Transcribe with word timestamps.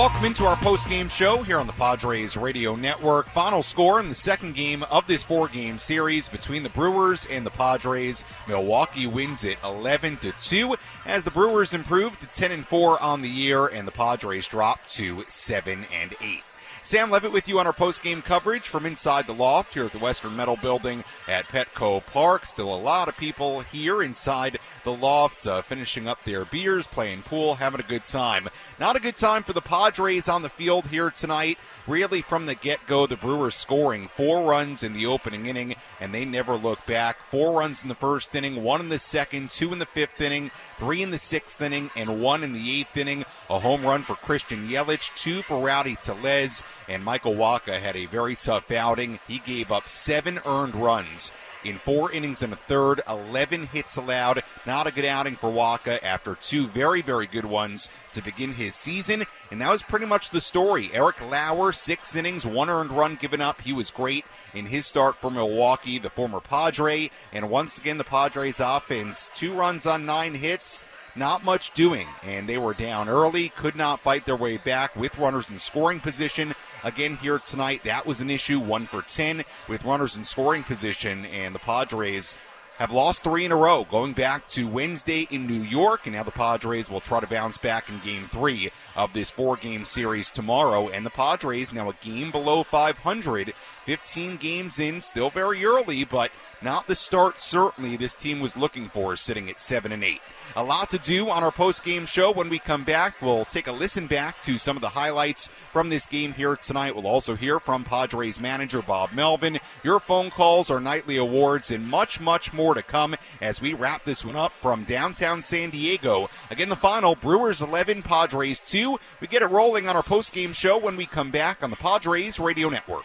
Welcome 0.00 0.24
into 0.24 0.46
our 0.46 0.56
post-game 0.56 1.10
show 1.10 1.42
here 1.42 1.58
on 1.58 1.66
the 1.66 1.74
Padres 1.74 2.34
Radio 2.34 2.74
Network. 2.74 3.28
Final 3.28 3.62
score 3.62 4.00
in 4.00 4.08
the 4.08 4.14
second 4.14 4.54
game 4.54 4.82
of 4.84 5.06
this 5.06 5.22
four-game 5.22 5.78
series 5.78 6.26
between 6.26 6.62
the 6.62 6.70
Brewers 6.70 7.26
and 7.26 7.44
the 7.44 7.50
Padres. 7.50 8.24
Milwaukee 8.48 9.06
wins 9.06 9.44
it 9.44 9.58
11 9.62 10.16
to 10.16 10.32
2 10.32 10.74
as 11.04 11.22
the 11.22 11.30
Brewers 11.30 11.74
improve 11.74 12.18
to 12.18 12.26
10 12.28 12.50
and 12.50 12.66
4 12.66 12.98
on 13.02 13.20
the 13.20 13.28
year 13.28 13.66
and 13.66 13.86
the 13.86 13.92
Padres 13.92 14.46
drop 14.48 14.86
to 14.86 15.22
7 15.28 15.84
and 15.92 16.14
8. 16.22 16.40
Sam 16.82 17.10
Levitt 17.10 17.30
with 17.30 17.46
you 17.46 17.60
on 17.60 17.66
our 17.66 17.74
post-game 17.74 18.22
coverage 18.22 18.68
from 18.68 18.86
inside 18.86 19.26
the 19.26 19.34
loft 19.34 19.74
here 19.74 19.84
at 19.84 19.92
the 19.92 19.98
Western 19.98 20.34
Metal 20.34 20.56
Building 20.56 21.04
at 21.28 21.44
Petco 21.44 22.04
Park. 22.06 22.46
Still 22.46 22.74
a 22.74 22.80
lot 22.80 23.06
of 23.06 23.18
people 23.18 23.60
here 23.60 24.02
inside 24.02 24.58
the 24.84 24.92
loft, 24.92 25.46
uh, 25.46 25.60
finishing 25.60 26.08
up 26.08 26.24
their 26.24 26.46
beers, 26.46 26.86
playing 26.86 27.22
pool, 27.22 27.56
having 27.56 27.80
a 27.80 27.84
good 27.84 28.04
time. 28.04 28.48
Not 28.78 28.96
a 28.96 29.00
good 29.00 29.16
time 29.16 29.42
for 29.42 29.52
the 29.52 29.60
Padres 29.60 30.26
on 30.26 30.40
the 30.40 30.48
field 30.48 30.86
here 30.86 31.10
tonight 31.10 31.58
really 31.90 32.22
from 32.22 32.46
the 32.46 32.54
get 32.54 32.86
go, 32.86 33.06
the 33.06 33.16
Brewers 33.16 33.56
scoring 33.56 34.08
four 34.16 34.48
runs 34.48 34.84
in 34.84 34.92
the 34.92 35.06
opening 35.06 35.46
inning, 35.46 35.74
and 35.98 36.14
they 36.14 36.24
never 36.24 36.54
look 36.54 36.86
back. 36.86 37.18
Four 37.30 37.58
runs 37.58 37.82
in 37.82 37.88
the 37.88 37.94
first 37.96 38.34
inning, 38.34 38.62
one 38.62 38.80
in 38.80 38.88
the 38.88 38.98
second, 38.98 39.50
two 39.50 39.72
in 39.72 39.80
the 39.80 39.86
fifth 39.86 40.20
inning, 40.20 40.52
three 40.78 41.02
in 41.02 41.10
the 41.10 41.18
sixth 41.18 41.60
inning, 41.60 41.90
and 41.96 42.22
one 42.22 42.44
in 42.44 42.52
the 42.52 42.80
eighth 42.80 42.96
inning. 42.96 43.24
A 43.50 43.58
home 43.58 43.84
run 43.84 44.04
for 44.04 44.14
Christian 44.14 44.68
Yelich, 44.68 45.10
two 45.16 45.42
for 45.42 45.60
Rowdy 45.60 45.96
Tellez, 45.96 46.62
and 46.88 47.04
Michael 47.04 47.34
Wacha 47.34 47.80
had 47.80 47.96
a 47.96 48.06
very 48.06 48.36
tough 48.36 48.70
outing. 48.70 49.18
He 49.26 49.40
gave 49.40 49.72
up 49.72 49.88
seven 49.88 50.40
earned 50.46 50.76
runs 50.76 51.32
in 51.64 51.78
four 51.78 52.10
innings 52.12 52.42
and 52.42 52.52
a 52.52 52.56
third, 52.56 53.00
11 53.08 53.66
hits 53.66 53.96
allowed. 53.96 54.42
Not 54.66 54.86
a 54.86 54.92
good 54.92 55.04
outing 55.04 55.36
for 55.36 55.50
Wacha 55.50 56.02
after 56.02 56.34
two 56.34 56.66
very, 56.66 57.02
very 57.02 57.26
good 57.26 57.44
ones 57.44 57.88
to 58.12 58.22
begin 58.22 58.52
his 58.52 58.74
season. 58.74 59.24
And 59.50 59.60
that 59.60 59.70
was 59.70 59.82
pretty 59.82 60.06
much 60.06 60.30
the 60.30 60.40
story. 60.40 60.90
Eric 60.92 61.20
Lauer, 61.20 61.72
six 61.72 62.14
innings, 62.16 62.46
one 62.46 62.70
earned 62.70 62.92
run 62.92 63.16
given 63.16 63.40
up. 63.40 63.60
He 63.60 63.72
was 63.72 63.90
great 63.90 64.24
in 64.54 64.66
his 64.66 64.86
start 64.86 65.16
for 65.16 65.30
Milwaukee, 65.30 65.98
the 65.98 66.10
former 66.10 66.40
Padre. 66.40 67.10
And 67.32 67.50
once 67.50 67.78
again, 67.78 67.98
the 67.98 68.04
Padres 68.04 68.60
offense, 68.60 69.30
two 69.34 69.52
runs 69.52 69.86
on 69.86 70.06
nine 70.06 70.34
hits 70.34 70.82
not 71.16 71.44
much 71.44 71.72
doing, 71.72 72.06
and 72.22 72.48
they 72.48 72.58
were 72.58 72.74
down 72.74 73.08
early, 73.08 73.48
could 73.50 73.74
not 73.74 74.00
fight 74.00 74.26
their 74.26 74.36
way 74.36 74.56
back 74.56 74.94
with 74.94 75.18
runners 75.18 75.50
in 75.50 75.58
scoring 75.58 76.00
position. 76.00 76.54
Again, 76.82 77.16
here 77.16 77.38
tonight, 77.38 77.82
that 77.84 78.06
was 78.06 78.20
an 78.20 78.30
issue, 78.30 78.58
one 78.58 78.86
for 78.86 79.02
10 79.02 79.44
with 79.68 79.84
runners 79.84 80.16
in 80.16 80.24
scoring 80.24 80.62
position, 80.62 81.26
and 81.26 81.54
the 81.54 81.58
Padres 81.58 82.36
have 82.80 82.92
lost 82.92 83.22
three 83.22 83.44
in 83.44 83.52
a 83.52 83.56
row 83.56 83.84
going 83.90 84.14
back 84.14 84.48
to 84.48 84.66
Wednesday 84.66 85.28
in 85.30 85.46
New 85.46 85.60
York, 85.60 86.06
and 86.06 86.14
now 86.14 86.22
the 86.22 86.30
Padres 86.30 86.88
will 86.88 87.02
try 87.02 87.20
to 87.20 87.26
bounce 87.26 87.58
back 87.58 87.90
in 87.90 88.00
game 88.00 88.26
three 88.32 88.70
of 88.96 89.12
this 89.12 89.30
four 89.30 89.56
game 89.56 89.84
series 89.84 90.30
tomorrow. 90.30 90.88
And 90.88 91.04
the 91.04 91.10
Padres 91.10 91.74
now 91.74 91.90
a 91.90 91.94
game 92.02 92.30
below 92.30 92.62
500 92.62 93.52
15 93.84 94.36
games 94.36 94.78
in, 94.78 95.00
still 95.00 95.28
very 95.28 95.64
early, 95.64 96.04
but 96.04 96.30
not 96.62 96.86
the 96.86 96.94
start 96.94 97.40
certainly 97.40 97.96
this 97.96 98.14
team 98.14 98.40
was 98.40 98.56
looking 98.56 98.88
for, 98.88 99.14
sitting 99.14 99.50
at 99.50 99.60
7 99.60 99.92
and 99.92 100.02
8. 100.02 100.20
A 100.56 100.64
lot 100.64 100.90
to 100.90 100.98
do 100.98 101.30
on 101.30 101.44
our 101.44 101.52
post 101.52 101.84
game 101.84 102.06
show. 102.06 102.32
When 102.32 102.48
we 102.48 102.58
come 102.58 102.82
back, 102.82 103.22
we'll 103.22 103.44
take 103.44 103.68
a 103.68 103.72
listen 103.72 104.08
back 104.08 104.40
to 104.42 104.58
some 104.58 104.76
of 104.76 104.80
the 104.80 104.88
highlights 104.88 105.48
from 105.72 105.90
this 105.90 106.06
game 106.06 106.32
here 106.32 106.56
tonight. 106.56 106.96
We'll 106.96 107.06
also 107.06 107.36
hear 107.36 107.60
from 107.60 107.84
Padres 107.84 108.40
manager 108.40 108.82
Bob 108.82 109.12
Melvin, 109.12 109.60
your 109.84 110.00
phone 110.00 110.28
calls, 110.28 110.68
our 110.68 110.80
nightly 110.80 111.16
awards, 111.16 111.70
and 111.70 111.86
much, 111.86 112.18
much 112.18 112.52
more 112.52 112.74
to 112.74 112.82
come 112.82 113.14
as 113.40 113.60
we 113.60 113.74
wrap 113.74 114.04
this 114.04 114.24
one 114.24 114.34
up 114.34 114.52
from 114.58 114.82
downtown 114.82 115.40
San 115.40 115.70
Diego. 115.70 116.28
Again, 116.50 116.68
the 116.68 116.74
final 116.74 117.14
Brewers 117.14 117.62
11, 117.62 118.02
Padres 118.02 118.58
2. 118.58 118.98
We 119.20 119.28
get 119.28 119.42
it 119.42 119.50
rolling 119.50 119.88
on 119.88 119.94
our 119.94 120.02
post 120.02 120.32
game 120.32 120.52
show 120.52 120.76
when 120.76 120.96
we 120.96 121.06
come 121.06 121.30
back 121.30 121.62
on 121.62 121.70
the 121.70 121.76
Padres 121.76 122.40
Radio 122.40 122.68
Network. 122.70 123.04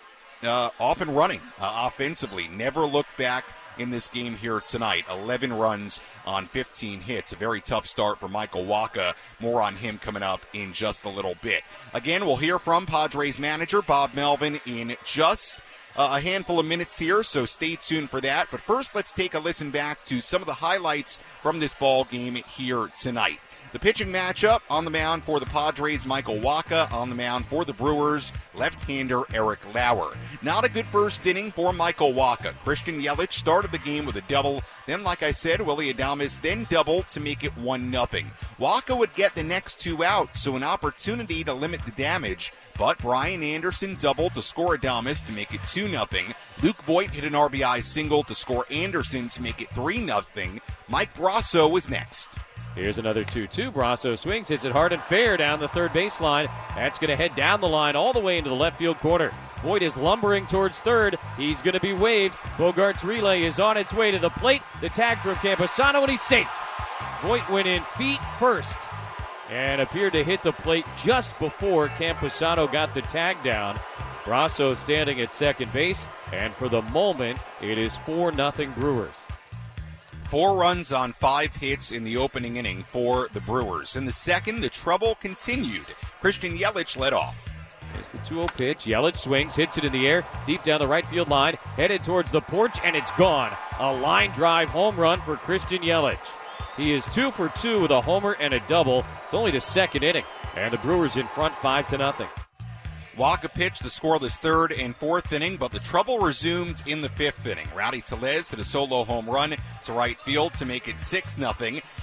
uh, 0.43 0.71
off 0.79 1.01
and 1.01 1.17
running 1.17 1.41
uh, 1.59 1.91
offensively. 1.93 2.49
Never 2.49 2.87
looked 2.87 3.17
back 3.17 3.45
in 3.79 3.91
this 3.91 4.09
game 4.09 4.37
here 4.37 4.61
tonight. 4.61 5.05
11 5.11 5.53
runs 5.53 6.03
on 6.27 6.47
15 6.47 7.01
hits. 7.01 7.33
A 7.33 7.37
very 7.37 7.61
tough 7.61 7.87
start 7.87 8.21
for 8.21 8.29
Michael 8.29 8.65
Wacha. 8.65 9.15
More 9.41 9.63
on 9.63 9.77
him 9.77 9.99
coming 9.99 10.23
up 10.23 10.45
in 10.53 10.73
just 10.73 11.05
a 11.05 11.09
little 11.09 11.37
bit. 11.43 11.63
Again, 11.95 12.27
we'll 12.27 12.37
hear 12.37 12.59
from 12.59 12.87
Padres 12.87 13.39
manager 13.39 13.83
Bob 13.83 14.15
Melvin 14.15 14.61
in 14.67 14.97
just 15.05 15.57
Uh, 15.95 16.11
a 16.13 16.21
handful 16.21 16.59
of 16.59 16.65
minutes 16.65 16.99
here, 16.99 17.23
so 17.23 17.45
stay 17.45 17.77
tuned 17.77 18.09
for 18.09 18.21
that. 18.21 18.49
But 18.51 18.63
first, 18.63 18.95
let's 18.95 19.13
take 19.13 19.35
a 19.35 19.39
listen 19.39 19.71
back 19.71 20.05
to 20.05 20.21
some 20.21 20.41
of 20.41 20.47
the 20.47 20.55
highlights 20.55 21.21
from 21.43 21.61
this 21.61 21.75
ball 21.75 22.05
game 22.05 22.35
here 22.35 22.91
tonight. 22.99 23.41
The 23.73 23.79
pitching 23.79 24.09
matchup 24.09 24.61
on 24.69 24.85
the 24.85 24.91
mound 24.91 25.25
for 25.25 25.41
the 25.41 25.47
Padres, 25.47 26.05
Michael 26.05 26.37
Wacha. 26.37 26.93
On 26.93 27.09
the 27.09 27.17
mound 27.17 27.47
for 27.47 27.65
the 27.65 27.73
Brewers, 27.73 28.31
left-hander 28.55 29.23
Eric 29.33 29.61
Lauer. 29.75 30.15
Not 30.43 30.67
a 30.67 30.69
good 30.69 30.85
first 30.85 31.25
inning 31.25 31.51
for 31.51 31.73
Michael 31.73 32.13
Wacha. 32.13 32.53
Christian 32.65 33.01
Yelich 33.01 33.33
started 33.33 33.73
the 33.73 33.79
game 33.79 34.05
with 34.05 34.17
a 34.17 34.21
double. 34.23 34.63
Then, 34.87 35.03
like 35.03 35.23
I 35.23 35.33
said, 35.33 35.63
Willie 35.63 35.93
Adames 35.93 36.39
then 36.43 36.67
doubled 36.69 37.07
to 37.09 37.21
make 37.21 37.45
it 37.45 37.57
1 37.57 37.91
0. 37.91 38.07
Wacha 38.61 38.97
would 38.97 39.15
get 39.15 39.35
the 39.35 39.43
next 39.43 39.81
two 39.81 40.05
outs, 40.05 40.43
so 40.43 40.55
an 40.55 40.63
opportunity 40.63 41.43
to 41.43 41.55
limit 41.55 41.81
the 41.87 41.93
damage. 41.93 42.53
But 42.77 42.99
Brian 42.99 43.43
Anderson 43.43 43.97
doubled 43.99 44.35
to 44.35 44.43
score 44.43 44.77
Adames 44.77 45.25
to 45.25 45.33
make 45.33 45.55
it 45.55 45.65
2 45.65 45.89
0. 45.89 46.07
Luke 46.63 46.83
Voit 46.83 47.11
hit 47.11 47.25
an 47.25 47.33
RBI 47.33 47.83
single 47.83 48.23
to 48.25 48.35
score 48.35 48.67
Anderson 48.71 49.29
to 49.29 49.41
make 49.41 49.63
it 49.63 49.71
3 49.71 50.07
0. 50.07 50.25
Mike 50.89 51.15
Brosseau 51.15 51.71
was 51.71 51.89
next. 51.89 52.37
Here's 52.75 52.99
another 52.99 53.25
2 53.25 53.47
2. 53.47 53.71
Brosseau 53.71 54.17
swings, 54.17 54.49
hits 54.49 54.65
it 54.65 54.73
hard 54.73 54.93
and 54.93 55.03
fair 55.03 55.37
down 55.37 55.61
the 55.61 55.69
third 55.69 55.93
baseline. 55.93 56.51
That's 56.75 56.99
going 56.99 57.11
to 57.11 57.17
head 57.17 57.35
down 57.35 57.61
the 57.61 57.69
line 57.69 57.97
all 57.97 58.13
the 58.13 58.21
way 58.21 58.39
into 58.39 58.51
the 58.51 58.57
left 58.57 58.79
field 58.79 58.99
corner. 58.99 59.31
Voit 59.63 59.83
is 59.83 59.97
lumbering 59.97 60.47
towards 60.47 60.81
third. 60.81 61.19
He's 61.37 61.61
going 61.61 61.75
to 61.75 61.81
be 61.81 61.93
waved. 61.93 62.35
Bogaerts' 62.57 63.05
relay 63.05 63.43
is 63.43 63.61
on 63.61 63.77
its 63.77 63.93
way 63.93 64.11
to 64.11 64.19
the 64.19 64.31
plate. 64.31 64.63
The 64.81 64.89
tag 64.89 65.19
from 65.19 65.35
Campusano, 65.37 66.01
and 66.01 66.11
he's 66.11 66.23
safe. 66.23 66.49
Voit 67.23 67.49
went 67.51 67.69
in 67.69 67.83
feet 67.97 68.19
first 68.39 68.79
and 69.51 69.81
appeared 69.83 70.15
to 70.15 70.25
hit 70.25 70.43
the 70.43 70.53
plate 70.53 70.87
just 70.97 71.39
before 71.39 71.89
Campusano 71.89 72.71
got 72.73 72.95
the 72.95 73.03
tag 73.03 73.37
down. 73.45 73.79
Brosseau 74.25 74.75
standing 74.77 75.21
at 75.21 75.35
second 75.35 75.73
base, 75.73 76.09
and 76.33 76.55
for 76.55 76.69
the 76.69 76.83
moment, 76.83 77.39
it 77.61 77.77
is 77.77 77.99
4 77.99 78.33
0 78.33 78.53
Brewers. 78.77 79.17
Four 80.33 80.57
runs 80.57 80.95
on 80.95 81.13
five 81.13 81.55
hits 81.55 81.93
in 81.93 82.05
the 82.05 82.17
opening 82.17 82.57
inning 82.57 82.85
for 82.85 83.29
the 83.35 83.41
Brewers. 83.43 83.97
In 83.97 84.07
the 84.07 84.13
second, 84.13 84.63
the 84.63 84.71
trouble 84.71 85.15
continued. 85.17 85.85
Christian 86.23 86.57
Yelich 86.57 86.99
led 86.99 87.13
off. 87.13 87.37
There's 87.93 88.09
the 88.09 88.17
2 88.17 88.37
0 88.37 88.47
pitch. 88.57 88.87
Yelich 88.87 89.19
swings, 89.19 89.55
hits 89.55 89.77
it 89.77 89.85
in 89.85 89.93
the 89.93 90.09
air, 90.09 90.25
deep 90.47 90.63
down 90.63 90.81
the 90.81 90.87
right 90.87 91.05
field 91.05 91.29
line, 91.29 91.57
headed 91.77 92.03
towards 92.03 92.31
the 92.31 92.41
porch, 92.41 92.79
and 92.83 92.97
it's 92.97 93.11
gone. 93.11 93.55
A 93.79 93.93
line 93.93 94.31
drive 94.31 94.71
home 94.71 94.97
run 94.97 95.21
for 95.21 95.37
Christian 95.37 95.83
Yelich. 95.83 96.33
He 96.79 96.95
is 96.95 97.05
two 97.09 97.31
for 97.31 97.51
two 97.51 97.83
with 97.83 97.91
a 97.91 98.01
homer 98.01 98.35
and 98.41 98.55
a 98.55 98.61
double. 98.61 99.05
It's 99.25 99.35
only 99.35 99.51
the 99.51 99.61
second 99.61 100.03
inning, 100.03 100.25
and 100.57 100.73
the 100.73 100.79
Brewers 100.79 101.19
in 101.19 101.27
front 101.27 101.55
five 101.55 101.87
to 101.89 101.99
nothing. 101.99 102.29
Wacha 103.17 103.53
pitched 103.53 103.83
the 103.83 103.91
scoreless 103.91 104.39
third 104.39 104.73
and 104.73 104.97
fourth 104.97 105.33
inning, 105.33 105.59
but 105.59 105.71
the 105.71 105.79
trouble 105.81 106.19
resumed 106.19 106.83
in 106.87 107.03
the 107.03 107.11
fifth 107.11 107.47
inning. 107.47 107.69
Rowdy 107.77 108.01
Tellez 108.01 108.51
hit 108.51 108.59
a 108.59 108.65
solo 108.65 109.05
home 109.05 109.29
run 109.29 109.55
to 109.85 109.93
right 109.93 110.19
field 110.21 110.55
to 110.55 110.65
make 110.65 110.89
it 110.89 110.99
6 110.99 111.37
0. 111.37 111.55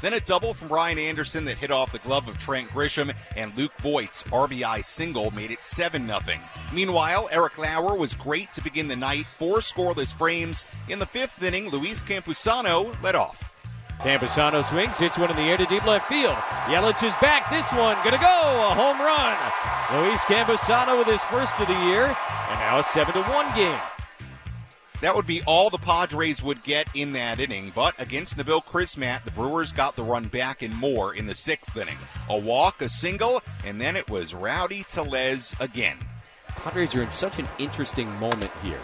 Then 0.01 0.13
a 0.13 0.19
double 0.19 0.53
from 0.53 0.67
Brian 0.67 0.99
Anderson 0.99 1.45
that 1.45 1.57
hit 1.57 1.71
off 1.71 1.91
the 1.91 1.99
glove 1.99 2.27
of 2.27 2.37
Trent 2.37 2.69
Grisham, 2.69 3.11
and 3.35 3.57
Luke 3.57 3.73
Voit's 3.79 4.23
RBI 4.25 4.85
single 4.85 5.31
made 5.31 5.49
it 5.49 5.63
7 5.63 6.05
0. 6.05 6.19
Meanwhile, 6.71 7.27
Eric 7.31 7.57
Lauer 7.57 7.95
was 7.95 8.13
great 8.13 8.51
to 8.53 8.63
begin 8.63 8.87
the 8.87 8.95
night. 8.95 9.25
Four 9.37 9.57
scoreless 9.57 10.13
frames. 10.13 10.67
In 10.89 10.99
the 10.99 11.07
fifth 11.07 11.41
inning, 11.41 11.69
Luis 11.69 12.03
Campusano 12.03 13.01
led 13.01 13.15
off. 13.15 13.58
Campusano 13.99 14.63
swings, 14.63 14.97
hits 14.97 15.17
one 15.17 15.29
in 15.29 15.35
the 15.35 15.43
air 15.43 15.57
to 15.57 15.65
deep 15.65 15.85
left 15.85 16.07
field. 16.07 16.35
Yelich 16.67 17.03
is 17.03 17.13
back. 17.21 17.49
This 17.49 17.69
one 17.73 17.97
gonna 17.97 18.17
go 18.17 18.69
a 18.71 18.73
home 18.73 18.97
run. 18.97 19.37
Luis 19.91 20.21
Campusano 20.21 20.97
with 20.97 21.07
his 21.07 21.21
first 21.23 21.59
of 21.59 21.67
the 21.67 21.73
year, 21.85 22.05
and 22.05 22.59
now 22.59 22.79
a 22.79 22.83
seven 22.83 23.13
to 23.13 23.23
one 23.23 23.53
game. 23.55 23.79
That 25.01 25.15
would 25.15 25.25
be 25.25 25.41
all 25.43 25.69
the 25.69 25.77
Padres 25.77 26.41
would 26.41 26.63
get 26.63 26.87
in 26.93 27.11
that 27.13 27.41
inning, 27.41 27.73
but 27.75 27.93
against 27.99 28.37
Nabil 28.37 28.63
Crismatt, 28.63 29.25
the 29.25 29.31
Brewers 29.31 29.73
got 29.73 29.97
the 29.97 30.03
run 30.03 30.27
back 30.27 30.61
and 30.61 30.73
more 30.73 31.13
in 31.13 31.25
the 31.25 31.35
sixth 31.35 31.75
inning. 31.75 31.97
A 32.29 32.37
walk, 32.37 32.81
a 32.81 32.87
single, 32.87 33.41
and 33.65 33.81
then 33.81 33.97
it 33.97 34.09
was 34.09 34.33
Rowdy 34.33 34.83
Tellez 34.83 35.55
again. 35.59 35.97
Padres 36.47 36.95
are 36.95 37.03
in 37.03 37.09
such 37.09 37.37
an 37.39 37.47
interesting 37.59 38.09
moment 38.19 38.51
here. 38.63 38.79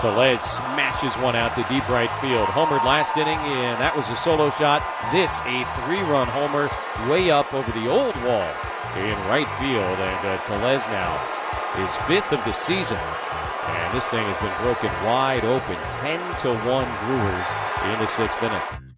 Tellez 0.00 0.40
smashes 0.40 1.14
one 1.16 1.36
out 1.36 1.54
to 1.54 1.62
deep 1.68 1.86
right 1.90 2.10
field. 2.22 2.48
Homered 2.48 2.84
last 2.84 3.18
inning, 3.18 3.36
and 3.36 3.78
that 3.82 3.94
was 3.94 4.08
a 4.08 4.16
solo 4.16 4.48
shot. 4.48 4.80
This 5.12 5.40
a 5.44 5.60
three-run 5.84 6.26
homer 6.26 6.72
way 7.04 7.30
up 7.30 7.52
over 7.52 7.70
the 7.72 7.84
old 7.84 8.16
wall 8.24 8.48
in 8.96 9.12
right 9.28 9.48
field, 9.60 9.98
and 10.00 10.26
uh, 10.26 10.38
Tellez 10.48 10.88
now 10.88 11.12
is 11.84 11.94
fifth 12.08 12.32
of 12.32 12.42
the 12.44 12.52
season. 12.52 12.96
And 12.96 13.94
this 13.94 14.08
thing 14.08 14.24
has 14.24 14.38
been 14.40 14.56
broken 14.64 14.88
wide 15.04 15.44
open, 15.44 15.76
10 16.00 16.18
to 16.40 16.54
1 16.64 16.88
Brewers 17.04 17.48
in 17.92 17.98
the 18.00 18.06
sixth 18.06 18.42
inning. 18.42 18.89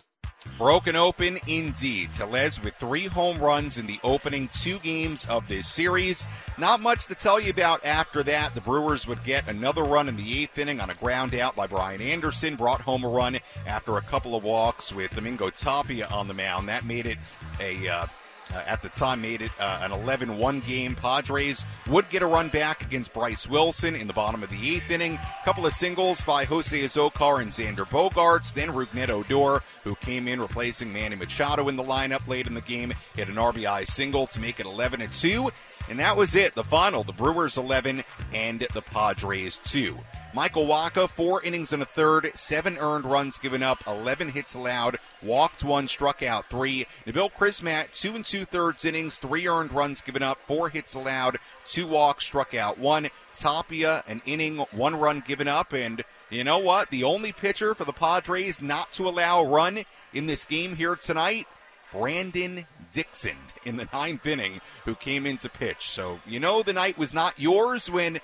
Broken 0.59 0.97
open 0.97 1.39
indeed. 1.47 2.13
Tellez 2.13 2.63
with 2.63 2.75
three 2.77 3.07
home 3.07 3.39
runs 3.39 3.79
in 3.79 3.87
the 3.87 3.99
opening 4.03 4.49
two 4.49 4.79
games 4.81 5.25
of 5.27 5.47
this 5.49 5.67
series. 5.67 6.27
Not 6.59 6.81
much 6.81 7.07
to 7.07 7.15
tell 7.15 7.41
you 7.41 7.51
about 7.51 7.85
after 7.85 8.23
that. 8.25 8.55
The 8.55 8.61
Brewers 8.61 9.07
would 9.07 9.23
get 9.25 9.49
another 9.49 9.85
run 9.85 10.09
in 10.09 10.17
the 10.17 10.43
eighth 10.43 10.59
inning 10.59 10.81
on 10.81 10.91
a 10.91 10.95
ground 10.95 11.35
out 11.35 11.57
by 11.57 11.67
Brian 11.67 12.01
Anderson. 12.01 12.57
Brought 12.57 12.81
home 12.81 13.05
a 13.05 13.09
run 13.09 13.39
after 13.67 13.97
a 13.97 14.03
couple 14.03 14.35
of 14.35 14.45
walks 14.45 14.93
with 14.93 15.13
Domingo 15.13 15.51
Tapia 15.51 16.07
on 16.09 16.29
the 16.29 16.35
mound. 16.35 16.69
That 16.69 16.85
made 16.85 17.07
it 17.07 17.19
a 17.61 17.89
uh, 17.89 18.07
uh, 18.55 18.63
at 18.67 18.83
the 18.83 18.89
time 18.89 19.21
made 19.21 19.43
it 19.43 19.51
uh, 19.59 19.81
an 19.83 19.93
11 19.93 20.39
1 20.39 20.61
game. 20.61 20.95
Padres 20.95 21.65
would 21.89 22.09
get 22.09 22.23
a 22.23 22.27
run 22.27 22.49
back 22.49 22.83
against 22.83 23.13
Bryce 23.13 23.49
Wilson 23.49 23.95
in 23.97 24.07
the 24.07 24.13
bottom 24.13 24.43
of 24.43 24.51
the 24.51 24.77
eighth 24.77 24.91
inning. 24.91 25.19
Couple 25.45 25.67
of 25.67 25.73
singles 25.73 26.21
by 26.23 26.45
Jose 26.45 26.79
Azocar 26.79 27.41
and 27.41 27.51
Xander 27.51 27.89
Bogaerts, 27.89 28.55
Then 28.55 28.71
Rougned 28.71 29.09
Odor, 29.09 29.63
who 29.85 29.95
came 29.97 30.29
in 30.29 30.41
replacing 30.41 30.93
Manny 30.93 31.17
Machado 31.17 31.69
in 31.69 31.77
the 31.77 31.83
lineup 31.83 32.27
late 32.27 32.47
in 32.47 32.55
the 32.55 32.61
game, 32.61 32.93
hit 33.15 33.29
an 33.29 33.37
RBI 33.37 33.87
single 33.87 34.27
to 34.29 34.41
make 34.41 34.61
it 34.61 34.67
11 34.67 35.09
2. 35.11 35.51
And 35.89 35.99
that 35.99 36.17
was 36.17 36.35
it. 36.35 36.55
The 36.55 36.65
final, 36.65 37.05
the 37.05 37.13
Brewers 37.13 37.57
11 37.57 38.05
and 38.33 38.67
the 38.73 38.83
Padres 38.83 39.59
2. 39.65 39.99
Michael 40.35 40.67
Wacha, 40.67 41.11
four 41.11 41.43
innings 41.43 41.75
and 41.75 41.83
a 41.83 41.87
third, 41.87 42.31
seven 42.35 42.79
earned 42.79 43.05
runs 43.05 43.37
given 43.37 43.63
up, 43.63 43.85
11 43.87 44.31
hits 44.31 44.55
allowed, 44.55 44.99
walked 45.23 45.63
one, 45.63 45.87
struck 45.87 46.23
out 46.23 46.49
three. 46.49 46.87
Nabil 47.07 47.31
Crismatt, 47.31 47.93
two 47.93 48.15
and 48.15 48.25
two 48.25 48.47
thirds 48.47 48.87
innings, 48.87 49.19
three 49.19 49.47
earned 49.47 49.73
runs 49.73 50.01
given 50.01 50.23
up, 50.23 50.39
four 50.47 50.71
hits 50.71 50.95
allowed, 50.95 51.39
two 51.67 51.87
walks, 51.87 52.25
struck 52.25 52.55
out 52.55 52.79
one. 52.79 53.11
Tapia, 53.35 54.05
an 54.07 54.23
inning, 54.25 54.59
one 54.71 54.97
run 54.97 55.23
given 55.27 55.49
up, 55.49 55.75
and 55.75 56.03
you 56.31 56.45
know 56.45 56.59
what? 56.59 56.89
The 56.89 57.05
only 57.05 57.33
pitcher 57.33 57.75
for 57.75 57.85
the 57.85 57.93
Padres 57.93 58.63
not 58.63 58.91
to 58.93 59.07
allow 59.07 59.41
a 59.41 59.49
run 59.49 59.85
in 60.15 60.27
this 60.27 60.47
game 60.47 60.77
here 60.77 60.97
tonight, 60.97 61.47
Brandon 61.93 62.67
Dixon 62.91 63.37
in 63.65 63.77
the 63.77 63.89
ninth 63.93 64.27
inning, 64.27 64.61
who 64.85 64.95
came 64.95 65.27
in 65.27 65.39
to 65.39 65.49
pitch. 65.49 65.91
So 65.91 66.21
you 66.27 66.41
know 66.41 66.63
the 66.63 66.73
night 66.73 66.99
was 66.99 67.15
not 67.15 67.39
yours 67.39 67.91
when 67.91 68.21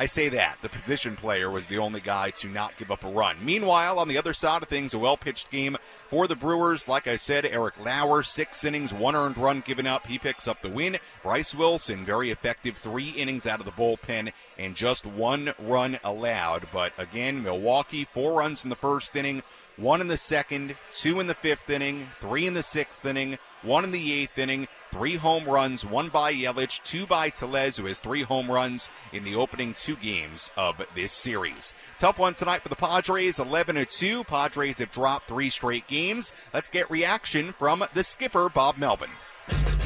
I 0.00 0.06
say 0.06 0.28
that. 0.28 0.58
The 0.62 0.68
position 0.68 1.16
player 1.16 1.50
was 1.50 1.66
the 1.66 1.78
only 1.78 2.00
guy 2.00 2.30
to 2.30 2.48
not 2.48 2.76
give 2.76 2.92
up 2.92 3.02
a 3.02 3.08
run. 3.08 3.44
Meanwhile, 3.44 3.98
on 3.98 4.06
the 4.06 4.16
other 4.16 4.32
side 4.32 4.62
of 4.62 4.68
things, 4.68 4.94
a 4.94 4.98
well 4.98 5.16
pitched 5.16 5.50
game 5.50 5.76
for 6.08 6.28
the 6.28 6.36
Brewers. 6.36 6.86
Like 6.86 7.08
I 7.08 7.16
said, 7.16 7.44
Eric 7.44 7.84
Lauer, 7.84 8.22
six 8.22 8.62
innings, 8.62 8.94
one 8.94 9.16
earned 9.16 9.36
run 9.36 9.60
given 9.66 9.88
up. 9.88 10.06
He 10.06 10.16
picks 10.16 10.46
up 10.46 10.62
the 10.62 10.68
win. 10.68 10.98
Bryce 11.24 11.52
Wilson, 11.52 12.04
very 12.04 12.30
effective, 12.30 12.76
three 12.76 13.08
innings 13.08 13.44
out 13.44 13.58
of 13.58 13.66
the 13.66 13.72
bullpen 13.72 14.32
and 14.56 14.76
just 14.76 15.04
one 15.04 15.52
run 15.58 15.98
allowed. 16.04 16.68
But 16.72 16.92
again, 16.96 17.42
Milwaukee, 17.42 18.06
four 18.14 18.38
runs 18.38 18.62
in 18.62 18.70
the 18.70 18.76
first 18.76 19.16
inning, 19.16 19.42
one 19.78 20.00
in 20.00 20.08
the 20.08 20.18
second, 20.18 20.74
two 20.90 21.20
in 21.20 21.28
the 21.28 21.34
fifth 21.34 21.70
inning, 21.70 22.08
three 22.20 22.46
in 22.46 22.54
the 22.54 22.62
sixth 22.62 23.04
inning, 23.06 23.38
one 23.62 23.84
in 23.84 23.92
the 23.92 24.12
eighth 24.12 24.36
inning, 24.36 24.66
three 24.90 25.16
home 25.16 25.44
runs, 25.44 25.84
one 25.84 26.08
by 26.08 26.32
Yelich, 26.32 26.82
two 26.82 27.06
by 27.06 27.30
Tellez, 27.30 27.76
who 27.76 27.86
has 27.86 28.00
three 28.00 28.22
home 28.22 28.50
runs 28.50 28.88
in 29.12 29.24
the 29.24 29.36
opening 29.36 29.74
two 29.74 29.96
games 29.96 30.50
of 30.56 30.82
this 30.94 31.12
series. 31.12 31.74
Tough 31.96 32.18
one 32.18 32.34
tonight 32.34 32.62
for 32.62 32.68
the 32.68 32.76
Padres, 32.76 33.38
11 33.38 33.76
to 33.76 33.84
2. 33.84 34.24
Padres 34.24 34.78
have 34.78 34.90
dropped 34.90 35.28
three 35.28 35.50
straight 35.50 35.86
games. 35.86 36.32
Let's 36.52 36.68
get 36.68 36.90
reaction 36.90 37.52
from 37.52 37.84
the 37.94 38.04
skipper, 38.04 38.48
Bob 38.48 38.78
Melvin. 38.78 39.10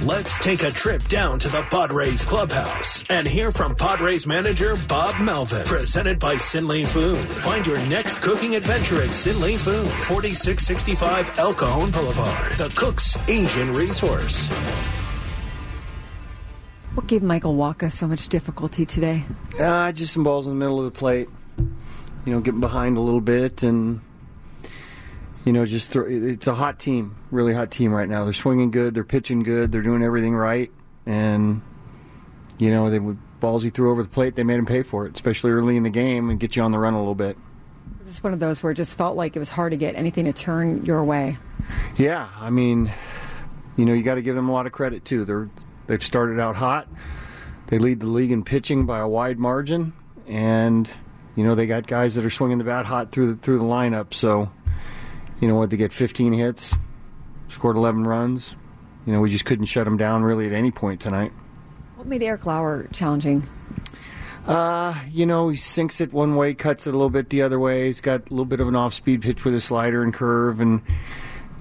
Let's 0.01 0.37
take 0.39 0.63
a 0.65 0.71
trip 0.71 1.05
down 1.05 1.39
to 1.41 1.49
the 1.49 1.63
Padres 1.71 2.25
clubhouse 2.25 3.05
and 3.09 3.27
hear 3.27 3.53
from 3.53 3.77
Padres 3.77 4.27
manager 4.27 4.75
Bob 4.89 5.21
Melvin. 5.21 5.65
Presented 5.65 6.19
by 6.19 6.37
Sinley 6.37 6.85
Food. 6.85 7.19
Find 7.19 7.65
your 7.65 7.79
next 7.87 8.21
cooking 8.21 8.57
adventure 8.57 9.01
at 9.01 9.11
Sinley 9.11 9.57
Food, 9.57 9.87
4665 9.87 11.39
El 11.39 11.55
Cajon 11.55 11.91
Boulevard, 11.91 12.53
the 12.53 12.73
Cook's 12.75 13.17
Asian 13.29 13.73
Resource. 13.75 14.49
What 16.95 17.07
gave 17.07 17.23
Michael 17.23 17.55
Wacha 17.55 17.93
so 17.93 18.09
much 18.09 18.29
difficulty 18.29 18.85
today? 18.85 19.23
Uh, 19.59 19.93
just 19.93 20.15
some 20.15 20.25
balls 20.25 20.47
in 20.47 20.53
the 20.53 20.59
middle 20.59 20.79
of 20.85 20.93
the 20.93 20.99
plate. 20.99 21.29
You 22.25 22.33
know, 22.33 22.41
getting 22.41 22.61
behind 22.61 22.97
a 22.97 23.01
little 23.01 23.21
bit 23.21 23.63
and 23.63 24.01
you 25.45 25.53
know, 25.53 25.65
just 25.67 25.91
throw, 25.91 26.07
it's 26.07 26.47
a 26.47 26.55
hot 26.55 26.79
team, 26.79 27.17
really 27.31 27.55
hot 27.55 27.71
team 27.71 27.93
right 27.93 28.09
now. 28.09 28.25
They're 28.25 28.33
swinging 28.33 28.71
good, 28.71 28.95
they're 28.95 29.05
pitching 29.05 29.43
good, 29.43 29.73
they're 29.73 29.83
doing 29.83 30.03
everything 30.03 30.35
right, 30.35 30.71
and 31.07 31.63
you 32.59 32.71
know, 32.71 32.91
they 32.91 32.99
would 32.99 33.19
balls 33.41 33.63
he 33.63 33.71
threw 33.71 33.91
over 33.91 34.03
the 34.03 34.09
plate, 34.09 34.37
they 34.37 34.45
made 34.45 34.59
him 34.59 34.67
pay 34.67 34.83
for 34.83 35.07
it, 35.07 35.15
especially 35.15 35.51
early 35.51 35.77
in 35.77 35.83
the 35.83 35.91
game 35.91 36.31
and 36.31 36.39
get 36.39 36.57
you 36.57 36.63
on 36.63 36.71
the 36.71 36.79
run 36.79 36.95
a 36.95 36.99
little 36.99 37.15
bit. 37.15 37.37
Was 37.99 38.07
this 38.07 38.23
one 38.23 38.33
of 38.33 38.41
those 38.41 38.63
where 38.63 38.73
it 38.73 38.77
just 38.77 38.97
felt 38.97 39.17
like 39.17 39.37
it 39.37 39.39
was 39.39 39.51
hard 39.51 39.73
to 39.73 39.77
get 39.77 39.97
anything 39.97 40.25
to 40.27 40.33
turn 40.33 40.85
your 40.87 41.05
way? 41.05 41.37
Yeah, 41.97 42.29
I 42.37 42.51
mean, 42.51 42.93
you 43.77 43.85
know, 43.85 43.93
you 43.93 44.03
got 44.03 44.15
to 44.15 44.23
give 44.23 44.37
them 44.37 44.49
a 44.49 44.53
lot 44.53 44.67
of 44.67 44.73
credit 44.73 45.05
too. 45.05 45.25
They're 45.25 45.51
they've 45.87 46.03
started 46.03 46.41
out 46.41 46.57
hot. 46.57 46.89
They 47.67 47.79
lead 47.79 48.01
the 48.01 48.07
league 48.07 48.31
in 48.31 48.45
pitching 48.45 48.87
by 48.87 49.01
a 49.01 49.09
wide 49.09 49.39
margin, 49.39 49.93
and 50.27 50.89
you 51.37 51.45
know 51.45 51.55
they 51.55 51.67
got 51.67 51.87
guys 51.87 52.15
that 52.15 52.25
are 52.25 52.31
swinging 52.31 52.59
the 52.59 52.65
bat 52.65 52.87
hot 52.87 53.13
through 53.13 53.35
the 53.35 53.41
through 53.41 53.59
the 53.59 53.65
lineup. 53.65 54.15
So 54.15 54.51
you 55.43 55.49
know 55.49 55.57
what, 55.57 55.71
to 55.71 55.77
get 55.77 55.93
15 55.93 56.33
hits, 56.33 56.73
scored 57.49 57.77
11 57.77 58.05
runs. 58.05 58.55
You 59.05 59.13
know, 59.13 59.21
we 59.21 59.29
just 59.29 59.45
couldn't 59.45 59.67
shut 59.67 59.85
them 59.85 59.97
down 59.97 60.23
really 60.23 60.47
at 60.47 60.53
any 60.53 60.71
point 60.71 61.01
tonight. 61.01 61.33
What 61.97 62.07
made 62.07 62.23
Eric 62.23 62.47
Lauer 62.47 62.87
challenging? 62.93 63.49
Uh, 64.47 64.95
you 65.11 65.27
know, 65.27 65.49
he 65.49 65.57
sinks 65.57 66.01
it 66.01 66.13
one 66.13 66.37
way, 66.37 66.55
cuts 66.55 66.87
it 66.87 66.91
a 66.91 66.93
little 66.93 67.11
bit 67.11 67.29
the 67.31 67.43
other 67.43 67.59
way. 67.59 67.87
He's 67.87 68.01
got 68.01 68.21
a 68.21 68.31
little 68.31 68.45
bit 68.45 68.61
of 68.61 68.69
an 68.69 68.77
off-speed 68.77 69.21
pitch 69.23 69.45
with 69.45 69.57
a 69.57 69.61
slider 69.61 70.05
and 70.05 70.15
curve, 70.15 70.61
and 70.61 70.81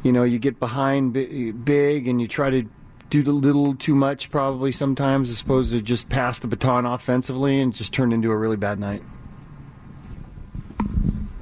you 0.04 0.12
know, 0.12 0.24
you 0.24 0.38
get 0.38 0.60
behind 0.60 1.14
big 1.14 2.08
and 2.08 2.22
you 2.22 2.28
try 2.28 2.52
to 2.52 2.70
do 3.10 3.24
a 3.24 3.34
little 3.34 3.74
too 3.74 3.96
much 3.96 4.30
probably 4.30 4.72
sometimes, 4.72 5.32
as 5.32 5.42
opposed 5.42 5.72
to 5.72 5.82
just 5.82 6.08
pass 6.08 6.38
the 6.38 6.48
baton 6.48 6.86
offensively 6.86 7.60
and 7.60 7.74
just 7.74 7.94
turn 7.94 8.14
into 8.14 8.32
a 8.32 8.38
really 8.38 8.58
bad 8.58 8.80
night. 8.80 9.02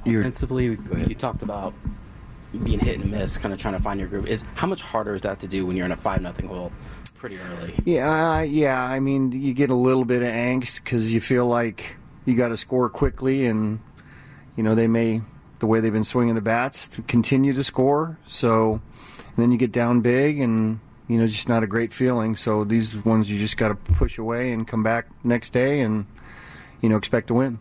Offensively, 0.06 0.64
you 0.64 1.14
talked 1.14 1.42
about 1.42 1.74
being 2.52 2.78
hit 2.78 2.98
and 3.00 3.10
miss, 3.10 3.36
kind 3.36 3.54
of 3.54 3.60
trying 3.60 3.74
to 3.74 3.82
find 3.82 4.00
your 4.00 4.08
groove. 4.08 4.26
Is 4.26 4.42
how 4.54 4.66
much 4.66 4.82
harder 4.82 5.14
is 5.14 5.22
that 5.22 5.40
to 5.40 5.48
do 5.48 5.66
when 5.66 5.76
you're 5.76 5.86
in 5.86 5.92
a 5.92 5.96
five 5.96 6.20
nothing 6.22 6.48
hole 6.48 6.72
pretty 7.14 7.38
early? 7.38 7.74
Yeah, 7.84 8.38
uh, 8.38 8.40
yeah. 8.40 8.80
I 8.82 9.00
mean, 9.00 9.32
you 9.32 9.54
get 9.54 9.70
a 9.70 9.74
little 9.74 10.04
bit 10.04 10.22
of 10.22 10.28
angst 10.28 10.76
because 10.76 11.12
you 11.12 11.20
feel 11.20 11.46
like 11.46 11.96
you 12.24 12.36
got 12.36 12.48
to 12.48 12.56
score 12.56 12.88
quickly, 12.88 13.46
and 13.46 13.80
you 14.56 14.62
know 14.62 14.74
they 14.74 14.86
may 14.86 15.22
the 15.60 15.66
way 15.66 15.80
they've 15.80 15.92
been 15.92 16.04
swinging 16.04 16.34
the 16.34 16.40
bats 16.40 16.88
to 16.88 17.02
continue 17.02 17.52
to 17.52 17.62
score. 17.62 18.18
So 18.26 18.80
then 19.36 19.52
you 19.52 19.58
get 19.58 19.72
down 19.72 20.00
big, 20.00 20.40
and 20.40 20.80
you 21.08 21.18
know 21.18 21.26
just 21.26 21.48
not 21.48 21.62
a 21.62 21.66
great 21.66 21.92
feeling. 21.92 22.36
So 22.36 22.64
these 22.64 22.96
ones 23.04 23.30
you 23.30 23.38
just 23.38 23.56
got 23.56 23.68
to 23.68 23.74
push 23.74 24.18
away 24.18 24.52
and 24.52 24.66
come 24.66 24.82
back 24.82 25.06
next 25.24 25.52
day, 25.52 25.80
and 25.80 26.06
you 26.80 26.88
know 26.88 26.96
expect 26.96 27.28
to 27.28 27.34
win. 27.34 27.58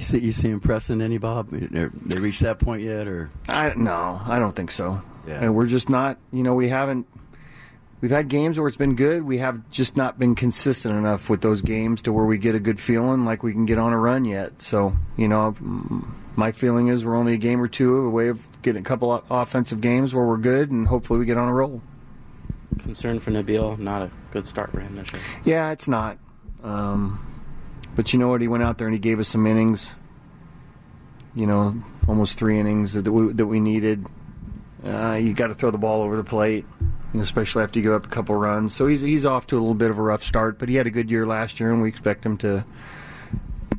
You 0.00 0.06
see, 0.06 0.18
you 0.18 0.32
see 0.32 0.48
impressing 0.48 1.02
any 1.02 1.18
Bob? 1.18 1.50
They 1.50 2.18
reached 2.18 2.40
that 2.40 2.58
point 2.58 2.80
yet, 2.80 3.06
or? 3.06 3.28
I 3.50 3.74
no, 3.76 4.18
I 4.24 4.38
don't 4.38 4.56
think 4.56 4.70
so. 4.70 5.02
Yeah. 5.28 5.44
And 5.44 5.54
we're 5.54 5.66
just 5.66 5.90
not. 5.90 6.16
You 6.32 6.42
know, 6.42 6.54
we 6.54 6.70
haven't. 6.70 7.06
We've 8.00 8.10
had 8.10 8.28
games 8.28 8.58
where 8.58 8.66
it's 8.66 8.78
been 8.78 8.96
good. 8.96 9.24
We 9.24 9.36
have 9.38 9.70
just 9.70 9.98
not 9.98 10.18
been 10.18 10.34
consistent 10.34 10.96
enough 10.96 11.28
with 11.28 11.42
those 11.42 11.60
games 11.60 12.00
to 12.02 12.14
where 12.14 12.24
we 12.24 12.38
get 12.38 12.54
a 12.54 12.58
good 12.58 12.80
feeling 12.80 13.26
like 13.26 13.42
we 13.42 13.52
can 13.52 13.66
get 13.66 13.76
on 13.76 13.92
a 13.92 13.98
run 13.98 14.24
yet. 14.24 14.62
So, 14.62 14.96
you 15.18 15.28
know, 15.28 15.54
my 16.34 16.50
feeling 16.50 16.88
is 16.88 17.04
we're 17.04 17.14
only 17.14 17.34
a 17.34 17.36
game 17.36 17.60
or 17.60 17.68
two 17.68 17.94
away 17.96 18.28
of 18.28 18.40
getting 18.62 18.80
a 18.80 18.84
couple 18.84 19.12
of 19.12 19.22
offensive 19.30 19.82
games 19.82 20.14
where 20.14 20.24
we're 20.24 20.38
good, 20.38 20.70
and 20.70 20.88
hopefully 20.88 21.18
we 21.18 21.26
get 21.26 21.36
on 21.36 21.46
a 21.46 21.52
roll. 21.52 21.82
Concern 22.78 23.18
for 23.18 23.32
Nabil, 23.32 23.78
not 23.78 24.00
a 24.00 24.10
good 24.30 24.46
start 24.46 24.72
for 24.72 24.80
him 24.80 24.96
this 24.96 25.12
year. 25.12 25.20
Yeah, 25.44 25.72
it's 25.72 25.88
not. 25.88 26.16
Um, 26.64 27.26
but 27.96 28.12
you 28.12 28.18
know 28.18 28.28
what? 28.28 28.40
He 28.40 28.48
went 28.48 28.62
out 28.62 28.78
there 28.78 28.86
and 28.86 28.94
he 28.94 29.00
gave 29.00 29.20
us 29.20 29.28
some 29.28 29.46
innings. 29.46 29.92
You 31.34 31.46
know, 31.46 31.82
almost 32.08 32.36
three 32.38 32.58
innings 32.58 32.94
that 32.94 33.10
we, 33.10 33.32
that 33.32 33.46
we 33.46 33.60
needed. 33.60 34.04
Uh, 34.84 35.12
you 35.12 35.32
got 35.32 35.48
to 35.48 35.54
throw 35.54 35.70
the 35.70 35.78
ball 35.78 36.02
over 36.02 36.16
the 36.16 36.24
plate, 36.24 36.64
you 36.80 37.18
know, 37.18 37.22
especially 37.22 37.62
after 37.62 37.78
you 37.78 37.84
go 37.84 37.94
up 37.94 38.06
a 38.06 38.08
couple 38.08 38.34
runs. 38.34 38.74
So 38.74 38.86
he's 38.86 39.00
he's 39.00 39.26
off 39.26 39.46
to 39.48 39.56
a 39.56 39.60
little 39.60 39.74
bit 39.74 39.90
of 39.90 39.98
a 39.98 40.02
rough 40.02 40.24
start, 40.24 40.58
but 40.58 40.68
he 40.68 40.76
had 40.76 40.86
a 40.86 40.90
good 40.90 41.10
year 41.10 41.26
last 41.26 41.60
year, 41.60 41.70
and 41.70 41.82
we 41.82 41.88
expect 41.88 42.24
him 42.24 42.36
to, 42.38 42.64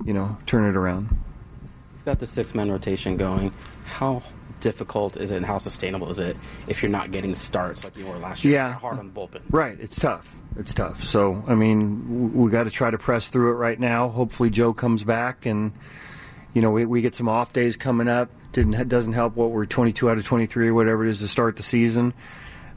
you 0.06 0.13
know, 0.13 0.38
turn 0.46 0.70
it 0.70 0.77
around. 0.77 1.10
You've 1.10 2.06
got 2.06 2.20
the 2.20 2.27
six 2.27 2.56
man 2.56 2.72
rotation 2.72 3.18
going. 3.18 3.51
How 3.86 4.24
difficult 4.62 5.18
is 5.18 5.32
it, 5.32 5.38
and 5.38 5.46
how 5.46 5.58
sustainable 5.58 6.10
is 6.10 6.20
it 6.20 6.38
if 6.68 6.82
you're 6.82 6.91
not 6.91 7.12
getting 7.12 7.36
starts 7.36 7.84
like 7.84 7.98
you 7.98 8.06
were 8.06 8.18
last 8.18 8.46
year? 8.46 8.56
Yeah, 8.56 8.74
hard 8.74 9.00
on 9.00 9.12
the 9.13 9.20
bullpen. 9.20 9.41
Right, 9.50 9.77
it's 9.80 10.00
tough 10.00 10.34
it's 10.58 10.74
tough. 10.74 11.03
So 11.03 11.44
I 11.48 11.56
mean, 11.56 12.34
we 12.34 12.50
got 12.50 12.63
to 12.63 12.72
try 12.72 12.89
to 12.89 12.98
press 12.98 13.30
through 13.30 13.51
it 13.51 13.56
right 13.56 13.80
now. 13.80 14.10
Hopefully, 14.10 14.50
Joe 14.50 14.74
comes 14.74 15.03
back, 15.03 15.46
and 15.46 15.72
you 16.53 16.62
know, 16.62 16.72
we, 16.72 16.86
we 16.86 17.01
get 17.01 17.15
some 17.15 17.30
off 17.30 17.53
days 17.53 17.77
coming 17.77 18.08
up. 18.08 18.30
Didn't 18.51 18.88
doesn't 18.89 19.13
help 19.13 19.36
what 19.36 19.51
we're 19.51 19.65
22 19.65 20.10
out 20.10 20.18
of 20.18 20.25
23 20.25 20.70
or 20.70 20.74
whatever 20.74 21.06
it 21.06 21.10
is 21.10 21.20
to 21.20 21.27
start 21.27 21.56
the 21.56 21.63
season. 21.63 22.13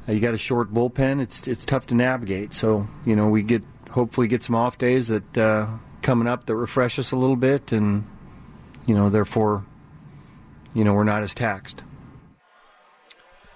Uh, 0.09 0.13
you 0.13 0.21
got 0.21 0.35
a 0.35 0.39
short 0.39 0.73
bullpen. 0.73 1.21
It's 1.21 1.49
it's 1.49 1.65
tough 1.65 1.89
to 1.89 1.95
navigate. 1.95 2.55
So 2.55 2.87
you 3.05 3.17
know, 3.17 3.29
we 3.29 3.43
get 3.43 3.65
hopefully 3.91 4.29
get 4.29 4.43
some 4.43 4.55
off 4.55 4.79
days 4.79 5.09
that 5.09 5.39
uh, 5.39 5.67
coming 6.03 6.29
up 6.29 6.47
that 6.47 6.55
refresh 6.55 6.99
us 6.99 7.13
a 7.13 7.17
little 7.17 7.37
bit, 7.37 7.73
and 7.73 8.07
you 8.87 8.95
know, 8.95 9.11
therefore, 9.11 9.65
you 10.75 10.85
know, 10.85 10.93
we're 10.93 11.05
not 11.05 11.23
as 11.23 11.35
taxed. 11.35 11.83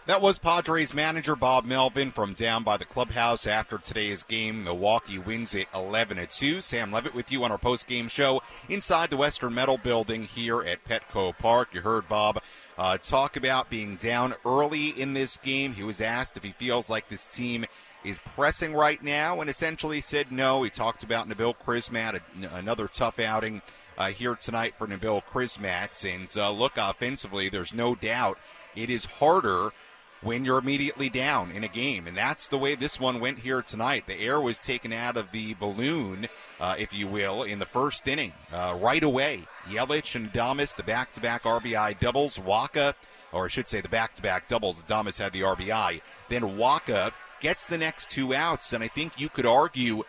That 0.08 0.22
was 0.22 0.38
Padres 0.38 0.94
manager 0.94 1.37
Bob 1.37 1.66
Melvin 1.66 2.12
from 2.12 2.32
down 2.32 2.64
by 2.64 2.78
the 2.78 2.87
clubhouse 2.87 3.46
after 3.46 3.76
today's 3.76 4.22
game. 4.22 4.64
Milwaukee 4.64 5.18
wins 5.18 5.54
it 5.54 5.68
11 5.75 6.26
2. 6.30 6.62
Sam 6.62 6.90
Levitt 6.90 7.14
with 7.14 7.30
you 7.30 7.44
on 7.44 7.52
our 7.52 7.58
post 7.58 7.87
game 7.87 8.08
show 8.08 8.40
inside 8.70 9.10
the 9.10 9.18
Western 9.18 9.52
Metal 9.52 9.76
Building 9.76 10.25
here 10.25 10.62
at 10.62 10.82
Petco 10.82 11.37
Park. 11.37 11.75
You 11.75 11.82
heard 11.82 12.08
Bob 12.08 12.40
uh, 12.78 12.96
talk 12.96 13.37
about 13.37 13.68
being 13.68 13.96
down 13.96 14.34
early 14.46 14.88
in 14.98 15.12
this 15.12 15.37
game. 15.37 15.75
He 15.75 15.82
was 15.82 16.00
asked 16.00 16.38
if 16.38 16.42
he 16.42 16.52
feels 16.52 16.88
like 16.88 17.10
this 17.10 17.26
team 17.26 17.66
is 18.02 18.18
pressing 18.34 18.72
right 18.72 19.02
now 19.02 19.42
and 19.42 19.50
essentially 19.50 20.00
said 20.00 20.32
no. 20.32 20.62
He 20.62 20.70
talked 20.70 21.02
about 21.02 21.28
Nabil 21.28 21.54
Crismatt, 21.54 22.22
another 22.54 22.88
tough 22.88 23.20
outing 23.20 23.60
uh, 23.99 24.11
here 24.11 24.37
tonight 24.37 24.75
for 24.78 24.87
Nabil 24.87 25.23
Crismatt. 25.25 26.05
And 26.11 26.35
uh, 26.37 26.50
look, 26.52 26.73
offensively, 26.76 27.49
there's 27.49 27.75
no 27.75 27.95
doubt 27.95 28.38
it 28.75 28.88
is 28.88 29.05
harder 29.05 29.73
when 30.21 30.45
you're 30.45 30.59
immediately 30.59 31.09
down 31.09 31.50
in 31.50 31.64
a 31.64 31.69
game. 31.69 32.07
And 32.07 32.17
that's 32.17 32.49
the 32.49 32.59
way 32.59 32.75
this 32.75 32.99
one 32.99 33.21
went 33.21 33.40
here 33.40 33.61
tonight. 33.61 34.07
The 34.07 34.19
air 34.21 34.40
was 34.40 34.59
taken 34.59 34.93
out 34.93 35.17
of 35.17 35.31
the 35.33 35.55
balloon, 35.55 36.28
uh, 36.61 36.76
if 36.78 36.93
you 36.93 37.07
will, 37.07 37.43
in 37.43 37.59
the 37.59 37.67
first 37.67 38.07
inning 38.09 38.33
uh, 38.52 38.76
right 38.81 39.02
away. 39.02 39.45
Yelich 39.69 40.14
and 40.14 40.33
Adames, 40.33 40.75
the 40.75 40.83
back 40.83 41.12
to 41.12 41.21
back 41.21 41.43
RBI 41.43 41.99
doubles. 42.00 42.38
Wacha, 42.38 42.95
or 43.33 43.47
I 43.47 43.49
should 43.49 43.69
say 43.69 43.81
the 43.81 43.88
back 43.88 44.14
to 44.14 44.23
back 44.23 44.49
doubles. 44.49 44.83
Adames 44.83 45.19
had 45.19 45.33
the 45.33 45.43
RBI. 45.43 46.00
Then 46.28 46.43
Wacha 46.43 47.12
gets 47.40 47.67
the 47.67 47.78
next 47.78 48.11
two 48.11 48.35
outs. 48.35 48.73
And 48.73 48.83
I 48.83 48.88
think 48.88 49.21
you 49.21 49.28
could 49.28 49.47
argue 49.47 50.05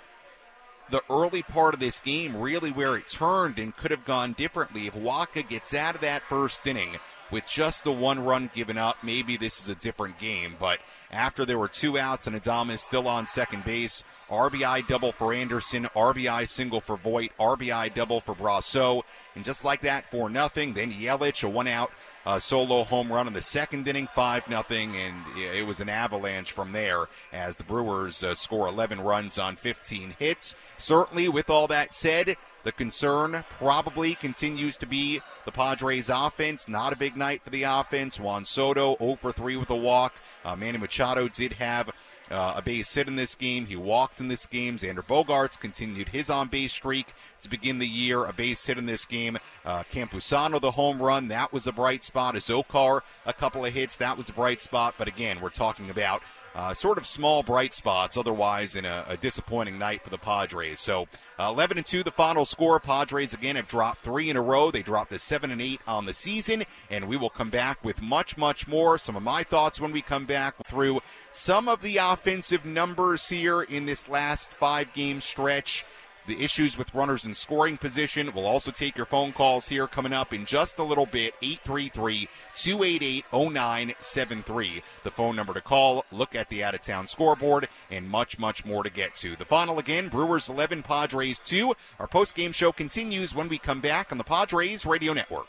the 0.91 1.03
early 1.09 1.43
part 1.43 1.73
of 1.73 1.79
this 1.79 1.99
game 1.99 2.35
really 2.35 2.71
where 2.71 2.95
it 2.95 3.07
turned 3.07 3.59
and 3.59 3.75
could 3.75 3.91
have 3.91 4.05
gone 4.05 4.33
differently 4.33 4.87
if 4.87 4.95
Wacha 4.95 5.47
gets 5.47 5.73
out 5.73 5.95
of 5.95 6.01
that 6.01 6.23
first 6.29 6.65
inning 6.65 6.97
with 7.31 7.45
just 7.47 7.83
the 7.83 7.91
one 7.91 8.23
run 8.23 8.49
given 8.53 8.77
up, 8.77 8.97
maybe 9.03 9.37
this 9.37 9.61
is 9.61 9.69
a 9.69 9.75
different 9.75 10.17
game. 10.17 10.55
But 10.59 10.79
after 11.11 11.45
there 11.45 11.59
were 11.59 11.67
two 11.67 11.97
outs 11.97 12.27
and 12.27 12.35
Adames 12.35 12.79
still 12.79 13.07
on 13.07 13.27
second 13.27 13.63
base, 13.63 14.03
RBI 14.29 14.87
double 14.87 15.11
for 15.11 15.33
Anderson, 15.33 15.87
RBI 15.95 16.47
single 16.47 16.81
for 16.81 16.97
Voit, 16.97 17.31
RBI 17.39 17.93
double 17.93 18.21
for 18.21 18.35
Brosseau, 18.35 19.03
and 19.35 19.43
just 19.43 19.63
like 19.63 19.81
that, 19.81 20.09
for 20.09 20.29
nothing. 20.29 20.73
Then 20.73 20.91
Yelich, 20.91 21.43
a 21.43 21.49
one 21.49 21.67
out 21.67 21.91
uh, 22.25 22.39
solo 22.39 22.83
home 22.83 23.11
run 23.11 23.27
in 23.27 23.33
the 23.33 23.41
second 23.41 23.87
inning, 23.87 24.07
five 24.07 24.47
nothing, 24.47 24.95
and 24.95 25.15
it 25.37 25.65
was 25.65 25.79
an 25.79 25.89
avalanche 25.89 26.51
from 26.51 26.71
there 26.71 27.05
as 27.31 27.55
the 27.55 27.63
Brewers 27.63 28.23
uh, 28.23 28.35
score 28.35 28.67
11 28.67 29.01
runs 29.01 29.37
on 29.37 29.55
15 29.55 30.15
hits. 30.19 30.55
Certainly, 30.77 31.29
with 31.29 31.49
all 31.49 31.67
that 31.67 31.93
said, 31.93 32.35
The 32.63 32.71
concern 32.71 33.45
probably 33.57 34.15
continues 34.15 34.77
to 34.77 34.85
be 34.85 35.21
the 35.45 35.51
Padres 35.51 36.09
offense. 36.09 36.67
Not 36.67 36.93
a 36.93 36.97
big 36.97 37.15
night 37.15 37.41
for 37.43 37.49
the 37.49 37.63
offense. 37.63 38.19
Juan 38.19 38.43
Soto 38.45 38.97
0 38.99 39.15
for 39.15 39.31
3 39.31 39.55
with 39.55 39.69
a 39.69 39.75
walk. 39.75 40.13
Uh, 40.43 40.55
Manny 40.55 40.77
Machado 40.77 41.27
did 41.27 41.53
have 41.53 41.89
uh, 42.29 42.53
a 42.57 42.61
base 42.61 42.93
hit 42.93 43.07
in 43.07 43.15
this 43.15 43.35
game. 43.35 43.65
He 43.65 43.75
walked 43.75 44.19
in 44.19 44.27
this 44.27 44.45
game. 44.45 44.77
Xander 44.77 45.05
Bogaerts 45.05 45.59
continued 45.59 46.09
his 46.09 46.29
on 46.29 46.47
base 46.47 46.73
streak 46.73 47.13
to 47.41 47.49
begin 47.49 47.79
the 47.79 47.87
year. 47.87 48.25
A 48.25 48.33
base 48.33 48.65
hit 48.65 48.77
in 48.77 48.85
this 48.85 49.05
game. 49.05 49.37
Uh, 49.65 49.83
Campusano, 49.91 50.59
the 50.61 50.71
home 50.71 51.01
run, 51.01 51.27
that 51.29 51.51
was 51.51 51.67
a 51.67 51.71
bright 51.71 52.03
spot. 52.03 52.35
Azocar, 52.35 53.01
a 53.25 53.33
couple 53.33 53.65
of 53.65 53.73
hits, 53.73 53.97
that 53.97 54.17
was 54.17 54.29
a 54.29 54.33
bright 54.33 54.61
spot. 54.61 54.95
But 54.97 55.07
again, 55.07 55.41
we're 55.41 55.49
talking 55.49 55.89
about 55.89 56.21
uh, 56.55 56.73
sort 56.73 56.97
of 56.97 57.05
small 57.05 57.43
bright 57.43 57.73
spots 57.73 58.17
otherwise 58.17 58.75
in 58.75 58.85
a, 58.85 59.05
a 59.07 59.17
disappointing 59.17 59.77
night 59.77 60.03
for 60.03 60.09
the 60.09 60.17
Padres. 60.17 60.79
So 60.79 61.07
uh, 61.39 61.49
11 61.49 61.77
and 61.77 61.85
2 61.85 62.03
the 62.03 62.11
final 62.11 62.45
score. 62.45 62.79
Padres 62.79 63.33
again 63.33 63.55
have 63.55 63.67
dropped 63.67 64.01
3 64.01 64.29
in 64.29 64.37
a 64.37 64.41
row. 64.41 64.71
They 64.71 64.81
dropped 64.81 65.11
to 65.11 65.19
7 65.19 65.51
and 65.51 65.61
8 65.61 65.81
on 65.87 66.05
the 66.05 66.13
season 66.13 66.63
and 66.89 67.07
we 67.07 67.17
will 67.17 67.29
come 67.29 67.49
back 67.49 67.83
with 67.83 68.01
much 68.01 68.37
much 68.37 68.67
more. 68.67 68.97
Some 68.97 69.15
of 69.15 69.23
my 69.23 69.43
thoughts 69.43 69.79
when 69.79 69.91
we 69.91 70.01
come 70.01 70.25
back 70.25 70.55
through 70.67 71.01
some 71.31 71.67
of 71.67 71.81
the 71.81 71.97
offensive 71.97 72.65
numbers 72.65 73.29
here 73.29 73.61
in 73.61 73.85
this 73.85 74.09
last 74.09 74.51
5 74.51 74.93
game 74.93 75.21
stretch 75.21 75.85
the 76.29 76.41
issues 76.41 76.77
with 76.77 76.93
runners 76.93 77.25
in 77.25 77.33
scoring 77.33 77.77
position. 77.77 78.31
We'll 78.33 78.45
also 78.45 78.71
take 78.71 78.95
your 78.95 79.05
phone 79.05 79.33
calls 79.33 79.67
here 79.67 79.87
coming 79.87 80.13
up 80.13 80.33
in 80.33 80.45
just 80.45 80.79
a 80.79 80.83
little 80.83 81.05
bit 81.05 81.33
833 81.41 82.29
288 82.53 83.25
0973. 83.33 84.83
The 85.03 85.11
phone 85.11 85.35
number 85.35 85.53
to 85.53 85.61
call, 85.61 86.05
look 86.11 86.35
at 86.35 86.49
the 86.49 86.63
out 86.63 86.75
of 86.75 86.81
town 86.81 87.07
scoreboard, 87.07 87.67
and 87.89 88.07
much, 88.07 88.39
much 88.39 88.63
more 88.63 88.83
to 88.83 88.89
get 88.89 89.15
to. 89.15 89.35
The 89.35 89.45
final 89.45 89.79
again 89.79 90.07
Brewers 90.07 90.47
11, 90.47 90.83
Padres 90.83 91.39
2. 91.39 91.73
Our 91.99 92.07
post 92.07 92.35
game 92.35 92.51
show 92.51 92.71
continues 92.71 93.35
when 93.35 93.49
we 93.49 93.57
come 93.57 93.81
back 93.81 94.11
on 94.11 94.17
the 94.17 94.23
Padres 94.23 94.85
Radio 94.85 95.13
Network. 95.13 95.47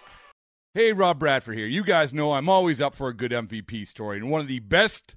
Hey, 0.73 0.93
Rob 0.93 1.19
Bradford 1.19 1.59
here. 1.59 1.67
You 1.67 1.85
guys 1.85 2.15
know 2.15 2.33
I'm 2.33 2.49
always 2.49 2.81
up 2.81 2.95
for 2.95 3.09
a 3.09 3.15
good 3.15 3.33
MVP 3.33 3.87
story, 3.87 4.17
and 4.17 4.31
one 4.31 4.41
of 4.41 4.49
the 4.49 4.61
best 4.61 5.17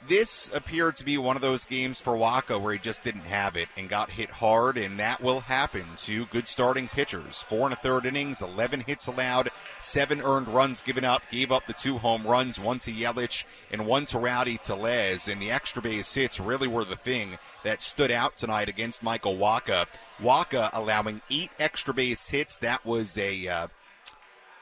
this 0.08 0.50
appeared 0.52 0.96
to 0.96 1.04
be 1.04 1.16
one 1.16 1.36
of 1.36 1.42
those 1.42 1.64
games 1.64 2.00
for 2.00 2.14
Wacha 2.14 2.60
where 2.60 2.72
he 2.72 2.78
just 2.78 3.02
didn't 3.02 3.22
have 3.22 3.56
it 3.56 3.68
and 3.76 3.88
got 3.88 4.10
hit 4.10 4.30
hard, 4.30 4.76
and 4.76 4.98
that 4.98 5.22
will 5.22 5.40
happen 5.40 5.86
to 5.98 6.26
good 6.26 6.46
starting 6.46 6.88
pitchers. 6.88 7.42
Four 7.48 7.66
and 7.66 7.72
a 7.72 7.76
third 7.76 8.04
innings, 8.06 8.42
11 8.42 8.80
hits 8.80 9.06
allowed, 9.06 9.50
seven 9.78 10.20
earned 10.20 10.48
runs 10.48 10.80
given 10.80 11.04
up, 11.04 11.22
gave 11.30 11.50
up 11.50 11.66
the 11.66 11.72
two 11.72 11.98
home 11.98 12.26
runs, 12.26 12.60
one 12.60 12.78
to 12.80 12.92
Yelich 12.92 13.44
and 13.70 13.86
one 13.86 14.04
to 14.06 14.18
Rowdy 14.18 14.58
Tellez, 14.58 15.28
and 15.28 15.40
the 15.40 15.50
extra 15.50 15.80
base 15.80 16.14
hits 16.14 16.38
really 16.38 16.68
were 16.68 16.84
the 16.84 16.96
thing 16.96 17.38
that 17.62 17.82
stood 17.82 18.10
out 18.10 18.36
tonight 18.36 18.68
against 18.68 19.02
Michael 19.02 19.36
Wacha. 19.36 19.86
Wacha 20.20 20.70
allowing 20.72 21.22
eight 21.30 21.50
extra 21.58 21.94
base 21.94 22.28
hits. 22.28 22.58
That 22.58 22.84
was 22.84 23.16
a 23.16 23.48
uh, 23.48 23.68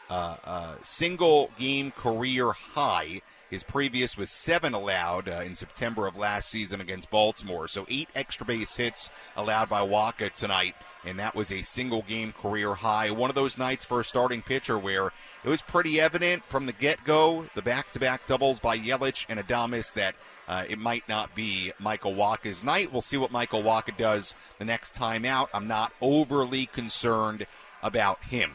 uh, 0.09 0.37
uh, 0.45 0.75
single 0.83 1.51
game 1.59 1.91
career 1.91 2.53
high. 2.53 3.23
His 3.53 3.65
previous 3.65 4.17
was 4.17 4.31
seven 4.31 4.73
allowed 4.73 5.29
uh, 5.29 5.43
in 5.45 5.55
September 5.55 6.07
of 6.07 6.17
last 6.17 6.49
season 6.49 6.81
against 6.81 7.11
Baltimore. 7.11 7.69
So 7.69 7.85
eight 7.91 8.09
extra 8.15 8.47
base 8.47 8.77
hits 8.77 9.11
allowed 9.37 9.69
by 9.69 9.83
Wacha 9.83 10.33
tonight, 10.33 10.75
and 11.05 11.19
that 11.19 11.35
was 11.35 11.53
a 11.53 11.61
single 11.61 12.01
game 12.01 12.33
career 12.33 12.73
high. 12.73 13.11
One 13.11 13.29
of 13.29 13.35
those 13.37 13.59
nights 13.59 13.85
for 13.85 14.01
a 14.01 14.07
starting 14.07 14.41
pitcher 14.41 14.79
where 14.79 15.09
it 15.45 15.51
was 15.51 15.61
pretty 15.61 16.01
evident 16.01 16.47
from 16.47 16.65
the 16.65 16.73
get 16.73 17.05
go, 17.05 17.45
the 17.55 17.61
back 17.61 17.91
to 17.91 18.01
back 18.01 18.27
doubles 18.27 18.59
by 18.59 18.79
Yelich 18.79 19.27
and 19.29 19.39
Adames, 19.39 19.93
that 19.93 20.15
uh, 20.49 20.65
it 20.67 20.79
might 20.79 21.07
not 21.07 21.35
be 21.35 21.75
Michael 21.79 22.15
Wacha's 22.15 22.65
night. 22.65 22.91
We'll 22.91 23.03
see 23.03 23.19
what 23.19 23.31
Michael 23.31 23.63
Wacha 23.63 23.95
does 23.99 24.35
the 24.61 24.65
next 24.65 24.95
time 24.95 25.27
out. 25.27 25.51
I'm 25.53 25.69
not 25.69 25.93
overly 26.01 26.65
concerned 26.65 27.47
about 27.83 28.25
him. 28.25 28.53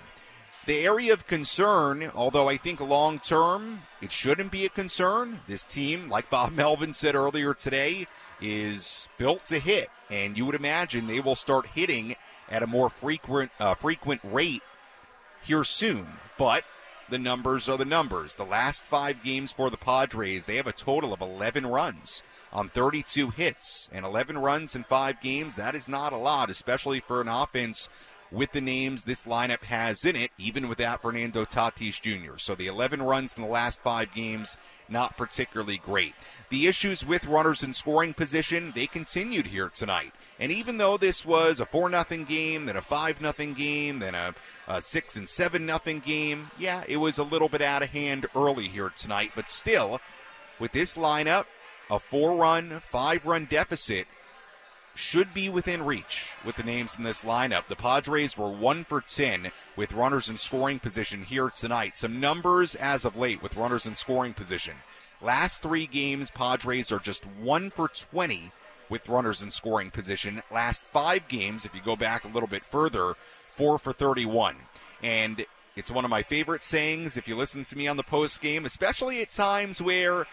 The 0.68 0.86
area 0.86 1.14
of 1.14 1.28
concern, 1.28 2.12
although 2.14 2.50
I 2.50 2.58
think 2.58 2.82
long 2.82 3.20
term 3.20 3.84
it 4.02 4.12
shouldn't 4.12 4.52
be 4.52 4.66
a 4.66 4.70
concern, 4.70 5.40
this 5.48 5.64
team, 5.64 6.10
like 6.10 6.30
Bob 6.30 6.52
Melvin 6.56 6.94
said 6.94 7.16
earlier 7.16 7.54
today, 7.54 8.06
is 8.42 9.08
built 9.18 9.46
to 9.46 9.60
hit, 9.60 9.90
and 10.10 10.36
you 10.36 10.46
would 10.46 10.56
imagine 10.56 11.08
they 11.08 11.22
will 11.22 11.36
start 11.36 11.68
hitting 11.68 12.18
at 12.50 12.64
a 12.64 12.68
more 12.68 12.90
frequent 12.90 13.50
uh, 13.62 13.76
frequent 13.76 14.20
rate 14.26 14.62
here 15.42 15.64
soon. 15.64 16.06
But 16.38 16.66
the 17.10 17.18
numbers 17.18 17.70
are 17.70 17.78
the 17.78 17.86
numbers. 17.86 18.36
The 18.36 18.44
last 18.44 18.86
five 18.86 19.24
games 19.24 19.54
for 19.54 19.70
the 19.70 19.78
Padres, 19.78 20.44
they 20.44 20.58
have 20.58 20.68
a 20.68 20.74
total 20.74 21.14
of 21.14 21.22
11 21.22 21.66
runs 21.66 22.24
on 22.52 22.68
32 22.68 23.30
hits, 23.30 23.88
and 23.94 24.06
11 24.06 24.38
runs 24.38 24.76
in 24.76 24.84
five 24.84 25.22
games. 25.22 25.56
That 25.56 25.76
is 25.76 25.88
not 25.88 26.12
a 26.12 26.18
lot, 26.18 26.50
especially 26.50 27.00
for 27.00 27.22
an 27.22 27.30
offense 27.30 27.88
with 28.32 28.52
the 28.52 28.62
names 28.62 29.04
this 29.04 29.26
lineup 29.26 29.64
has 29.64 30.04
in 30.06 30.16
it, 30.16 30.32
even 30.38 30.68
without 30.68 31.02
Fernando 31.02 31.46
Tatis 31.46 32.02
Jr. 32.02 32.38
So 32.38 32.56
the 32.56 32.68
11 32.68 33.02
runs 33.02 33.34
in 33.34 33.42
the 33.42 33.48
last 33.48 33.82
five 33.82 34.14
games, 34.14 34.58
not 34.90 35.18
particularly 35.18 35.78
great. 35.78 36.14
The 36.50 36.68
issues 36.68 37.06
with 37.06 37.26
runners 37.26 37.64
in 37.64 37.74
scoring 37.74 38.14
position, 38.14 38.72
they 38.76 38.88
continued 38.88 39.48
here 39.48 39.70
tonight. 39.70 40.14
And 40.40 40.52
even 40.52 40.78
though 40.78 40.98
this 40.98 41.26
was 41.26 41.60
a 41.60 41.66
4 41.66 41.90
0 41.90 42.26
game, 42.26 42.66
then 42.66 42.78
a 42.78 42.82
5 42.82 43.20
0 43.20 43.54
game, 43.54 44.00
then 44.00 44.16
a, 44.16 44.34
a 44.68 44.82
6 44.82 45.16
and 45.16 45.28
7 45.28 45.66
0 45.66 46.00
game, 46.00 46.52
yeah, 46.58 46.84
it 46.88 46.98
was 46.98 47.18
a 47.18 47.24
little 47.24 47.50
bit 47.50 47.62
out 47.62 47.84
of 47.84 47.90
hand 47.90 48.28
early 48.36 48.68
here 48.68 48.90
tonight. 48.90 49.32
But 49.36 49.50
still, 49.50 50.00
with 50.60 50.72
this 50.72 50.96
lineup, 50.96 51.46
a 51.90 52.00
four 52.00 52.36
run, 52.36 52.80
five 52.82 53.26
run 53.26 53.46
deficit 53.46 54.08
should 54.98 55.34
be 55.34 55.48
within 55.50 55.84
reach 55.84 56.32
with 56.44 56.56
the 56.56 56.64
names 56.64 56.98
in 56.98 57.04
this 57.04 57.22
lineup. 57.22 57.68
The 57.68 57.76
Padres 57.76 58.38
were 58.38 58.50
one 58.50 58.84
for 58.84 59.02
10 59.02 59.52
with 59.76 59.94
runners 59.94 60.30
in 60.30 60.38
scoring 60.38 60.80
position 60.80 61.24
here 61.24 61.50
tonight. 61.50 61.96
Some 61.96 62.20
numbers 62.20 62.76
as 62.76 63.06
of 63.06 63.16
late 63.16 63.42
with 63.42 63.56
runners 63.56 63.86
in 63.86 63.96
scoring 63.96 64.34
position. 64.34 64.78
Last 65.22 65.62
three 65.62 65.88
games, 65.88 66.32
Padres 66.32 66.92
are 66.92 67.00
just 67.00 67.26
one 67.26 67.70
for 67.70 67.88
20 67.88 68.52
with 68.90 69.08
runners 69.10 69.42
in 69.42 69.52
scoring 69.52 69.92
position. 69.92 70.42
Last 70.52 70.84
five 70.84 71.28
games, 71.28 71.66
if 71.66 71.74
you 71.74 71.82
go 71.84 71.96
back 71.96 72.24
a 72.24 72.30
little 72.30 72.50
bit 72.50 72.66
further, 72.66 73.14
four 73.54 73.80
for 73.80 73.94
31. 73.94 74.56
And 75.02 75.46
it's 75.76 75.92
one 75.92 76.06
of 76.06 76.12
my 76.12 76.24
favorite 76.24 76.64
sayings 76.64 77.18
if 77.18 77.28
you 77.28 77.36
listen 77.36 77.64
to 77.66 77.78
me 77.78 77.88
on 77.88 77.98
the 77.98 78.04
post 78.04 78.42
game, 78.42 78.66
especially 78.66 79.22
at 79.22 79.30
times 79.30 79.82
where 79.82 80.26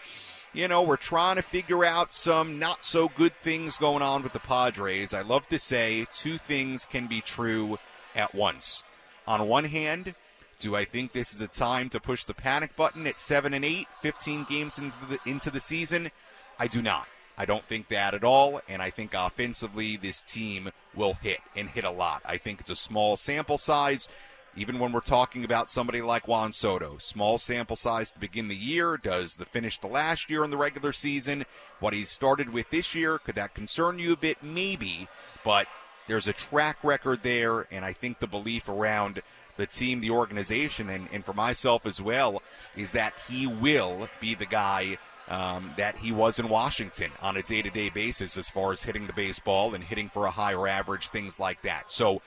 you 0.55 0.69
know, 0.69 0.81
we're 0.81 0.95
trying 0.95 1.35
to 1.35 1.41
figure 1.41 1.83
out 1.83 2.13
some 2.13 2.57
not 2.57 2.85
so 2.85 3.09
good 3.09 3.33
things 3.41 3.77
going 3.77 4.01
on 4.01 4.23
with 4.23 4.31
the 4.31 4.39
Padres. 4.39 5.13
I 5.13 5.21
love 5.21 5.47
to 5.49 5.59
say 5.59 6.07
two 6.13 6.37
things 6.37 6.85
can 6.85 7.07
be 7.07 7.19
true 7.19 7.77
at 8.15 8.33
once. 8.33 8.81
On 9.27 9.49
one 9.49 9.65
hand, 9.65 10.15
do 10.59 10.73
I 10.73 10.85
think 10.85 11.11
this 11.11 11.33
is 11.33 11.41
a 11.41 11.47
time 11.47 11.89
to 11.89 11.99
push 11.99 12.23
the 12.23 12.33
panic 12.33 12.73
button 12.77 13.05
at 13.05 13.19
7 13.19 13.53
and 13.53 13.65
8, 13.65 13.87
15 13.99 14.45
games 14.49 14.79
into 14.79 14.95
the, 15.09 15.19
into 15.29 15.51
the 15.51 15.59
season? 15.59 16.09
I 16.57 16.67
do 16.67 16.81
not. 16.81 17.07
I 17.37 17.43
don't 17.43 17.65
think 17.65 17.89
that 17.89 18.13
at 18.13 18.23
all, 18.23 18.61
and 18.69 18.81
I 18.81 18.91
think 18.91 19.13
offensively 19.13 19.97
this 19.97 20.21
team 20.21 20.71
will 20.95 21.15
hit 21.15 21.39
and 21.53 21.69
hit 21.69 21.83
a 21.83 21.91
lot. 21.91 22.21
I 22.23 22.37
think 22.37 22.61
it's 22.61 22.69
a 22.69 22.77
small 22.77 23.17
sample 23.17 23.57
size 23.57 24.07
even 24.55 24.79
when 24.79 24.91
we're 24.91 25.01
talking 25.01 25.43
about 25.43 25.69
somebody 25.69 26.01
like 26.01 26.27
Juan 26.27 26.51
Soto. 26.51 26.97
Small 26.97 27.37
sample 27.37 27.75
size 27.75 28.11
to 28.11 28.19
begin 28.19 28.47
the 28.47 28.55
year. 28.55 28.97
Does 28.97 29.35
the 29.35 29.45
finish 29.45 29.77
the 29.77 29.87
last 29.87 30.29
year 30.29 30.43
in 30.43 30.51
the 30.51 30.57
regular 30.57 30.93
season, 30.93 31.45
what 31.79 31.93
he 31.93 32.05
started 32.05 32.51
with 32.51 32.69
this 32.69 32.95
year, 32.95 33.17
could 33.19 33.35
that 33.35 33.53
concern 33.53 33.99
you 33.99 34.13
a 34.13 34.17
bit? 34.17 34.41
Maybe. 34.41 35.07
But 35.43 35.67
there's 36.07 36.27
a 36.27 36.33
track 36.33 36.77
record 36.83 37.21
there, 37.23 37.67
and 37.71 37.83
I 37.83 37.93
think 37.93 38.19
the 38.19 38.27
belief 38.27 38.69
around 38.69 39.21
the 39.57 39.65
team, 39.65 40.01
the 40.01 40.11
organization, 40.11 40.89
and, 40.89 41.07
and 41.11 41.23
for 41.23 41.33
myself 41.33 41.85
as 41.85 42.01
well, 42.01 42.41
is 42.75 42.91
that 42.91 43.13
he 43.27 43.47
will 43.47 44.09
be 44.19 44.35
the 44.35 44.45
guy 44.45 44.97
um, 45.27 45.73
that 45.77 45.97
he 45.97 46.11
was 46.11 46.37
in 46.39 46.49
Washington 46.49 47.11
on 47.21 47.37
a 47.37 47.43
day 47.43 47.61
to 47.61 47.69
day 47.69 47.89
basis 47.89 48.37
as 48.37 48.49
far 48.49 48.73
as 48.73 48.83
hitting 48.83 49.07
the 49.07 49.13
baseball 49.13 49.73
and 49.73 49.83
hitting 49.83 50.09
for 50.09 50.25
a 50.25 50.31
higher 50.31 50.67
average, 50.67 51.09
things 51.09 51.39
like 51.39 51.61
that. 51.63 51.89
So 51.89 52.21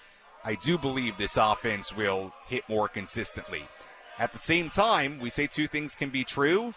I 0.49 0.55
do 0.55 0.79
believe 0.79 1.19
this 1.19 1.37
offense 1.37 1.95
will 1.95 2.33
hit 2.47 2.67
more 2.71 2.89
consistently. 2.89 3.65
At 4.19 4.33
the 4.33 4.39
same 4.39 4.71
time, 4.71 5.19
we 5.19 5.29
say 5.29 5.47
two 5.47 5.69
things 5.69 5.95
can 5.95 6.09
be 6.09 6.25
true. 6.25 6.73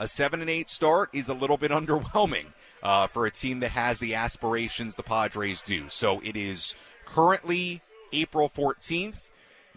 A 0.00 0.08
seven 0.08 0.40
and 0.40 0.48
eight 0.48 0.70
start 0.70 1.10
is 1.12 1.28
a 1.28 1.34
little 1.34 1.58
bit 1.58 1.70
underwhelming 1.70 2.46
uh, 2.82 3.08
for 3.08 3.26
a 3.26 3.30
team 3.30 3.60
that 3.60 3.72
has 3.72 3.98
the 3.98 4.14
aspirations 4.14 4.94
the 4.94 5.02
Padres 5.02 5.60
do. 5.60 5.90
So 5.90 6.20
it 6.20 6.34
is 6.34 6.74
currently 7.04 7.82
April 8.10 8.48
14th. 8.48 9.28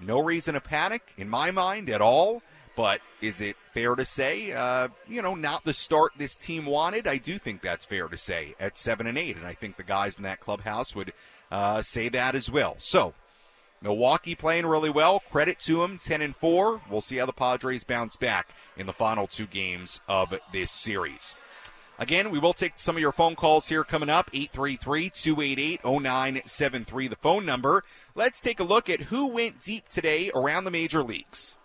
No 0.01 0.21
reason 0.21 0.53
to 0.53 0.61
panic 0.61 1.01
in 1.17 1.27
my 1.27 1.51
mind 1.51 1.89
at 1.89 1.99
all. 1.99 2.43
But 2.77 3.01
is 3.21 3.41
it 3.41 3.57
fair 3.73 3.95
to 3.95 4.05
say, 4.05 4.53
uh, 4.53 4.87
you 5.05 5.21
know, 5.21 5.35
not 5.35 5.65
the 5.65 5.73
start 5.73 6.13
this 6.17 6.37
team 6.37 6.65
wanted? 6.65 7.07
I 7.07 7.17
do 7.17 7.39
think 7.39 7.61
that's 7.61 7.83
fair 7.83 8.07
to 8.07 8.17
say 8.17 8.55
at 8.57 8.77
seven 8.77 9.07
and 9.07 9.17
eight, 9.17 9.35
and 9.35 9.45
I 9.45 9.53
think 9.53 9.75
the 9.75 9.83
guys 9.83 10.17
in 10.17 10.23
that 10.23 10.39
clubhouse 10.39 10.95
would 10.95 11.13
uh, 11.51 11.81
say 11.81 12.09
that 12.09 12.35
as 12.35 12.49
well. 12.49 12.75
So, 12.77 13.13
Milwaukee 13.81 14.35
playing 14.35 14.65
really 14.65 14.89
well. 14.89 15.21
Credit 15.31 15.59
to 15.59 15.77
them, 15.77 15.97
10 15.97 16.21
and 16.21 16.35
4. 16.35 16.81
We'll 16.89 17.01
see 17.01 17.17
how 17.17 17.25
the 17.25 17.33
Padres 17.33 17.83
bounce 17.83 18.15
back 18.15 18.49
in 18.77 18.87
the 18.87 18.93
final 18.93 19.27
two 19.27 19.45
games 19.45 20.01
of 20.07 20.33
this 20.51 20.71
series. 20.71 21.35
Again, 21.97 22.29
we 22.29 22.39
will 22.39 22.53
take 22.53 22.73
some 22.75 22.97
of 22.97 23.01
your 23.01 23.13
phone 23.13 23.35
calls 23.35 23.69
here 23.69 23.83
coming 23.83 24.09
up 24.09 24.29
833 24.33 25.09
288 25.11 25.85
0973, 25.85 27.07
the 27.07 27.15
phone 27.15 27.45
number. 27.45 27.83
Let's 28.15 28.39
take 28.39 28.59
a 28.59 28.65
look 28.65 28.89
at 28.89 29.03
who 29.03 29.27
went 29.27 29.61
deep 29.61 29.87
today 29.87 30.29
around 30.35 30.65
the 30.65 30.71
major 30.71 31.01
leagues. 31.01 31.55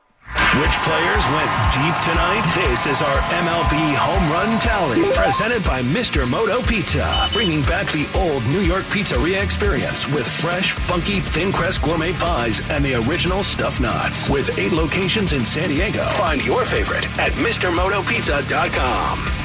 Which 0.59 0.73
players 0.83 1.25
went 1.29 1.49
deep 1.73 1.95
tonight? 2.03 2.43
This 2.57 2.85
is 2.85 3.01
our 3.03 3.17
MLB 3.31 3.95
home 3.95 4.33
run 4.33 4.59
tally, 4.59 5.01
presented 5.15 5.63
by 5.63 5.81
Mr. 5.81 6.29
Moto 6.29 6.61
Pizza, 6.61 7.29
bringing 7.33 7.63
back 7.63 7.87
the 7.93 8.09
old 8.19 8.45
New 8.47 8.59
York 8.59 8.83
pizzeria 8.87 9.41
experience 9.43 10.09
with 10.09 10.27
fresh, 10.27 10.73
funky, 10.73 11.21
thin 11.21 11.53
crust 11.53 11.83
gourmet 11.83 12.13
pies 12.15 12.69
and 12.69 12.85
the 12.85 12.97
original 12.97 13.45
stuffed 13.45 13.81
knots. 13.81 14.29
With 14.29 14.59
eight 14.59 14.73
locations 14.73 15.33
in 15.33 15.45
San 15.45 15.69
Diego, 15.69 16.03
find 16.05 16.45
your 16.45 16.65
favorite 16.65 17.07
at 17.19 17.31
MrMotoPizza.com 17.35 19.40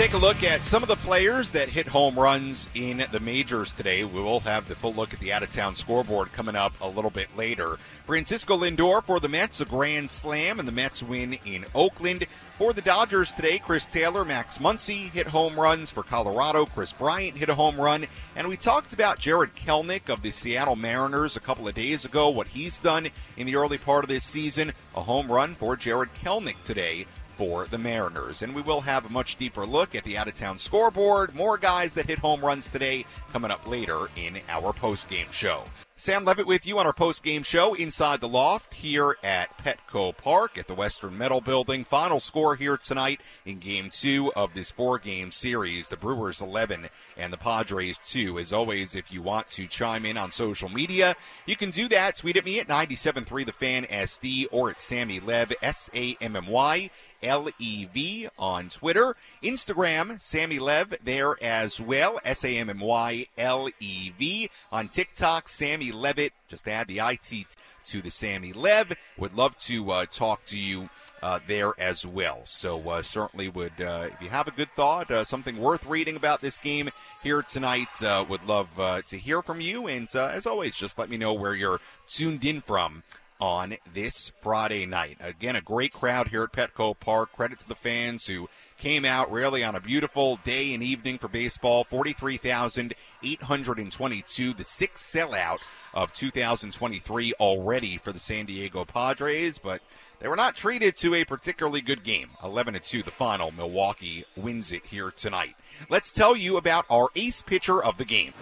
take 0.00 0.14
a 0.14 0.16
look 0.16 0.42
at 0.42 0.64
some 0.64 0.82
of 0.82 0.88
the 0.88 0.96
players 0.96 1.50
that 1.50 1.68
hit 1.68 1.86
home 1.86 2.18
runs 2.18 2.66
in 2.74 3.04
the 3.12 3.20
majors 3.20 3.70
today. 3.70 4.02
We 4.02 4.18
will 4.18 4.40
have 4.40 4.66
the 4.66 4.74
full 4.74 4.94
look 4.94 5.12
at 5.12 5.20
the 5.20 5.30
out 5.30 5.42
of 5.42 5.50
town 5.50 5.74
scoreboard 5.74 6.32
coming 6.32 6.56
up 6.56 6.72
a 6.80 6.88
little 6.88 7.10
bit 7.10 7.28
later. 7.36 7.76
Francisco 8.06 8.56
Lindor 8.56 9.04
for 9.04 9.20
the 9.20 9.28
Mets, 9.28 9.60
a 9.60 9.66
grand 9.66 10.10
slam, 10.10 10.58
and 10.58 10.66
the 10.66 10.72
Mets 10.72 11.02
win 11.02 11.34
in 11.44 11.66
Oakland. 11.74 12.24
For 12.56 12.72
the 12.72 12.80
Dodgers 12.80 13.34
today, 13.34 13.58
Chris 13.58 13.84
Taylor, 13.84 14.24
Max 14.24 14.56
Muncy 14.56 15.10
hit 15.10 15.26
home 15.26 15.60
runs. 15.60 15.90
For 15.90 16.02
Colorado, 16.02 16.64
Kris 16.64 16.94
Bryant 16.94 17.36
hit 17.36 17.50
a 17.50 17.54
home 17.54 17.78
run. 17.78 18.06
And 18.36 18.48
we 18.48 18.56
talked 18.56 18.94
about 18.94 19.18
Jarred 19.18 19.54
Kelenic 19.54 20.08
of 20.08 20.22
the 20.22 20.30
Seattle 20.30 20.76
Mariners 20.76 21.36
a 21.36 21.40
couple 21.40 21.68
of 21.68 21.74
days 21.74 22.06
ago, 22.06 22.30
what 22.30 22.46
he's 22.46 22.78
done 22.78 23.10
in 23.36 23.46
the 23.46 23.56
early 23.56 23.76
part 23.76 24.04
of 24.04 24.08
this 24.08 24.24
season. 24.24 24.72
A 24.96 25.02
home 25.02 25.30
run 25.30 25.54
for 25.56 25.76
Jarred 25.76 26.14
Kelenic 26.14 26.62
today 26.64 27.04
for 27.40 27.64
the 27.64 27.78
Mariners. 27.78 28.42
And 28.42 28.54
we 28.54 28.60
will 28.60 28.82
have 28.82 29.06
a 29.06 29.08
much 29.08 29.36
deeper 29.36 29.64
look 29.64 29.94
at 29.94 30.04
the 30.04 30.18
out 30.18 30.28
of 30.28 30.34
town 30.34 30.58
scoreboard. 30.58 31.34
More 31.34 31.56
guys 31.56 31.94
that 31.94 32.04
hit 32.04 32.18
home 32.18 32.44
runs 32.44 32.68
today 32.68 33.06
coming 33.32 33.50
up 33.50 33.66
later 33.66 34.08
in 34.14 34.42
our 34.50 34.74
post 34.74 35.08
game 35.08 35.28
show. 35.30 35.64
Sam 36.00 36.24
Levitt 36.24 36.46
with 36.46 36.64
you 36.64 36.78
on 36.78 36.86
our 36.86 36.94
post 36.94 37.22
game 37.22 37.42
show 37.42 37.74
inside 37.74 38.22
the 38.22 38.28
loft 38.28 38.72
here 38.72 39.18
at 39.22 39.58
Petco 39.58 40.16
Park 40.16 40.56
at 40.56 40.66
the 40.66 40.74
Western 40.74 41.18
Metal 41.18 41.42
Building. 41.42 41.84
Final 41.84 42.20
score 42.20 42.56
here 42.56 42.78
tonight 42.78 43.20
in 43.44 43.58
game 43.58 43.90
two 43.90 44.32
of 44.34 44.54
this 44.54 44.70
four 44.70 44.98
game 44.98 45.30
series. 45.30 45.88
The 45.88 45.98
Brewers 45.98 46.40
11 46.40 46.88
and 47.18 47.30
the 47.30 47.36
Padres 47.36 48.00
2. 48.02 48.38
As 48.38 48.50
always, 48.50 48.94
if 48.94 49.12
you 49.12 49.20
want 49.20 49.50
to 49.50 49.66
chime 49.66 50.06
in 50.06 50.16
on 50.16 50.30
social 50.30 50.70
media, 50.70 51.16
you 51.44 51.54
can 51.54 51.68
do 51.68 51.86
that. 51.90 52.16
Tweet 52.16 52.38
at 52.38 52.46
me 52.46 52.60
at 52.60 52.68
973 52.68 53.44
The 53.44 53.52
Fan 53.52 53.84
SD 53.84 54.46
or 54.50 54.70
at 54.70 54.80
Sammy 54.80 55.20
Lev, 55.20 55.52
S 55.60 55.90
A 55.94 56.16
M 56.22 56.34
M 56.34 56.46
Y. 56.46 56.88
L 57.22 57.48
E 57.58 57.86
V 57.86 58.28
on 58.38 58.68
Twitter. 58.68 59.16
Instagram, 59.42 60.20
Sammy 60.20 60.58
Lev 60.58 60.94
there 61.02 61.42
as 61.42 61.80
well. 61.80 62.20
S 62.24 62.44
A 62.44 62.56
M 62.56 62.70
M 62.70 62.80
Y 62.80 63.26
L 63.38 63.68
E 63.80 64.12
V. 64.18 64.50
On 64.72 64.88
TikTok, 64.88 65.48
Sammy 65.48 65.92
Levitt. 65.92 66.32
Just 66.48 66.66
add 66.66 66.88
the 66.88 66.98
IT 66.98 67.46
to 67.84 68.02
the 68.02 68.10
Sammy 68.10 68.52
Lev. 68.52 68.92
Would 69.18 69.34
love 69.34 69.56
to 69.58 69.90
uh, 69.90 70.06
talk 70.06 70.44
to 70.46 70.58
you 70.58 70.88
uh, 71.22 71.38
there 71.46 71.72
as 71.78 72.06
well. 72.06 72.40
So 72.44 72.88
uh, 72.88 73.02
certainly 73.02 73.48
would, 73.48 73.80
uh, 73.80 74.08
if 74.12 74.22
you 74.22 74.28
have 74.28 74.48
a 74.48 74.52
good 74.52 74.70
thought, 74.74 75.10
uh, 75.10 75.24
something 75.24 75.58
worth 75.58 75.86
reading 75.86 76.16
about 76.16 76.40
this 76.40 76.58
game 76.58 76.90
here 77.22 77.42
tonight, 77.42 78.02
uh, 78.02 78.24
would 78.28 78.46
love 78.46 78.68
to 79.06 79.16
hear 79.16 79.42
from 79.42 79.60
you. 79.60 79.86
And 79.86 80.08
as 80.14 80.46
always, 80.46 80.74
just 80.76 80.98
let 80.98 81.10
me 81.10 81.16
know 81.16 81.32
where 81.32 81.54
you're 81.54 81.80
tuned 82.08 82.44
in 82.44 82.60
from 82.60 83.02
on 83.40 83.76
this 83.92 84.30
Friday 84.40 84.86
night. 84.86 85.18
Again, 85.20 85.56
a 85.56 85.60
great 85.60 85.92
crowd 85.92 86.28
here 86.28 86.42
at 86.42 86.52
Petco 86.52 86.96
Park. 86.98 87.32
Credit 87.32 87.58
to 87.60 87.68
the 87.68 87.74
fans 87.74 88.26
who 88.26 88.48
came 88.78 89.04
out 89.04 89.30
really 89.32 89.62
on 89.64 89.74
a 89.74 89.80
beautiful 89.80 90.38
day 90.44 90.72
and 90.74 90.82
evening 90.82 91.18
for 91.18 91.28
baseball. 91.28 91.84
43,822, 91.84 94.52
the 94.52 94.64
sixth 94.64 95.04
sellout 95.04 95.58
of 95.92 96.12
2023 96.12 97.32
already 97.40 97.96
for 97.96 98.12
the 98.12 98.20
San 98.20 98.46
Diego 98.46 98.84
Padres, 98.84 99.58
but 99.58 99.82
they 100.20 100.28
were 100.28 100.36
not 100.36 100.54
treated 100.54 100.94
to 100.96 101.14
a 101.14 101.24
particularly 101.24 101.80
good 101.80 102.04
game. 102.04 102.30
11 102.44 102.74
to 102.74 102.80
2 102.80 103.02
the 103.02 103.10
final. 103.10 103.50
Milwaukee 103.50 104.24
wins 104.36 104.70
it 104.70 104.86
here 104.86 105.10
tonight. 105.10 105.56
Let's 105.88 106.12
tell 106.12 106.36
you 106.36 106.58
about 106.58 106.84
our 106.90 107.08
ace 107.16 107.42
pitcher 107.42 107.82
of 107.82 107.98
the 107.98 108.04
game. 108.04 108.34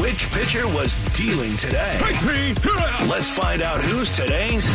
Which 0.00 0.30
pitcher 0.30 0.66
was 0.68 0.94
dealing 1.16 1.56
today? 1.56 1.98
Let's 3.08 3.34
find 3.34 3.62
out 3.62 3.80
who's 3.80 4.12
today's 4.12 4.68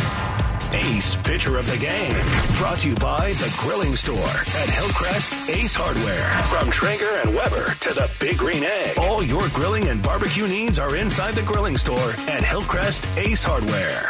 Ace 0.74 1.14
Pitcher 1.16 1.58
of 1.58 1.66
the 1.70 1.78
Game. 1.78 2.12
Brought 2.56 2.80
to 2.80 2.88
you 2.88 2.96
by 2.96 3.32
The 3.34 3.54
Grilling 3.56 3.94
Store 3.94 4.18
at 4.18 4.68
Hillcrest 4.68 5.48
Ace 5.48 5.74
Hardware. 5.74 6.26
From 6.48 6.70
Traeger 6.72 7.08
and 7.24 7.34
Weber 7.34 7.72
to 7.80 7.94
the 7.94 8.10
Big 8.18 8.36
Green 8.36 8.64
Egg, 8.64 8.98
all 8.98 9.22
your 9.22 9.48
grilling 9.50 9.86
and 9.88 10.02
barbecue 10.02 10.48
needs 10.48 10.78
are 10.78 10.96
inside 10.96 11.34
The 11.34 11.42
Grilling 11.42 11.76
Store 11.76 12.10
at 12.28 12.44
Hillcrest 12.44 13.06
Ace 13.16 13.44
Hardware. 13.44 14.08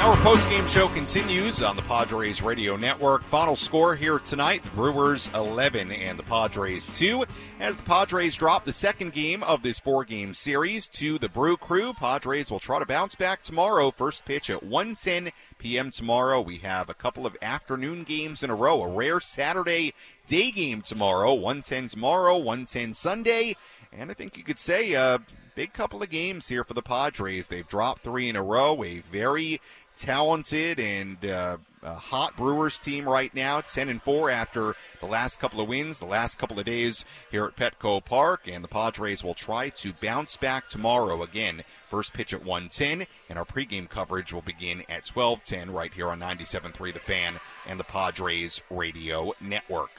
Our 0.00 0.16
post-game 0.22 0.66
show 0.66 0.88
continues 0.88 1.62
on 1.62 1.76
the 1.76 1.82
Padres 1.82 2.40
Radio 2.40 2.74
Network. 2.74 3.22
Final 3.22 3.54
score 3.54 3.94
here 3.94 4.18
tonight, 4.18 4.64
the 4.64 4.70
Brewers 4.70 5.28
11 5.34 5.92
and 5.92 6.18
the 6.18 6.22
Padres 6.22 6.86
2. 6.98 7.26
As 7.60 7.76
the 7.76 7.82
Padres 7.82 8.34
drop 8.34 8.64
the 8.64 8.72
second 8.72 9.12
game 9.12 9.42
of 9.42 9.62
this 9.62 9.78
four-game 9.78 10.32
series 10.32 10.88
to 10.88 11.18
the 11.18 11.28
Brew 11.28 11.58
Crew, 11.58 11.92
Padres 11.92 12.50
will 12.50 12.58
try 12.58 12.78
to 12.78 12.86
bounce 12.86 13.14
back 13.14 13.42
tomorrow. 13.42 13.90
First 13.90 14.24
pitch 14.24 14.48
at 14.48 14.64
1:10 14.64 15.32
p.m. 15.58 15.90
tomorrow. 15.90 16.40
We 16.40 16.56
have 16.58 16.88
a 16.88 16.94
couple 16.94 17.26
of 17.26 17.36
afternoon 17.42 18.04
games 18.04 18.42
in 18.42 18.48
a 18.48 18.54
row, 18.54 18.82
a 18.82 18.88
rare 18.88 19.20
Saturday 19.20 19.92
day 20.26 20.50
game 20.50 20.80
tomorrow, 20.80 21.36
1:10 21.36 21.90
tomorrow, 21.90 22.40
1:10 22.40 22.96
Sunday, 22.96 23.54
and 23.92 24.10
I 24.10 24.14
think 24.14 24.38
you 24.38 24.44
could 24.44 24.58
say 24.58 24.94
a 24.94 25.20
big 25.56 25.72
couple 25.72 26.02
of 26.02 26.08
games 26.08 26.48
here 26.48 26.64
for 26.64 26.74
the 26.74 26.80
Padres. 26.80 27.48
They've 27.48 27.66
dropped 27.68 28.02
three 28.02 28.28
in 28.28 28.36
a 28.36 28.42
row, 28.42 28.82
a 28.82 29.00
very 29.00 29.60
talented 30.00 30.80
and 30.80 31.24
uh, 31.24 31.58
hot 31.82 32.36
Brewers 32.36 32.78
team 32.78 33.08
right 33.08 33.34
now, 33.34 33.60
10 33.60 33.88
and 33.88 34.02
4 34.02 34.30
after 34.30 34.74
the 35.00 35.06
last 35.06 35.38
couple 35.38 35.60
of 35.60 35.68
wins, 35.68 35.98
the 35.98 36.06
last 36.06 36.38
couple 36.38 36.58
of 36.58 36.64
days 36.64 37.04
here 37.30 37.44
at 37.44 37.56
Petco 37.56 38.04
Park, 38.04 38.48
and 38.48 38.64
the 38.64 38.68
Padres 38.68 39.22
will 39.22 39.34
try 39.34 39.68
to 39.68 39.92
bounce 39.92 40.36
back 40.36 40.68
tomorrow 40.68 41.22
again. 41.22 41.62
First 41.90 42.12
pitch 42.12 42.32
at 42.32 42.44
110, 42.44 43.06
and 43.28 43.38
our 43.38 43.44
pregame 43.44 43.88
coverage 43.88 44.32
will 44.32 44.42
begin 44.42 44.82
at 44.88 45.04
12:10 45.04 45.70
right 45.70 45.92
here 45.92 46.08
on 46.08 46.20
97.3 46.20 46.92
The 46.92 46.98
Fan 46.98 47.40
and 47.66 47.78
the 47.78 47.84
Padres 47.84 48.62
Radio 48.70 49.34
Network. 49.40 49.90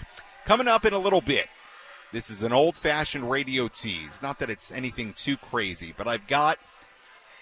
Coming 0.46 0.68
up 0.68 0.86
in 0.86 0.94
a 0.94 1.00
little 1.00 1.22
bit. 1.22 1.48
This 2.12 2.30
is 2.30 2.44
an 2.44 2.52
old-fashioned 2.52 3.32
radio 3.32 3.70
tease. 3.70 4.22
Not 4.22 4.40
that 4.40 4.50
it's 4.50 4.70
anything 4.70 5.14
too 5.14 5.38
crazy, 5.38 5.94
but 5.96 6.10
I've 6.10 6.28
got 6.28 6.60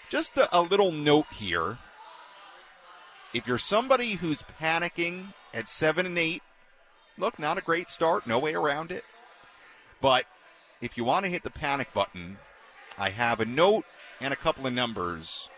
just 0.08 0.36
a, 0.38 0.56
a 0.56 0.60
little 0.60 0.92
note 0.92 1.26
here 1.32 1.78
if 3.32 3.46
you're 3.46 3.58
somebody 3.58 4.12
who's 4.12 4.44
panicking 4.60 5.34
at 5.54 5.68
seven 5.68 6.06
and 6.06 6.18
eight, 6.18 6.42
look, 7.16 7.38
not 7.38 7.58
a 7.58 7.62
great 7.62 7.90
start, 7.90 8.26
no 8.26 8.38
way 8.38 8.54
around 8.54 8.90
it. 8.90 9.04
But 10.00 10.24
if 10.80 10.96
you 10.96 11.04
want 11.04 11.24
to 11.24 11.30
hit 11.30 11.42
the 11.42 11.50
panic 11.50 11.92
button, 11.92 12.38
I 12.98 13.10
have 13.10 13.40
a 13.40 13.44
note 13.44 13.84
and 14.20 14.32
a 14.32 14.36
couple 14.36 14.66
of 14.66 14.72
numbers 14.72 15.48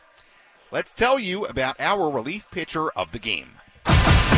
Let's 0.71 0.95
tell 0.95 1.19
you 1.19 1.45
about 1.45 1.79
our 1.79 2.09
relief 2.09 2.51
pitcher 2.51 2.89
of 2.93 3.13
the 3.13 3.19
game. 3.19 3.51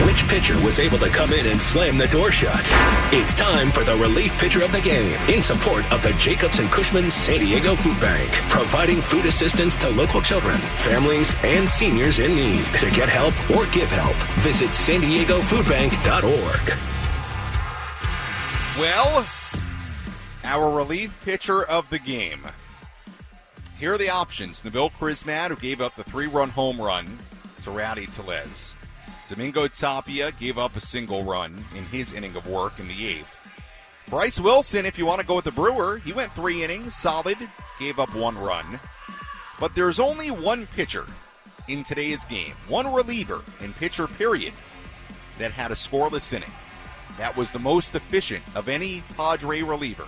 Which 0.02 0.26
pitcher 0.28 0.59
was 0.64 0.80
able 0.80 0.98
to 0.98 1.09
come 1.09 1.33
in 1.33 1.46
and 1.46 1.61
slam 1.61 1.96
the 1.96 2.09
door 2.09 2.33
shut? 2.33 2.68
It's 3.12 3.33
time 3.33 3.70
for 3.70 3.85
the 3.85 3.96
relief 3.96 4.37
pitcher 4.38 4.64
of 4.64 4.72
the 4.72 4.80
game 4.80 5.18
in 5.28 5.40
support 5.40 5.90
of 5.92 6.02
the 6.02 6.12
Jacobs 6.14 6.59
and 6.59 6.68
Cushman 6.70 7.11
San 7.11 7.40
Diego 7.40 7.76
Food 7.76 8.00
Bank, 8.00 8.30
providing 8.50 9.00
food 9.00 9.24
assistance 9.24 9.76
to 9.76 9.88
local 9.90 10.20
children, 10.20 10.57
families, 10.57 11.33
and 11.44 11.68
seniors 11.68 12.18
in 12.18 12.35
need. 12.35 12.64
To 12.78 12.90
get 12.90 13.09
help 13.09 13.35
or 13.50 13.66
give 13.72 13.90
help, 13.90 14.16
visit 14.40 14.74
san 14.74 15.00
diego 15.00 15.38
foodbank.org. 15.40 16.78
Well, 18.78 19.26
our 20.42 20.76
relief 20.76 21.18
pitcher 21.24 21.62
of 21.64 21.88
the 21.90 22.00
game. 22.00 22.42
Here 23.78 23.94
are 23.94 23.98
the 23.98 24.11
options. 24.11 24.62
Nabil 24.62 24.90
Crismatt, 24.92 25.50
who 25.50 25.57
gave 25.57 25.80
up 25.80 25.94
the 25.94 26.04
three-run 26.04 26.50
home 26.50 26.80
run 26.80 27.18
to 27.62 27.70
Rowdy 27.70 28.07
Tellez. 28.07 28.74
Domingo 29.26 29.66
Tapia 29.68 30.32
gave 30.32 30.58
up 30.58 30.76
a 30.76 30.80
single 30.80 31.24
run 31.24 31.64
in 31.74 31.84
his 31.87 32.12
inning 32.12 32.37
of 32.37 32.46
work 32.46 32.78
in 32.78 32.88
the 32.88 33.06
eighth. 33.06 33.48
Bryce 34.08 34.38
Wilson, 34.38 34.84
if 34.84 34.98
you 34.98 35.06
want 35.06 35.20
to 35.20 35.26
go 35.26 35.37
with 35.37 35.46
the 35.46 35.50
Brewer, 35.50 35.96
he 35.98 36.12
went 36.12 36.32
three 36.32 36.62
innings, 36.62 36.94
solid, 36.94 37.38
gave 37.80 37.98
up 37.98 38.14
one 38.14 38.37
run. 38.37 38.78
But 39.58 39.74
there's 39.74 39.98
only 39.98 40.30
one 40.30 40.66
pitcher 40.66 41.06
in 41.68 41.84
today's 41.84 42.24
game, 42.24 42.52
one 42.68 42.92
reliever 42.92 43.40
in 43.60 43.72
pitcher 43.72 44.06
period, 44.06 44.52
that 45.38 45.52
had 45.52 45.72
a 45.72 45.74
scoreless 45.74 46.32
inning. 46.34 46.52
That 47.16 47.34
was 47.34 47.50
the 47.50 47.58
most 47.58 47.94
efficient 47.94 48.44
of 48.54 48.68
any 48.68 49.02
Padre 49.16 49.62
reliever. 49.62 50.06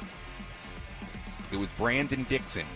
It 1.50 1.57
was 1.57 1.72
Brandon 1.72 2.26
Dixon, 2.29 2.66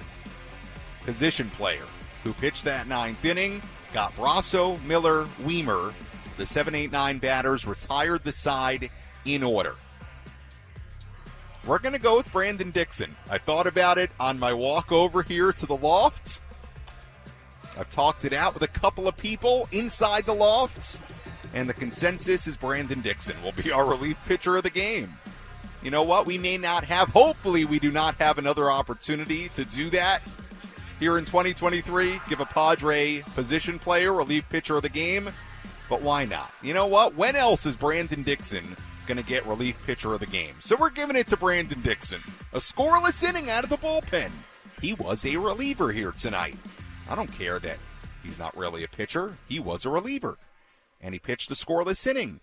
position 1.05 1.51
player, 1.51 1.87
who 2.25 2.33
pitched 2.33 2.65
that 2.65 2.89
ninth 2.89 3.23
inning, 3.25 3.61
got 3.93 4.17
Brosseau, 4.17 4.83
Miller, 4.85 5.27
Wiemer 5.43 5.93
The 6.41 6.47
789 6.47 7.19
batters 7.19 7.67
retired 7.67 8.25
the 8.25 8.33
side 8.33 8.89
in 9.27 9.43
order. 9.43 9.75
We're 11.67 11.79
going 11.79 11.93
to 11.93 11.99
go 11.99 12.17
with 12.17 12.33
Brandon 12.33 12.71
Dixon. 12.71 13.15
I 13.31 13.37
thought 13.37 13.67
about 13.67 13.99
it 13.99 14.11
on 14.19 14.39
my 14.39 14.55
walk 14.55 14.91
over 14.91 15.23
here 15.23 15.53
to 15.53 15.67
the 15.67 15.77
loft. 15.77 16.41
I've 17.79 17.91
talked 17.91 18.25
it 18.25 18.33
out 18.33 18.55
with 18.55 18.63
a 18.63 18.69
couple 18.69 19.07
of 19.07 19.19
people 19.19 19.69
inside 19.71 20.25
the 20.25 20.33
loft, 20.33 21.03
and 21.53 21.69
the 21.69 21.75
consensus 21.75 22.47
is 22.47 22.57
Brandon 22.57 23.03
Dixon 23.03 23.37
will 23.43 23.53
be 23.53 23.71
our 23.75 23.85
relief 23.85 24.17
pitcher 24.25 24.57
of 24.57 24.63
the 24.63 24.71
game. 24.71 25.13
You 25.83 25.91
know 25.91 26.05
what? 26.05 26.25
We 26.25 26.39
may 26.39 26.57
not 26.57 26.87
have, 26.87 27.11
hopefully, 27.11 27.67
we 27.67 27.79
do 27.79 27.93
not 27.93 28.15
have 28.15 28.39
another 28.39 28.71
opportunity 28.71 29.51
to 29.51 29.67
do 29.67 29.91
that 29.91 30.23
here 31.01 31.19
in 31.19 31.27
2023. 31.27 32.19
Give 32.31 32.41
a 32.41 32.47
Padre 32.47 33.23
position 33.35 33.79
player 33.79 34.15
relief 34.15 34.49
pitcher 34.49 34.77
of 34.77 34.83
the 34.83 34.89
game, 34.89 35.31
but 35.91 36.03
why 36.03 36.25
not? 36.25 36.53
You 36.63 36.73
know 36.73 36.87
what? 36.87 37.17
When 37.17 37.35
else 37.35 37.67
is 37.67 37.75
Brandon 37.75 38.23
Dixon 38.23 38.77
going 39.07 39.19
to 39.19 39.25
get 39.25 39.45
relief 39.45 39.77
pitcher 39.85 40.15
of 40.15 40.21
the 40.21 40.27
game? 40.27 40.55
So 40.61 40.77
we're 40.77 40.91
giving 40.91 41.17
it 41.17 41.27
to 41.27 41.37
Brandon 41.37 41.81
Dixon. 41.83 42.23
A 42.53 42.59
scoreless 42.59 43.29
inning 43.29 43.51
out 43.51 43.65
of 43.65 43.71
the 43.71 43.77
bullpen. 43.77 44.31
He 44.81 44.95
was 44.95 45.27
a 45.27 45.37
reliever 45.37 45.91
here 45.91 46.13
tonight. 46.13 46.57
I 47.11 47.17
don't 47.17 47.33
care 47.33 47.59
that 47.59 47.79
he's 48.23 48.39
not 48.39 48.57
really 48.57 48.85
a 48.85 48.89
pitcher. 48.89 49.37
He 49.49 49.59
was 49.59 49.85
a 49.85 49.91
reliever. 49.91 50.39
And 51.01 51.13
he 51.13 51.19
pitched 51.19 51.51
a 51.51 51.55
scoreless 51.55 52.07
inning. 52.07 52.39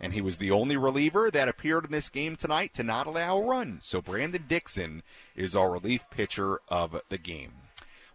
And 0.00 0.12
he 0.14 0.20
was 0.20 0.38
the 0.38 0.52
only 0.52 0.76
reliever 0.76 1.28
that 1.30 1.48
appeared 1.48 1.84
in 1.84 1.90
this 1.90 2.08
game 2.08 2.36
tonight 2.36 2.72
to 2.74 2.84
not 2.84 3.08
allow 3.08 3.36
a 3.36 3.44
run. 3.44 3.80
So 3.82 4.00
Brandon 4.00 4.44
Dixon 4.48 5.02
is 5.34 5.56
our 5.56 5.72
relief 5.72 6.04
pitcher 6.10 6.60
of 6.68 7.00
the 7.08 7.18
game. 7.18 7.52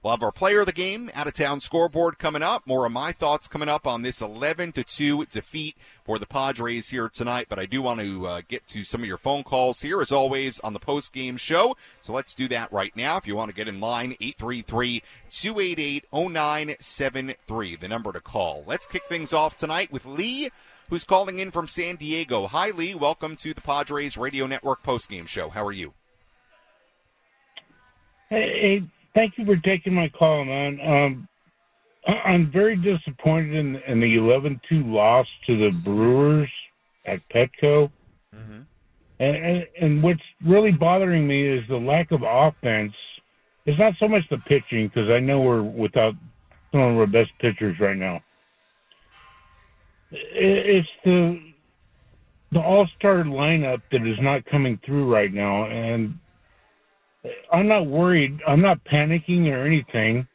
We'll 0.07 0.15
have 0.15 0.23
our 0.23 0.31
player 0.31 0.61
of 0.61 0.67
the 0.67 0.71
game 0.71 1.11
out 1.13 1.27
of 1.27 1.33
town 1.33 1.59
scoreboard 1.59 2.17
coming 2.17 2.41
up. 2.41 2.65
More 2.65 2.85
of 2.85 2.93
my 2.93 3.11
thoughts 3.11 3.45
coming 3.45 3.67
up 3.67 3.85
on 3.85 4.03
this 4.03 4.21
11 4.21 4.71
to 4.71 4.83
2 4.85 5.25
defeat 5.25 5.75
for 6.05 6.17
the 6.17 6.25
Padres 6.25 6.91
here 6.91 7.09
tonight. 7.09 7.47
But 7.49 7.59
I 7.59 7.65
do 7.65 7.81
want 7.81 7.99
to 7.99 8.25
uh, 8.25 8.41
get 8.47 8.65
to 8.67 8.85
some 8.85 9.01
of 9.01 9.07
your 9.09 9.17
phone 9.17 9.43
calls 9.43 9.81
here 9.81 9.99
as 9.99 10.13
always 10.13 10.61
on 10.61 10.71
the 10.71 10.79
post 10.79 11.11
game 11.11 11.35
show. 11.35 11.75
So 11.99 12.13
let's 12.13 12.33
do 12.33 12.47
that 12.47 12.71
right 12.71 12.95
now. 12.95 13.17
If 13.17 13.27
you 13.27 13.35
want 13.35 13.49
to 13.49 13.53
get 13.53 13.67
in 13.67 13.81
line, 13.81 14.15
833 14.21 15.03
288 15.29 16.05
0973, 16.13 17.75
the 17.75 17.89
number 17.89 18.13
to 18.13 18.21
call. 18.21 18.63
Let's 18.65 18.85
kick 18.85 19.03
things 19.09 19.33
off 19.33 19.57
tonight 19.57 19.91
with 19.91 20.05
Lee, 20.05 20.51
who's 20.89 21.03
calling 21.03 21.39
in 21.39 21.51
from 21.51 21.67
San 21.67 21.97
Diego. 21.97 22.47
Hi, 22.47 22.69
Lee. 22.69 22.95
Welcome 22.95 23.35
to 23.35 23.53
the 23.53 23.59
Padres 23.59 24.15
Radio 24.15 24.47
Network 24.47 24.83
post 24.83 25.09
game 25.09 25.25
show. 25.25 25.49
How 25.49 25.65
are 25.65 25.73
you? 25.73 25.93
Hey, 28.29 28.83
thank 29.17 29.33
you 29.37 29.45
for 29.45 29.55
taking 29.57 29.93
my 29.93 30.07
call, 30.09 30.45
man. 30.45 30.79
Um, 30.79 31.27
I'm 32.07 32.51
very 32.51 32.75
disappointed 32.75 33.53
in, 33.55 33.75
in 33.87 33.99
the 33.99 34.15
11-2 34.15 34.59
loss 34.71 35.25
to 35.47 35.57
the 35.57 35.71
Brewers 35.83 36.49
at 37.05 37.19
Petco. 37.33 37.91
Mm-hmm. 38.33 38.59
And, 39.19 39.35
and, 39.35 39.67
and 39.81 40.03
what's 40.03 40.21
really 40.45 40.71
bothering 40.71 41.27
me 41.27 41.47
is 41.47 41.63
the 41.67 41.77
lack 41.77 42.11
of 42.11 42.21
offense. 42.21 42.93
It's 43.65 43.79
not 43.79 43.93
so 43.99 44.07
much 44.07 44.21
the 44.29 44.37
pitching 44.37 44.87
because 44.87 45.09
I 45.09 45.19
know 45.19 45.41
we're 45.41 45.63
without 45.63 46.13
some 46.71 46.81
of 46.81 46.97
our 46.97 47.07
best 47.07 47.31
pitchers 47.39 47.77
right 47.79 47.97
now. 47.97 48.21
It's 50.11 50.87
the 51.03 51.41
the 52.53 52.61
all 52.61 52.87
star 52.97 53.25
lineup 53.25 53.81
that 53.91 54.07
is 54.07 54.15
not 54.21 54.45
coming 54.45 54.79
through 54.85 55.11
right 55.11 55.33
now, 55.33 55.65
and 55.65 56.17
I'm 57.51 57.67
not 57.67 57.87
worried. 57.87 58.39
I'm 58.47 58.61
not 58.61 58.83
panicking 58.85 59.47
or 59.47 59.65
anything. 59.65 60.27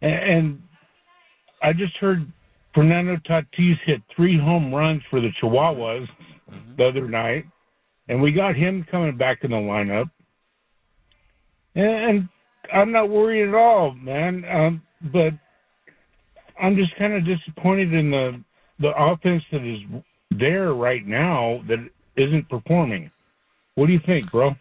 And, 0.00 0.14
and 0.14 0.62
I 1.62 1.72
just 1.72 1.96
heard 1.96 2.30
Fernando 2.74 3.16
Tatis 3.28 3.76
hit 3.84 4.02
three 4.14 4.38
home 4.38 4.74
runs 4.74 5.02
for 5.10 5.20
the 5.20 5.30
Chihuahuas 5.40 6.06
mm-hmm. 6.50 6.76
the 6.76 6.84
other 6.84 7.08
night, 7.08 7.44
and 8.08 8.20
we 8.20 8.32
got 8.32 8.56
him 8.56 8.86
coming 8.90 9.16
back 9.16 9.38
in 9.42 9.50
the 9.50 9.56
lineup. 9.56 10.10
And, 11.74 11.86
and 11.86 12.28
I'm 12.72 12.92
not 12.92 13.08
worried 13.08 13.48
at 13.48 13.54
all, 13.54 13.92
man. 13.94 14.44
Um, 14.50 14.82
but 15.12 15.32
I'm 16.60 16.76
just 16.76 16.96
kind 16.96 17.14
of 17.14 17.24
disappointed 17.24 17.92
in 17.92 18.10
the 18.10 18.42
the 18.78 18.92
offense 18.96 19.42
that 19.52 19.62
is 19.62 19.78
there 20.30 20.74
right 20.74 21.06
now 21.06 21.62
that 21.68 21.78
isn't 22.16 22.48
performing. 22.48 23.10
What 23.74 23.86
do 23.86 23.92
you 23.92 24.00
think, 24.04 24.30
bro? 24.30 24.54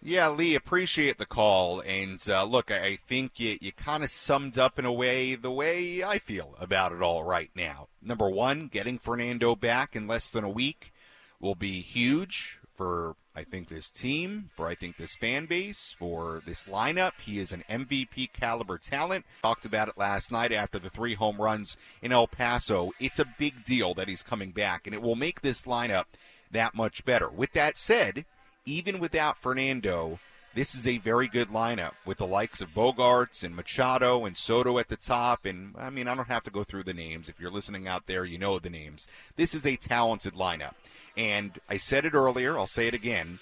Yeah, 0.00 0.28
Lee, 0.28 0.54
appreciate 0.54 1.18
the 1.18 1.26
call. 1.26 1.80
And 1.80 2.22
uh, 2.28 2.44
look, 2.44 2.70
I, 2.70 2.96
think 2.96 3.40
you, 3.40 3.58
you 3.60 3.72
kind 3.72 4.04
of 4.04 4.10
summed 4.10 4.56
up 4.56 4.78
in 4.78 4.84
a 4.84 4.92
way 4.92 5.34
the 5.34 5.50
way 5.50 6.04
I 6.04 6.18
feel 6.18 6.54
about 6.60 6.92
it 6.92 7.02
all 7.02 7.24
right 7.24 7.50
now. 7.56 7.88
Number 8.00 8.30
one, 8.30 8.68
getting 8.68 8.98
Fernando 8.98 9.56
back 9.56 9.96
in 9.96 10.06
less 10.06 10.30
than 10.30 10.44
a 10.44 10.50
week 10.50 10.92
will 11.40 11.56
be 11.56 11.80
huge 11.80 12.60
for, 12.76 13.16
I 13.34 13.42
think, 13.42 13.68
this 13.68 13.90
team, 13.90 14.50
for, 14.54 14.68
I 14.68 14.76
think, 14.76 14.98
this 14.98 15.16
fan 15.16 15.46
base, 15.46 15.96
for 15.98 16.42
this 16.46 16.66
lineup. 16.66 17.12
He 17.20 17.40
is 17.40 17.50
an 17.50 17.64
MVP 17.68 18.32
caliber 18.32 18.78
talent. 18.78 19.26
Talked 19.42 19.66
about 19.66 19.88
it 19.88 19.98
last 19.98 20.30
night 20.30 20.52
after 20.52 20.78
the 20.78 20.90
three 20.90 21.14
home 21.14 21.38
runs 21.38 21.76
in 22.00 22.12
El 22.12 22.28
Paso. 22.28 22.92
It's 23.00 23.18
a 23.18 23.34
big 23.36 23.64
deal 23.64 23.94
that 23.94 24.06
he's 24.06 24.22
coming 24.22 24.52
back, 24.52 24.86
and 24.86 24.94
it 24.94 25.02
will 25.02 25.16
make 25.16 25.40
this 25.40 25.64
lineup 25.64 26.04
that 26.52 26.76
much 26.76 27.04
better. 27.04 27.28
With 27.28 27.52
that 27.54 27.76
said, 27.76 28.24
even 28.68 28.98
without 28.98 29.38
Fernando, 29.38 30.20
this 30.54 30.74
is 30.74 30.86
a 30.86 30.98
very 30.98 31.26
good 31.26 31.48
lineup 31.48 31.92
with 32.04 32.18
the 32.18 32.26
likes 32.26 32.60
of 32.60 32.74
Bogaerts 32.74 33.42
and 33.42 33.56
Machado 33.56 34.24
and 34.24 34.36
Soto 34.36 34.78
at 34.78 34.88
the 34.88 34.96
top. 34.96 35.46
And 35.46 35.74
I 35.78 35.90
mean, 35.90 36.06
I 36.06 36.14
don't 36.14 36.28
have 36.28 36.44
to 36.44 36.50
go 36.50 36.64
through 36.64 36.84
the 36.84 36.94
names. 36.94 37.28
If 37.28 37.40
you're 37.40 37.50
listening 37.50 37.88
out 37.88 38.06
there, 38.06 38.24
you 38.24 38.38
know 38.38 38.58
the 38.58 38.70
names. 38.70 39.06
This 39.36 39.54
is 39.54 39.64
a 39.64 39.76
talented 39.76 40.34
lineup. 40.34 40.74
And 41.16 41.58
I 41.68 41.76
said 41.78 42.04
it 42.04 42.14
earlier, 42.14 42.58
I'll 42.58 42.66
say 42.66 42.86
it 42.86 42.94
again. 42.94 43.38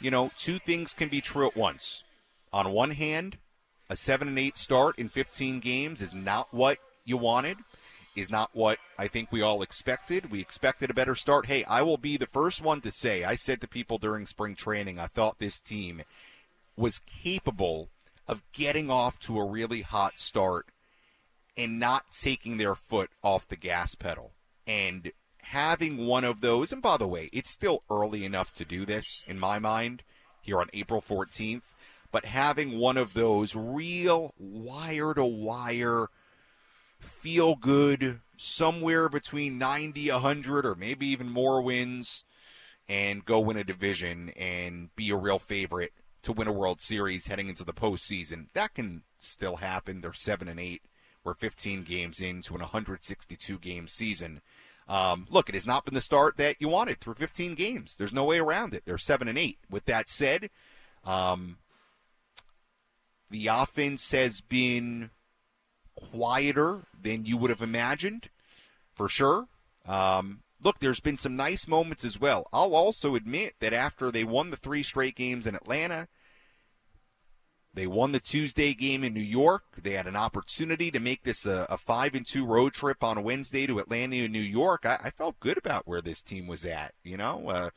You 0.00 0.10
know, 0.10 0.30
two 0.36 0.58
things 0.58 0.92
can 0.92 1.08
be 1.08 1.20
true 1.20 1.46
at 1.46 1.56
once. 1.56 2.04
On 2.52 2.72
one 2.72 2.92
hand, 2.92 3.38
a 3.88 3.96
7 3.96 4.28
and 4.28 4.38
8 4.38 4.56
start 4.56 4.98
in 4.98 5.08
15 5.08 5.60
games 5.60 6.00
is 6.00 6.14
not 6.14 6.52
what 6.52 6.78
you 7.04 7.16
wanted 7.16 7.58
is 8.14 8.30
not 8.30 8.50
what 8.52 8.78
I 8.98 9.08
think 9.08 9.32
we 9.32 9.42
all 9.42 9.62
expected. 9.62 10.30
We 10.30 10.40
expected 10.40 10.90
a 10.90 10.94
better 10.94 11.14
start. 11.14 11.46
Hey, 11.46 11.64
I 11.64 11.82
will 11.82 11.96
be 11.96 12.16
the 12.16 12.26
first 12.26 12.60
one 12.60 12.80
to 12.82 12.90
say, 12.90 13.24
I 13.24 13.34
said 13.34 13.60
to 13.60 13.68
people 13.68 13.98
during 13.98 14.26
spring 14.26 14.54
training, 14.54 14.98
I 14.98 15.06
thought 15.06 15.38
this 15.38 15.60
team 15.60 16.02
was 16.76 17.00
capable 17.00 17.88
of 18.28 18.42
getting 18.52 18.90
off 18.90 19.18
to 19.20 19.38
a 19.38 19.48
really 19.48 19.82
hot 19.82 20.18
start 20.18 20.66
and 21.56 21.78
not 21.78 22.04
taking 22.10 22.56
their 22.56 22.74
foot 22.74 23.10
off 23.22 23.48
the 23.48 23.56
gas 23.56 23.94
pedal. 23.94 24.32
And 24.66 25.12
having 25.38 26.06
one 26.06 26.24
of 26.24 26.40
those, 26.40 26.72
and 26.72 26.80
by 26.80 26.96
the 26.96 27.08
way, 27.08 27.28
it's 27.32 27.50
still 27.50 27.82
early 27.90 28.24
enough 28.24 28.52
to 28.54 28.64
do 28.64 28.86
this 28.86 29.24
in 29.26 29.38
my 29.38 29.58
mind 29.58 30.02
here 30.40 30.60
on 30.60 30.68
April 30.72 31.02
14th, 31.02 31.62
but 32.10 32.24
having 32.24 32.78
one 32.78 32.96
of 32.96 33.14
those 33.14 33.56
real 33.56 34.34
wire 34.38 35.14
to 35.14 35.24
wire 35.24 36.08
feel 37.02 37.54
good 37.56 38.20
somewhere 38.36 39.08
between 39.08 39.58
90, 39.58 40.10
100, 40.10 40.66
or 40.66 40.74
maybe 40.74 41.06
even 41.06 41.28
more 41.28 41.60
wins 41.60 42.24
and 42.88 43.24
go 43.24 43.40
win 43.40 43.56
a 43.56 43.64
division 43.64 44.30
and 44.30 44.94
be 44.96 45.10
a 45.10 45.16
real 45.16 45.38
favorite 45.38 45.92
to 46.22 46.32
win 46.32 46.48
a 46.48 46.52
World 46.52 46.80
Series 46.80 47.26
heading 47.26 47.48
into 47.48 47.64
the 47.64 47.72
postseason. 47.72 48.46
That 48.54 48.74
can 48.74 49.02
still 49.18 49.56
happen. 49.56 50.00
They're 50.00 50.12
7 50.12 50.48
and 50.48 50.60
8. 50.60 50.82
We're 51.24 51.34
15 51.34 51.84
games 51.84 52.20
into 52.20 52.54
an 52.54 52.60
162 52.60 53.58
game 53.58 53.86
season. 53.86 54.40
Um, 54.88 55.26
look, 55.30 55.48
it 55.48 55.54
has 55.54 55.66
not 55.66 55.84
been 55.84 55.94
the 55.94 56.00
start 56.00 56.36
that 56.38 56.56
you 56.58 56.68
wanted 56.68 57.00
through 57.00 57.14
15 57.14 57.54
games. 57.54 57.94
There's 57.96 58.12
no 58.12 58.24
way 58.24 58.38
around 58.38 58.74
it. 58.74 58.82
They're 58.84 58.98
7 58.98 59.28
and 59.28 59.38
8. 59.38 59.58
With 59.70 59.84
that 59.84 60.08
said, 60.08 60.50
um, 61.04 61.58
the 63.30 63.46
offense 63.46 64.10
has 64.10 64.40
been 64.40 65.10
quieter 65.94 66.82
than 67.00 67.24
you 67.24 67.36
would 67.36 67.50
have 67.50 67.62
imagined, 67.62 68.28
for 68.94 69.08
sure. 69.08 69.46
Um, 69.86 70.40
look, 70.62 70.78
there's 70.78 71.00
been 71.00 71.18
some 71.18 71.36
nice 71.36 71.66
moments 71.66 72.04
as 72.04 72.20
well. 72.20 72.46
I'll 72.52 72.74
also 72.74 73.14
admit 73.14 73.54
that 73.60 73.72
after 73.72 74.10
they 74.10 74.24
won 74.24 74.50
the 74.50 74.56
three 74.56 74.82
straight 74.82 75.16
games 75.16 75.46
in 75.46 75.54
Atlanta, 75.54 76.08
they 77.74 77.86
won 77.86 78.12
the 78.12 78.20
Tuesday 78.20 78.74
game 78.74 79.02
in 79.02 79.14
New 79.14 79.20
York. 79.20 79.62
They 79.82 79.92
had 79.92 80.06
an 80.06 80.16
opportunity 80.16 80.90
to 80.90 81.00
make 81.00 81.22
this 81.22 81.46
a, 81.46 81.66
a 81.70 81.78
five 81.78 82.14
and 82.14 82.26
two 82.26 82.44
road 82.44 82.74
trip 82.74 83.02
on 83.02 83.16
a 83.16 83.22
Wednesday 83.22 83.66
to 83.66 83.78
Atlanta 83.78 84.16
and 84.16 84.32
New 84.32 84.40
York. 84.40 84.84
I, 84.84 84.98
I 85.04 85.10
felt 85.10 85.40
good 85.40 85.56
about 85.56 85.86
where 85.86 86.02
this 86.02 86.20
team 86.22 86.46
was 86.46 86.66
at. 86.66 86.92
You 87.02 87.16
know, 87.16 87.48
uh, 87.48 87.70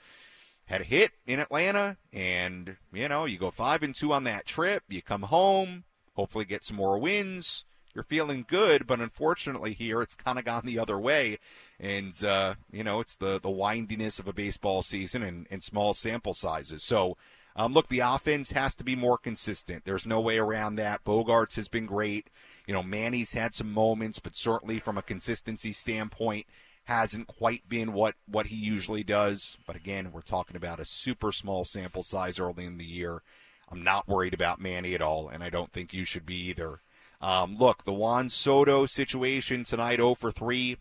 had 0.66 0.82
a 0.82 0.86
hit 0.86 1.12
in 1.26 1.40
Atlanta, 1.40 1.96
and 2.12 2.76
you 2.92 3.08
know, 3.08 3.24
you 3.24 3.38
go 3.38 3.52
five 3.52 3.84
and 3.84 3.96
two 3.96 4.12
on 4.12 4.26
that 4.26 4.46
trip. 4.46 4.84
You 4.90 5.02
come 5.02 5.24
home, 5.24 5.86
hopefully 6.14 6.46
get 6.46 6.66
some 6.66 6.78
more 6.78 7.00
wins 7.00 7.64
you're 7.96 8.04
feeling 8.04 8.46
good, 8.48 8.86
but 8.86 9.00
unfortunately 9.00 9.74
here 9.74 10.02
it's 10.02 10.14
kind 10.14 10.38
of 10.38 10.46
gone 10.46 10.66
the 10.66 10.78
other 10.78 11.00
way. 11.00 11.40
And, 11.80 12.24
uh, 12.24 12.56
you 12.72 12.84
know, 12.84 13.00
it's 13.00 13.16
the, 13.16 13.40
the 13.40 13.50
windiness 13.50 14.20
of 14.20 14.28
a 14.28 14.34
baseball 14.34 14.84
season 14.84 15.24
and, 15.24 15.48
and 15.50 15.64
small 15.64 15.94
sample 15.94 16.34
sizes. 16.34 16.84
So, 16.84 17.18
um, 17.56 17.74
look, 17.74 17.88
the 17.88 18.02
offense 18.02 18.52
has 18.52 18.76
to 18.76 18.84
be 18.84 18.98
more 18.98 19.18
consistent. 19.18 19.86
There's 19.86 20.06
no 20.06 20.20
way 20.20 20.38
around 20.38 20.76
that. 20.76 21.06
Bogaerts 21.06 21.56
has 21.56 21.70
been 21.70 21.86
great. 21.86 22.30
You 22.68 22.74
know, 22.74 22.84
Manny's 22.84 23.32
had 23.32 23.56
some 23.56 23.72
moments, 23.72 24.20
but 24.20 24.36
certainly 24.36 24.80
from 24.80 24.98
a 24.98 25.02
consistency 25.02 25.72
standpoint, 25.72 26.48
hasn't 26.86 27.28
quite 27.28 27.68
been 27.68 27.94
what 27.94 28.16
what 28.28 28.48
he 28.48 28.56
usually 28.56 29.04
does. 29.04 29.58
But 29.66 29.76
again, 29.76 30.12
we're 30.12 30.22
talking 30.22 30.56
about 30.56 30.80
a 30.80 30.86
super 30.86 31.32
small 31.32 31.66
sample 31.66 32.04
size 32.04 32.40
early 32.40 32.66
in 32.66 32.78
the 32.78 32.86
year. 32.86 33.22
I'm 33.70 33.84
not 33.84 34.08
worried 34.08 34.34
about 34.34 34.62
Manny 34.62 34.94
at 34.94 35.02
all, 35.02 35.28
and 35.28 35.44
I 35.44 35.50
don't 35.50 35.72
think 35.72 35.94
you 35.94 36.06
should 36.06 36.26
be 36.26 36.36
either. 36.36 36.82
Um, 37.22 37.58
look, 37.58 37.86
the 37.86 37.94
Juan 37.94 38.30
Soto 38.30 38.86
situation 38.86 39.64
tonight, 39.64 39.98
0 39.98 40.16
for 40.16 40.32
3, 40.32 40.78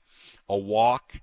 a 0.49 0.57
walk. 0.57 1.20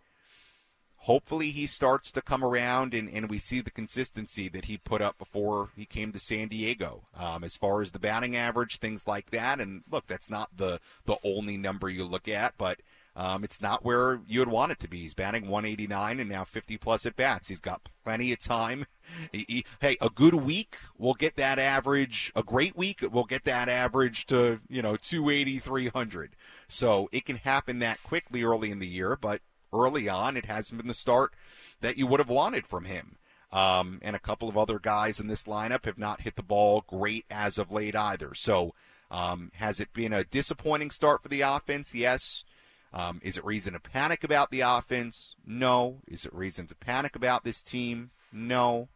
Hopefully 1.05 1.49
he 1.49 1.65
starts 1.65 2.11
to 2.11 2.21
come 2.21 2.43
around 2.43 2.93
and, 2.93 3.09
and 3.09 3.27
we 3.27 3.39
see 3.39 3.59
the 3.59 3.71
consistency 3.71 4.47
that 4.49 4.65
he 4.65 4.77
put 4.77 5.01
up 5.01 5.17
before 5.17 5.69
he 5.75 5.83
came 5.83 6.11
to 6.11 6.19
San 6.19 6.47
Diego. 6.47 7.07
Um, 7.17 7.43
as 7.43 7.57
far 7.57 7.81
as 7.81 7.91
the 7.91 7.97
batting 7.99 8.35
average, 8.35 8.77
things 8.77 9.07
like 9.07 9.31
that. 9.31 9.59
And 9.59 9.81
look, 9.89 10.05
that's 10.05 10.29
not 10.29 10.49
the, 10.55 10.79
the 11.05 11.17
only 11.23 11.57
number 11.57 11.89
you 11.89 12.05
look 12.05 12.27
at, 12.27 12.53
but 12.55 12.81
um, 13.15 13.43
it's 13.43 13.61
not 13.61 13.83
where 13.83 14.21
you 14.25 14.39
would 14.39 14.49
want 14.49 14.71
it 14.71 14.79
to 14.79 14.87
be. 14.87 15.01
He's 15.01 15.13
batting 15.13 15.47
189 15.47 16.19
and 16.19 16.29
now 16.29 16.45
50 16.45 16.77
plus 16.77 17.05
at 17.05 17.17
bats. 17.17 17.49
He's 17.49 17.59
got 17.59 17.89
plenty 18.03 18.31
of 18.31 18.39
time. 18.39 18.85
He, 19.33 19.45
he, 19.49 19.65
hey, 19.81 19.97
a 19.99 20.09
good 20.09 20.35
week 20.35 20.77
will 20.97 21.13
get 21.13 21.35
that 21.35 21.59
average. 21.59 22.31
A 22.33 22.43
great 22.43 22.77
week 22.77 23.03
will 23.11 23.25
get 23.25 23.43
that 23.43 23.67
average 23.67 24.25
to 24.27 24.61
you 24.69 24.81
know 24.81 24.95
280, 24.95 25.59
300. 25.59 26.35
So 26.69 27.09
it 27.11 27.25
can 27.25 27.35
happen 27.35 27.79
that 27.79 28.01
quickly 28.03 28.43
early 28.43 28.71
in 28.71 28.79
the 28.79 28.87
year, 28.87 29.17
but 29.19 29.41
early 29.73 30.07
on, 30.07 30.37
it 30.37 30.45
hasn't 30.45 30.79
been 30.79 30.87
the 30.87 30.93
start 30.93 31.33
that 31.81 31.97
you 31.97 32.07
would 32.07 32.21
have 32.21 32.29
wanted 32.29 32.65
from 32.65 32.85
him. 32.85 33.17
Um, 33.51 33.99
and 34.01 34.15
a 34.15 34.19
couple 34.19 34.47
of 34.47 34.57
other 34.57 34.79
guys 34.79 35.19
in 35.19 35.27
this 35.27 35.43
lineup 35.43 35.83
have 35.83 35.97
not 35.97 36.21
hit 36.21 36.37
the 36.37 36.43
ball 36.43 36.85
great 36.87 37.25
as 37.29 37.57
of 37.57 37.69
late 37.69 37.97
either. 37.97 38.33
So, 38.33 38.73
um, 39.09 39.51
has 39.55 39.81
it 39.81 39.91
been 39.91 40.13
a 40.13 40.23
disappointing 40.23 40.91
start 40.91 41.21
for 41.21 41.27
the 41.27 41.41
offense? 41.41 41.93
Yes. 41.93 42.45
Um, 42.93 43.21
is 43.23 43.37
it 43.37 43.45
reason 43.45 43.73
to 43.73 43.79
panic 43.79 44.23
about 44.23 44.51
the 44.51 44.61
offense? 44.61 45.35
No. 45.45 46.01
Is 46.07 46.25
it 46.25 46.33
reason 46.33 46.67
to 46.67 46.75
panic 46.75 47.15
about 47.15 47.43
this 47.43 47.61
team? 47.61 48.11
No. 48.31 48.89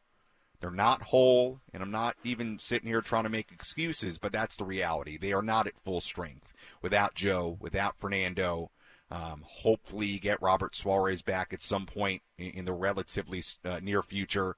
They're 0.60 0.72
not 0.72 1.04
whole, 1.04 1.60
and 1.74 1.84
I'm 1.84 1.91
not 1.91 2.16
even 2.24 2.60
sitting 2.60 2.88
here 2.88 3.02
trying 3.02 3.24
to 3.24 3.30
make 3.30 3.52
excuses, 3.52 4.18
but 4.18 4.32
that's 4.32 4.56
the 4.56 4.66
reality. 4.66 5.18
They 5.18 5.34
are 5.34 5.41
not 5.41 5.68
at 5.68 5.80
full 5.84 6.02
strength 6.02 6.54
without 6.82 7.14
Joe, 7.14 7.58
without 7.60 7.98
Fernando. 7.98 8.72
Um, 9.12 9.43
hopefully, 9.46 10.08
you 10.08 10.20
get 10.20 10.41
Robert 10.41 10.76
Suarez 10.76 11.22
back 11.22 11.54
at 11.54 11.62
some 11.62 11.86
point 11.86 12.22
in, 12.38 12.52
in 12.52 12.66
the 12.66 12.74
relatively 12.74 13.43
uh, 13.64 13.80
near 13.82 14.02
future, 14.02 14.56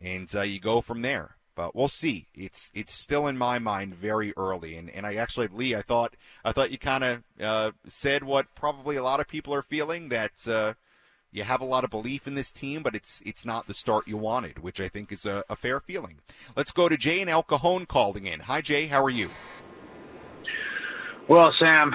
and 0.00 0.32
uh, 0.34 0.42
you 0.42 0.60
go 0.60 0.80
from 0.80 1.02
there. 1.02 1.36
But 1.56 1.74
we'll 1.74 1.88
see. 1.88 2.26
It's 2.34 2.70
it's 2.74 2.92
still 2.92 3.26
in 3.26 3.38
my 3.38 3.58
mind 3.58 3.94
very 3.94 4.34
early, 4.36 4.76
and, 4.76 4.90
and 4.90 5.06
I 5.06 5.14
actually 5.14 5.48
Lee, 5.48 5.74
I 5.74 5.80
thought 5.80 6.14
I 6.44 6.52
thought 6.52 6.70
you 6.70 6.78
kind 6.78 7.02
of 7.02 7.22
uh, 7.42 7.70
said 7.88 8.22
what 8.22 8.54
probably 8.54 8.96
a 8.96 9.02
lot 9.02 9.20
of 9.20 9.26
people 9.26 9.54
are 9.54 9.62
feeling 9.62 10.10
that 10.10 10.46
uh, 10.46 10.74
you 11.32 11.44
have 11.44 11.62
a 11.62 11.64
lot 11.64 11.82
of 11.82 11.90
belief 11.90 12.26
in 12.26 12.34
this 12.34 12.52
team, 12.52 12.82
but 12.82 12.94
it's 12.94 13.22
it's 13.24 13.46
not 13.46 13.66
the 13.66 13.74
start 13.74 14.06
you 14.06 14.18
wanted, 14.18 14.58
which 14.58 14.80
I 14.80 14.88
think 14.88 15.10
is 15.10 15.24
a, 15.24 15.44
a 15.48 15.56
fair 15.56 15.80
feeling. 15.80 16.18
Let's 16.54 16.72
go 16.72 16.90
to 16.90 16.96
Jay 16.98 17.22
and 17.22 17.30
El 17.30 17.42
Cajon 17.42 17.86
calling 17.86 18.26
in. 18.26 18.40
Hi 18.40 18.60
Jay, 18.60 18.86
how 18.86 19.02
are 19.02 19.10
you? 19.10 19.30
Well, 21.28 21.50
Sam, 21.58 21.90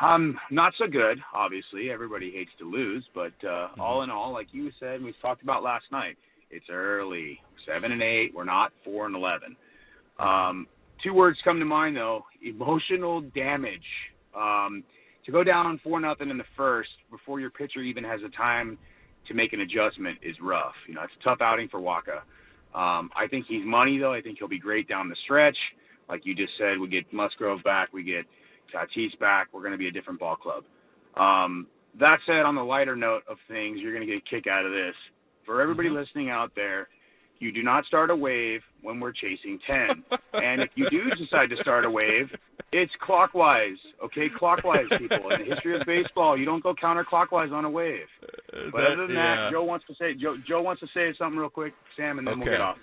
I'm 0.00 0.38
not 0.50 0.72
so 0.78 0.86
good. 0.86 1.22
Obviously, 1.34 1.90
everybody 1.90 2.30
hates 2.30 2.50
to 2.58 2.68
lose, 2.68 3.04
but 3.14 3.34
uh, 3.42 3.68
mm-hmm. 3.68 3.80
all 3.82 4.02
in 4.02 4.10
all, 4.10 4.32
like 4.32 4.48
you 4.52 4.70
said, 4.80 5.02
we 5.02 5.14
talked 5.20 5.42
about 5.42 5.62
last 5.62 5.84
night. 5.92 6.16
It's 6.50 6.66
early 6.70 7.40
seven 7.66 7.92
and 7.92 8.02
eight. 8.02 8.32
We're 8.34 8.44
not 8.44 8.72
four 8.84 9.06
and 9.06 9.14
eleven. 9.14 9.56
Um, 10.18 10.66
two 11.02 11.14
words 11.14 11.38
come 11.44 11.58
to 11.58 11.64
mind 11.64 11.96
though: 11.96 12.24
emotional 12.42 13.20
damage. 13.20 13.86
Um, 14.34 14.84
to 15.26 15.32
go 15.32 15.42
down 15.42 15.80
four 15.82 16.00
nothing 16.00 16.28
in 16.28 16.38
the 16.38 16.44
first 16.56 16.90
before 17.10 17.40
your 17.40 17.50
pitcher 17.50 17.80
even 17.80 18.04
has 18.04 18.20
a 18.22 18.36
time 18.36 18.76
to 19.28 19.34
make 19.34 19.52
an 19.52 19.60
adjustment 19.60 20.18
is 20.22 20.36
rough. 20.42 20.74
You 20.86 20.94
know, 20.94 21.02
it's 21.02 21.12
a 21.20 21.24
tough 21.24 21.38
outing 21.40 21.68
for 21.68 21.80
Wacha. 21.80 22.20
Um, 22.78 23.10
I 23.16 23.26
think 23.30 23.46
he's 23.48 23.64
money 23.64 23.98
though. 23.98 24.12
I 24.12 24.20
think 24.20 24.38
he'll 24.38 24.48
be 24.48 24.58
great 24.58 24.88
down 24.88 25.08
the 25.08 25.16
stretch. 25.24 25.56
Like 26.08 26.26
you 26.26 26.34
just 26.34 26.52
said, 26.58 26.78
we 26.78 26.88
get 26.88 27.10
Musgrove 27.12 27.62
back, 27.64 27.92
we 27.92 28.02
get 28.02 28.26
Tatis 28.74 29.18
back. 29.18 29.48
We're 29.52 29.60
going 29.60 29.72
to 29.72 29.78
be 29.78 29.88
a 29.88 29.92
different 29.92 30.20
ball 30.20 30.36
club. 30.36 30.64
Um, 31.16 31.66
that 31.98 32.18
said, 32.26 32.44
on 32.44 32.54
the 32.54 32.62
lighter 32.62 32.96
note 32.96 33.22
of 33.28 33.36
things, 33.48 33.78
you're 33.80 33.94
going 33.94 34.06
to 34.06 34.12
get 34.12 34.22
a 34.22 34.28
kick 34.28 34.46
out 34.50 34.66
of 34.66 34.72
this. 34.72 34.94
For 35.46 35.62
everybody 35.62 35.88
mm-hmm. 35.88 35.98
listening 35.98 36.30
out 36.30 36.52
there, 36.56 36.88
you 37.44 37.52
do 37.52 37.62
not 37.62 37.84
start 37.84 38.10
a 38.10 38.16
wave 38.16 38.62
when 38.80 39.00
we're 39.00 39.12
chasing 39.12 39.60
10. 39.66 40.02
and 40.32 40.62
if 40.62 40.70
you 40.76 40.88
do 40.88 41.10
decide 41.10 41.50
to 41.50 41.58
start 41.58 41.84
a 41.84 41.90
wave, 41.90 42.34
it's 42.72 42.92
clockwise. 42.98 43.76
Okay, 44.02 44.30
clockwise, 44.30 44.88
people. 44.88 45.28
In 45.30 45.42
the 45.42 45.54
history 45.54 45.76
of 45.76 45.84
baseball, 45.84 46.38
you 46.38 46.46
don't 46.46 46.62
go 46.62 46.74
counterclockwise 46.74 47.52
on 47.52 47.66
a 47.66 47.70
wave. 47.70 48.06
Uh, 48.22 48.70
but 48.72 48.80
that, 48.80 48.92
other 48.92 49.06
than 49.06 49.16
yeah. 49.16 49.36
that, 49.36 49.52
Joe 49.52 49.62
wants 49.62 49.86
to 49.88 49.94
say 49.96 50.14
Joe, 50.14 50.38
Joe 50.38 50.62
wants 50.62 50.80
to 50.80 50.88
say 50.94 51.14
something 51.18 51.38
real 51.38 51.50
quick, 51.50 51.74
Sam, 51.96 52.18
and 52.18 52.26
then 52.26 52.34
okay. 52.34 52.44
we'll 52.44 52.52
get 52.52 52.60
off. 52.62 52.78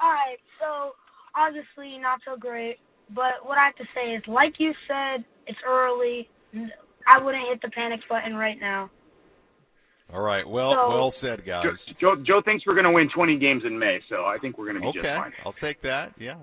All 0.00 0.10
right. 0.10 0.38
So 0.58 0.94
obviously 1.36 1.98
not 1.98 2.20
so 2.24 2.38
great, 2.38 2.78
but 3.14 3.44
what 3.44 3.58
I 3.58 3.66
have 3.66 3.76
to 3.76 3.86
say 3.94 4.14
is, 4.14 4.22
like 4.26 4.54
you 4.58 4.72
said, 4.88 5.26
it's 5.46 5.58
early. 5.66 6.30
I 7.06 7.22
wouldn't 7.22 7.48
hit 7.48 7.60
the 7.60 7.68
panic 7.68 8.00
button 8.08 8.34
right 8.34 8.58
now. 8.58 8.88
All 10.12 10.20
right. 10.20 10.48
Well, 10.48 10.72
so, 10.72 10.88
well 10.88 11.10
said, 11.10 11.44
guys. 11.44 11.92
Joe, 12.00 12.16
Joe 12.16 12.42
thinks 12.42 12.66
we're 12.66 12.74
going 12.74 12.84
to 12.84 12.90
win 12.90 13.08
20 13.08 13.38
games 13.38 13.62
in 13.64 13.78
May, 13.78 14.00
so 14.08 14.24
I 14.24 14.38
think 14.38 14.58
we're 14.58 14.66
going 14.66 14.76
to 14.76 14.80
be 14.80 14.86
okay. 14.88 15.02
just 15.02 15.20
fine. 15.22 15.32
I'll 15.44 15.52
take 15.52 15.82
that. 15.82 16.12
Yeah. 16.18 16.36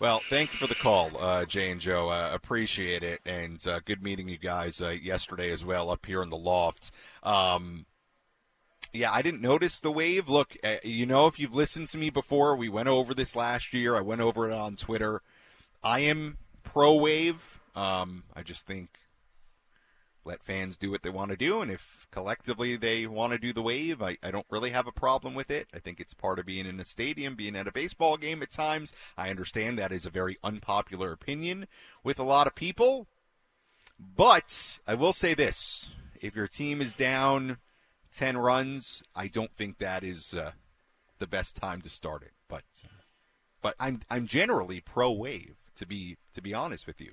Well, 0.00 0.22
thank 0.30 0.54
you 0.54 0.58
for 0.58 0.66
the 0.66 0.74
call, 0.74 1.10
uh, 1.18 1.44
Jay 1.44 1.70
and 1.70 1.78
Joe. 1.78 2.08
Uh, 2.08 2.30
appreciate 2.32 3.02
it, 3.02 3.20
and 3.26 3.66
uh, 3.68 3.80
good 3.84 4.02
meeting 4.02 4.28
you 4.28 4.38
guys 4.38 4.80
uh, 4.80 4.88
yesterday 4.88 5.50
as 5.52 5.62
well 5.62 5.90
up 5.90 6.06
here 6.06 6.22
in 6.22 6.30
the 6.30 6.38
loft. 6.38 6.90
Um, 7.22 7.84
yeah, 8.94 9.12
I 9.12 9.20
didn't 9.20 9.42
notice 9.42 9.78
the 9.78 9.92
wave. 9.92 10.30
Look, 10.30 10.56
uh, 10.64 10.76
you 10.82 11.04
know, 11.04 11.26
if 11.26 11.38
you've 11.38 11.54
listened 11.54 11.88
to 11.88 11.98
me 11.98 12.08
before, 12.08 12.56
we 12.56 12.70
went 12.70 12.88
over 12.88 13.12
this 13.12 13.36
last 13.36 13.74
year. 13.74 13.94
I 13.94 14.00
went 14.00 14.22
over 14.22 14.48
it 14.48 14.54
on 14.54 14.74
Twitter. 14.74 15.20
I 15.82 16.00
am 16.00 16.38
pro 16.62 16.94
wave. 16.94 17.60
Um, 17.76 18.24
I 18.34 18.42
just 18.42 18.66
think 18.66 18.88
let 20.24 20.42
fans 20.42 20.76
do 20.76 20.90
what 20.90 21.02
they 21.02 21.10
want 21.10 21.30
to 21.30 21.36
do. 21.36 21.60
And 21.60 21.70
if 21.70 22.06
collectively 22.10 22.76
they 22.76 23.06
want 23.06 23.32
to 23.32 23.38
do 23.38 23.52
the 23.52 23.62
wave, 23.62 24.02
I, 24.02 24.18
I 24.22 24.30
don't 24.30 24.46
really 24.50 24.70
have 24.70 24.86
a 24.86 24.92
problem 24.92 25.34
with 25.34 25.50
it. 25.50 25.68
I 25.74 25.78
think 25.78 26.00
it's 26.00 26.14
part 26.14 26.38
of 26.38 26.46
being 26.46 26.66
in 26.66 26.80
a 26.80 26.84
stadium, 26.84 27.34
being 27.34 27.56
at 27.56 27.66
a 27.66 27.72
baseball 27.72 28.16
game 28.16 28.42
at 28.42 28.50
times. 28.50 28.92
I 29.16 29.30
understand 29.30 29.78
that 29.78 29.92
is 29.92 30.06
a 30.06 30.10
very 30.10 30.38
unpopular 30.44 31.12
opinion 31.12 31.66
with 32.04 32.18
a 32.18 32.24
lot 32.24 32.46
of 32.46 32.54
people. 32.54 33.06
But 33.98 34.78
I 34.86 34.94
will 34.94 35.12
say 35.12 35.34
this 35.34 35.90
if 36.20 36.34
your 36.34 36.48
team 36.48 36.80
is 36.80 36.92
down 36.92 37.58
10 38.12 38.36
runs, 38.36 39.02
I 39.14 39.28
don't 39.28 39.54
think 39.56 39.78
that 39.78 40.04
is 40.04 40.34
uh, 40.34 40.52
the 41.18 41.26
best 41.26 41.56
time 41.56 41.80
to 41.82 41.90
start 41.90 42.22
it. 42.22 42.32
But. 42.48 42.64
but 43.62 43.74
I'm 43.78 44.00
I'm 44.10 44.26
generally 44.26 44.80
pro 44.80 45.12
wave 45.12 45.56
to 45.76 45.86
be 45.86 46.16
to 46.34 46.42
be 46.42 46.54
honest 46.54 46.86
with 46.86 47.00
you. 47.00 47.12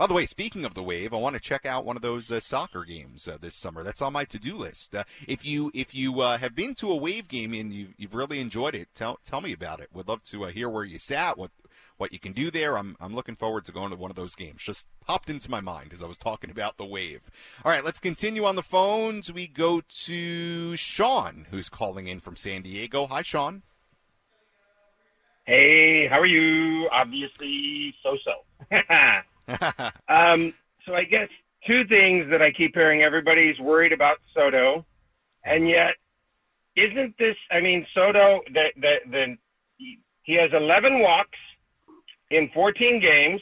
By 0.00 0.06
the 0.06 0.14
way, 0.14 0.24
speaking 0.24 0.64
of 0.64 0.72
the 0.72 0.82
wave, 0.82 1.12
I 1.12 1.18
want 1.18 1.34
to 1.34 1.40
check 1.40 1.66
out 1.66 1.84
one 1.84 1.94
of 1.94 2.00
those 2.00 2.32
uh, 2.32 2.40
soccer 2.40 2.84
games 2.84 3.28
uh, 3.28 3.36
this 3.38 3.54
summer. 3.54 3.82
That's 3.82 4.00
on 4.00 4.14
my 4.14 4.24
to-do 4.24 4.56
list. 4.56 4.94
Uh, 4.94 5.04
if 5.28 5.44
you 5.44 5.70
if 5.74 5.94
you 5.94 6.22
uh, 6.22 6.38
have 6.38 6.54
been 6.54 6.74
to 6.76 6.90
a 6.90 6.96
wave 6.96 7.28
game 7.28 7.52
and 7.52 7.70
you, 7.70 7.88
you've 7.98 8.14
really 8.14 8.40
enjoyed 8.40 8.74
it, 8.74 8.88
tell 8.94 9.18
tell 9.22 9.42
me 9.42 9.52
about 9.52 9.78
it. 9.78 9.90
Would 9.92 10.08
love 10.08 10.22
to 10.24 10.46
uh, 10.46 10.48
hear 10.48 10.70
where 10.70 10.84
you 10.84 10.98
sat, 10.98 11.36
what 11.36 11.50
what 11.98 12.14
you 12.14 12.18
can 12.18 12.32
do 12.32 12.50
there. 12.50 12.78
I'm 12.78 12.96
I'm 12.98 13.14
looking 13.14 13.36
forward 13.36 13.66
to 13.66 13.72
going 13.72 13.90
to 13.90 13.96
one 13.96 14.10
of 14.10 14.16
those 14.16 14.34
games. 14.34 14.62
Just 14.62 14.86
popped 15.06 15.28
into 15.28 15.50
my 15.50 15.60
mind 15.60 15.92
as 15.92 16.02
I 16.02 16.06
was 16.06 16.16
talking 16.16 16.50
about 16.50 16.78
the 16.78 16.86
wave. 16.86 17.30
All 17.62 17.70
right, 17.70 17.84
let's 17.84 17.98
continue 17.98 18.46
on 18.46 18.56
the 18.56 18.62
phones. 18.62 19.30
We 19.30 19.48
go 19.48 19.82
to 20.06 20.76
Sean, 20.76 21.46
who's 21.50 21.68
calling 21.68 22.06
in 22.06 22.20
from 22.20 22.36
San 22.36 22.62
Diego. 22.62 23.06
Hi, 23.08 23.20
Sean. 23.20 23.64
Hey, 25.44 26.06
how 26.08 26.20
are 26.20 26.24
you? 26.24 26.88
Obviously, 26.90 27.94
so-so. 28.02 28.44
um, 30.08 30.54
so 30.86 30.94
I 30.94 31.04
guess 31.04 31.28
two 31.66 31.84
things 31.88 32.30
that 32.30 32.42
I 32.42 32.50
keep 32.50 32.74
hearing. 32.74 33.02
Everybody's 33.02 33.58
worried 33.58 33.92
about 33.92 34.18
Soto, 34.34 34.84
and 35.44 35.68
yet 35.68 35.94
isn't 36.76 37.16
this? 37.18 37.36
I 37.50 37.60
mean, 37.60 37.86
Soto. 37.94 38.40
The 38.52 38.66
the, 38.76 38.94
the 39.10 39.36
he 40.22 40.34
has 40.36 40.50
11 40.52 41.00
walks 41.00 41.38
in 42.30 42.50
14 42.54 43.02
games. 43.04 43.40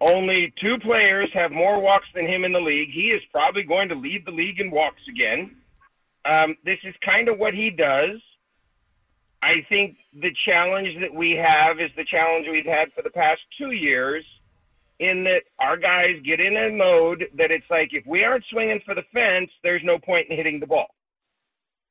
Only 0.00 0.52
two 0.60 0.78
players 0.80 1.30
have 1.32 1.52
more 1.52 1.80
walks 1.80 2.06
than 2.14 2.26
him 2.26 2.44
in 2.44 2.52
the 2.52 2.60
league. 2.60 2.90
He 2.92 3.08
is 3.14 3.22
probably 3.30 3.62
going 3.62 3.88
to 3.88 3.94
lead 3.94 4.24
the 4.26 4.32
league 4.32 4.58
in 4.58 4.70
walks 4.70 5.00
again. 5.08 5.56
Um, 6.24 6.56
this 6.64 6.78
is 6.82 6.94
kind 7.04 7.28
of 7.28 7.38
what 7.38 7.54
he 7.54 7.70
does. 7.70 8.20
I 9.42 9.64
think 9.68 9.96
the 10.12 10.32
challenge 10.48 10.88
that 11.00 11.14
we 11.14 11.32
have 11.32 11.80
is 11.80 11.90
the 11.96 12.04
challenge 12.04 12.46
we've 12.50 12.66
had 12.66 12.92
for 12.94 13.02
the 13.02 13.10
past 13.10 13.40
two 13.58 13.70
years– 13.70 14.24
in 14.98 15.24
that 15.24 15.42
our 15.58 15.76
guys 15.76 16.16
get 16.24 16.40
in 16.40 16.56
a 16.56 16.70
mode 16.70 17.24
that 17.36 17.50
it's 17.50 17.68
like 17.70 17.90
if 17.92 18.06
we 18.06 18.22
aren't 18.22 18.44
swinging 18.50 18.80
for 18.84 18.94
the 18.94 19.02
fence, 19.12 19.50
there's 19.62 19.82
no 19.84 19.98
point 19.98 20.28
in 20.30 20.36
hitting 20.36 20.60
the 20.60 20.66
ball. 20.66 20.94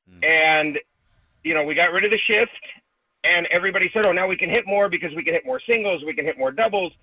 Mm. 0.09 0.25
And 0.25 0.79
you 1.43 1.53
know, 1.53 1.63
we 1.63 1.73
got 1.75 1.91
rid 1.91 2.05
of 2.05 2.11
the 2.11 2.19
shift, 2.27 2.51
and 3.23 3.47
everybody 3.51 3.89
said, 3.93 4.05
"Oh, 4.05 4.11
now 4.11 4.27
we 4.27 4.37
can 4.37 4.49
hit 4.49 4.65
more 4.67 4.89
because 4.89 5.13
we 5.15 5.23
can 5.23 5.33
hit 5.33 5.45
more 5.45 5.59
singles, 5.69 6.03
we 6.05 6.13
can 6.13 6.25
hit 6.25 6.37
more 6.37 6.51
doubles." 6.51 6.93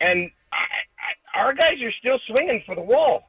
And 0.00 0.30
I, 0.52 1.36
I, 1.36 1.40
our 1.40 1.52
guys 1.54 1.82
are 1.82 1.92
still 1.98 2.18
swinging 2.28 2.62
for 2.64 2.74
the 2.76 2.80
wall. 2.82 3.28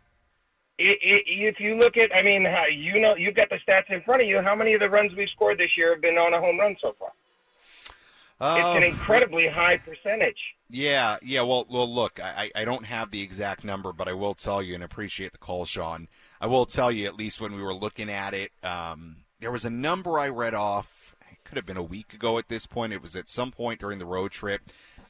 i 0.80 0.84
i 0.84 1.20
if 1.50 1.60
you 1.60 1.76
look 1.76 1.98
at, 1.98 2.12
I 2.16 2.22
mean, 2.22 2.46
how, 2.46 2.66
you 2.72 3.02
know, 3.02 3.16
you've 3.16 3.36
got 3.36 3.50
the 3.50 3.58
stats 3.68 3.90
in 3.90 4.02
front 4.04 4.22
of 4.22 4.28
you. 4.28 4.42
How 4.42 4.56
many 4.56 4.74
of 4.74 4.80
the 4.80 4.90
runs 4.90 5.12
we've 5.16 5.30
scored 5.30 5.58
this 5.58 5.72
year 5.76 5.94
have 5.94 6.02
been 6.02 6.18
on 6.18 6.34
a 6.34 6.40
home 6.40 6.60
run 6.60 6.76
so 6.80 6.96
far? 7.00 7.10
it's 8.42 8.78
an 8.78 8.84
Uh, 8.84 8.86
incredibly 8.86 9.48
high 9.48 9.78
percentage. 9.78 10.40
Yeah, 10.70 11.18
yeah. 11.24 11.42
Well, 11.42 11.66
well, 11.70 11.92
look, 11.92 12.20
I, 12.20 12.52
I 12.56 12.64
don't 12.64 12.86
have 12.86 13.10
the 13.10 13.22
exact 13.22 13.64
number, 13.64 13.92
but 13.92 14.08
I 14.08 14.14
will 14.14 14.36
tell 14.36 14.62
you 14.62 14.76
and 14.76 14.84
appreciate 14.84 15.32
the 15.32 15.40
call, 15.40 15.66
Sean. 15.66 16.08
I 16.40 16.48
will 16.48 16.66
tell 16.68 16.92
you, 16.92 17.08
at 17.08 17.16
least 17.16 17.42
when 17.42 17.56
we 17.56 17.62
were 17.62 17.74
looking 17.74 18.10
at 18.10 18.34
it, 18.34 18.52
um, 18.64 19.18
there 19.40 19.52
was 19.52 19.66
a 19.66 19.70
number 19.70 20.20
I 20.20 20.30
read 20.30 20.54
off. 20.54 21.16
It 21.32 21.44
could 21.44 21.58
have 21.58 21.66
been 21.66 21.78
a 21.78 21.84
week 21.84 22.14
ago 22.14 22.38
at 22.38 22.50
this 22.50 22.68
point. 22.68 22.94
It 22.94 23.02
was 23.02 23.16
at 23.16 23.28
some 23.28 23.52
point 23.52 23.80
during 23.80 23.98
the 23.98 24.06
road 24.06 24.32
trip 24.32 24.62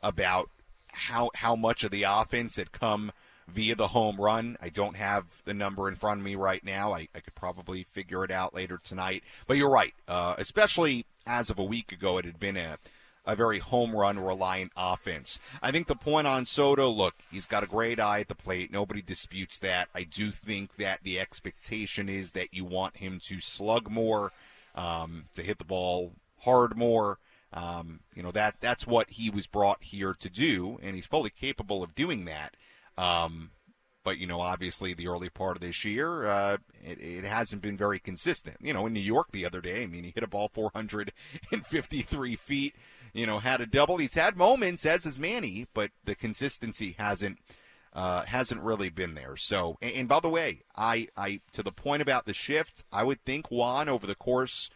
about 0.02 0.50
how 0.92 1.30
how 1.36 1.56
much 1.56 1.84
of 1.84 1.92
the 1.92 2.04
offense 2.04 2.56
had 2.56 2.72
come 2.72 3.12
via 3.48 3.76
the 3.76 3.90
home 3.90 4.18
run. 4.18 4.58
I 4.62 4.70
don't 4.70 4.96
have 4.96 5.26
the 5.44 5.54
number 5.54 5.90
in 5.90 5.96
front 5.96 6.22
of 6.22 6.26
me 6.26 6.36
right 6.36 6.64
now. 6.64 6.94
I, 6.94 7.10
I 7.14 7.20
could 7.20 7.36
probably 7.36 7.84
figure 7.84 8.24
it 8.24 8.32
out 8.32 8.54
later 8.54 8.80
tonight. 8.82 9.24
But 9.46 9.58
you're 9.58 9.70
right. 9.70 9.94
Uh, 10.08 10.36
especially 10.38 11.06
as 11.28 11.50
of 11.50 11.60
a 11.60 11.64
week 11.64 11.92
ago, 11.92 12.18
it 12.18 12.26
had 12.26 12.40
been 12.40 12.58
a 12.58 12.78
a 13.26 13.36
very 13.36 13.60
home 13.60 13.96
run 13.96 14.20
reliant 14.20 14.72
offense. 14.76 15.40
I 15.62 15.72
think 15.72 15.88
the 15.88 15.96
point 15.96 16.28
on 16.28 16.46
Soto, 16.46 16.90
look, 16.90 17.16
he's 17.32 17.46
got 17.46 17.64
a 17.64 17.68
great 17.68 18.00
eye 18.00 18.22
at 18.22 18.28
the 18.28 18.36
plate. 18.36 18.72
Nobody 18.72 19.02
disputes 19.02 19.60
that. 19.60 19.90
I 19.94 20.04
do 20.04 20.32
think 20.32 20.78
that 20.78 21.02
the 21.04 21.20
expectation 21.20 22.10
is 22.10 22.32
that 22.32 22.54
you 22.54 22.66
want 22.66 22.98
him 22.98 23.20
to 23.24 23.40
slug 23.42 23.90
more, 23.90 24.32
um, 24.76 25.26
to 25.36 25.44
hit 25.44 25.58
the 25.60 25.66
ball 25.66 26.14
hard 26.40 26.78
more. 26.78 27.20
Um, 27.52 28.02
you 28.14 28.22
know 28.22 28.32
that 28.32 28.56
that's 28.60 28.86
what 28.86 29.10
he 29.10 29.32
was 29.32 29.48
brought 29.48 29.82
here 29.82 30.16
to 30.20 30.30
do, 30.30 30.80
and 30.84 30.96
he's 30.96 31.08
fully 31.08 31.32
capable 31.32 31.82
of 31.82 31.96
doing 31.96 32.26
that. 32.26 32.56
Um, 32.96 33.50
but 34.04 34.18
you 34.18 34.28
know, 34.28 34.40
obviously, 34.40 34.94
the 34.94 35.08
early 35.08 35.30
part 35.30 35.58
of 35.58 35.62
this 35.62 35.84
year, 35.84 36.26
uh, 36.26 36.58
it, 36.84 37.00
it 37.02 37.24
hasn't 37.24 37.62
been 37.62 37.78
very 37.78 38.00
consistent. 38.00 38.58
You 38.60 38.74
know, 38.74 38.86
in 38.86 38.94
New 38.94 39.00
York 39.00 39.32
the 39.32 39.46
other 39.46 39.62
day, 39.62 39.84
I 39.84 39.88
mean, 39.88 40.04
he 40.04 40.12
hit 40.14 40.24
a 40.24 40.28
ball 40.28 40.50
453 40.54 42.36
feet. 42.36 42.76
You 43.14 43.26
know, 43.26 43.40
had 43.40 43.62
a 43.62 43.66
double. 43.66 43.98
He's 43.98 44.14
had 44.14 44.38
moments, 44.38 44.86
as 44.86 45.04
has 45.04 45.20
Manny, 45.20 45.68
but 45.74 45.92
the 46.04 46.16
consistency 46.16 46.96
hasn't 46.98 47.40
uh, 47.94 48.24
hasn't 48.24 48.62
really 48.62 48.90
been 48.90 49.16
there. 49.16 49.36
So, 49.36 49.78
and, 49.82 49.94
and 49.94 50.08
by 50.08 50.20
the 50.20 50.30
way, 50.30 50.62
I, 50.76 51.08
I 51.18 51.42
to 51.54 51.64
the 51.64 51.72
point 51.72 52.02
about 52.02 52.26
the 52.26 52.34
shift, 52.34 52.84
I 52.92 53.04
would 53.04 53.24
think 53.26 53.50
Juan 53.50 53.90
over 53.90 54.06
the 54.06 54.16
course 54.16 54.70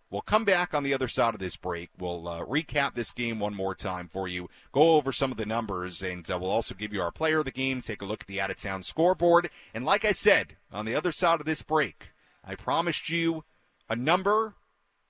We'll 0.08 0.20
come 0.20 0.44
back 0.44 0.72
on 0.72 0.84
the 0.84 0.94
other 0.94 1.08
side 1.08 1.34
of 1.34 1.40
this 1.40 1.56
break. 1.56 1.90
We'll 1.98 2.28
uh, 2.28 2.44
recap 2.44 2.94
this 2.94 3.10
game 3.10 3.40
one 3.40 3.54
more 3.54 3.74
time 3.74 4.06
for 4.06 4.28
you, 4.28 4.48
go 4.70 4.92
over 4.96 5.10
some 5.10 5.32
of 5.32 5.36
the 5.36 5.46
numbers, 5.46 6.00
and 6.00 6.28
uh, 6.30 6.38
we'll 6.38 6.50
also 6.50 6.76
give 6.76 6.92
you 6.92 7.02
our 7.02 7.10
player 7.10 7.38
of 7.38 7.44
the 7.44 7.50
game, 7.50 7.80
take 7.80 8.02
a 8.02 8.04
look 8.04 8.22
at 8.22 8.26
the 8.28 8.40
out 8.40 8.50
of 8.50 8.56
town 8.56 8.84
scoreboard. 8.84 9.50
And 9.74 9.84
like 9.84 10.04
I 10.04 10.12
said, 10.12 10.56
on 10.72 10.84
the 10.84 10.94
other 10.94 11.10
side 11.10 11.40
of 11.40 11.46
this 11.46 11.62
break, 11.62 12.10
I 12.44 12.54
promised 12.54 13.08
you 13.08 13.44
a 13.88 13.96
number, 13.96 14.54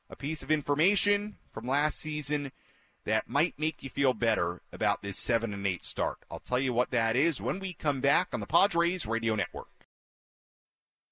a 0.08 0.16
piece 0.16 0.42
of 0.42 0.50
information 0.50 1.36
from 1.52 1.66
last 1.66 1.98
season 1.98 2.52
that 3.04 3.28
might 3.28 3.58
make 3.58 3.82
you 3.82 3.90
feel 3.90 4.14
better 4.14 4.62
about 4.72 5.02
this 5.02 5.18
7 5.18 5.52
and 5.52 5.66
8 5.66 5.84
start. 5.84 6.18
I'll 6.30 6.40
tell 6.40 6.58
you 6.58 6.72
what 6.72 6.90
that 6.90 7.16
is 7.16 7.40
when 7.40 7.60
we 7.60 7.74
come 7.74 8.00
back 8.00 8.28
on 8.32 8.40
the 8.40 8.46
Padres 8.46 9.06
Radio 9.06 9.34
Network. 9.34 9.75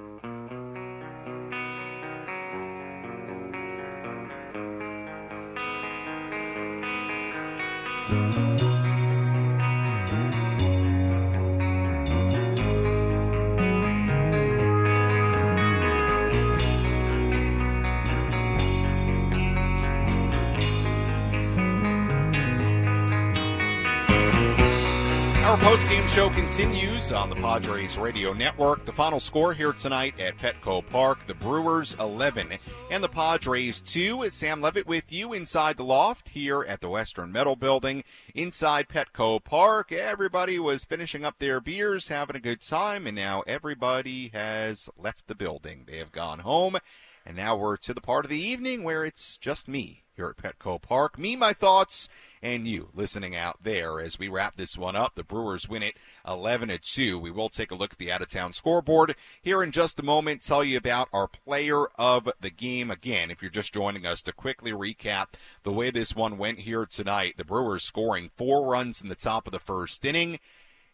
Mm-hmm. 0.00 0.37
Our 25.48 25.56
post-game 25.56 26.06
show 26.08 26.28
continues 26.28 27.10
on 27.10 27.30
the 27.30 27.36
Padres 27.36 27.96
Radio 27.96 28.34
Network. 28.34 28.84
The 28.84 28.92
final 28.92 29.18
score 29.18 29.54
here 29.54 29.72
tonight 29.72 30.20
at 30.20 30.36
Petco 30.36 30.86
Park, 30.86 31.26
the 31.26 31.32
Brewers 31.32 31.96
11 31.98 32.58
and 32.90 33.02
the 33.02 33.08
Padres 33.08 33.80
2. 33.80 34.28
Sam 34.28 34.60
Levitt 34.60 34.86
with 34.86 35.10
you 35.10 35.32
inside 35.32 35.78
the 35.78 35.84
loft 35.84 36.28
here 36.28 36.66
at 36.68 36.82
the 36.82 36.90
Western 36.90 37.32
Metal 37.32 37.56
Building 37.56 38.04
inside 38.34 38.90
Petco 38.90 39.42
Park. 39.42 39.90
Everybody 39.90 40.58
was 40.58 40.84
finishing 40.84 41.24
up 41.24 41.38
their 41.38 41.62
beers, 41.62 42.08
having 42.08 42.36
a 42.36 42.40
good 42.40 42.60
time, 42.60 43.06
and 43.06 43.16
now 43.16 43.42
everybody 43.46 44.28
has 44.34 44.90
left 44.98 45.28
the 45.28 45.34
building. 45.34 45.84
They 45.86 45.96
have 45.96 46.12
gone 46.12 46.40
home, 46.40 46.76
and 47.24 47.34
now 47.34 47.56
we're 47.56 47.78
to 47.78 47.94
the 47.94 48.02
part 48.02 48.26
of 48.26 48.30
the 48.30 48.38
evening 48.38 48.84
where 48.84 49.02
it's 49.02 49.38
just 49.38 49.66
me 49.66 50.04
here 50.18 50.34
at 50.36 50.58
Petco 50.58 50.82
Park. 50.82 51.16
Me, 51.16 51.36
my 51.36 51.52
thoughts, 51.52 52.08
and 52.42 52.66
you 52.66 52.88
listening 52.92 53.36
out 53.36 53.56
there 53.62 54.00
as 54.00 54.18
we 54.18 54.26
wrap 54.26 54.56
this 54.56 54.76
one 54.76 54.96
up. 54.96 55.14
The 55.14 55.22
Brewers 55.22 55.68
win 55.68 55.84
it 55.84 55.96
11 56.26 56.68
to 56.70 56.78
2. 56.78 57.18
We 57.18 57.30
will 57.30 57.48
take 57.48 57.70
a 57.70 57.76
look 57.76 57.92
at 57.92 57.98
the 57.98 58.10
out 58.10 58.20
of 58.20 58.28
town 58.28 58.52
scoreboard 58.52 59.14
here 59.40 59.62
in 59.62 59.70
just 59.70 60.00
a 60.00 60.04
moment, 60.04 60.42
tell 60.42 60.64
you 60.64 60.76
about 60.76 61.08
our 61.12 61.28
player 61.28 61.86
of 61.96 62.28
the 62.40 62.50
game. 62.50 62.90
Again, 62.90 63.30
if 63.30 63.40
you're 63.40 63.50
just 63.50 63.72
joining 63.72 64.04
us 64.04 64.20
to 64.22 64.32
quickly 64.32 64.72
recap 64.72 65.28
the 65.62 65.72
way 65.72 65.90
this 65.90 66.16
one 66.16 66.36
went 66.36 66.58
here 66.58 66.84
tonight, 66.84 67.34
the 67.36 67.44
Brewers 67.44 67.84
scoring 67.84 68.30
four 68.36 68.66
runs 68.66 69.00
in 69.00 69.08
the 69.08 69.14
top 69.14 69.46
of 69.46 69.52
the 69.52 69.60
first 69.60 70.04
inning. 70.04 70.40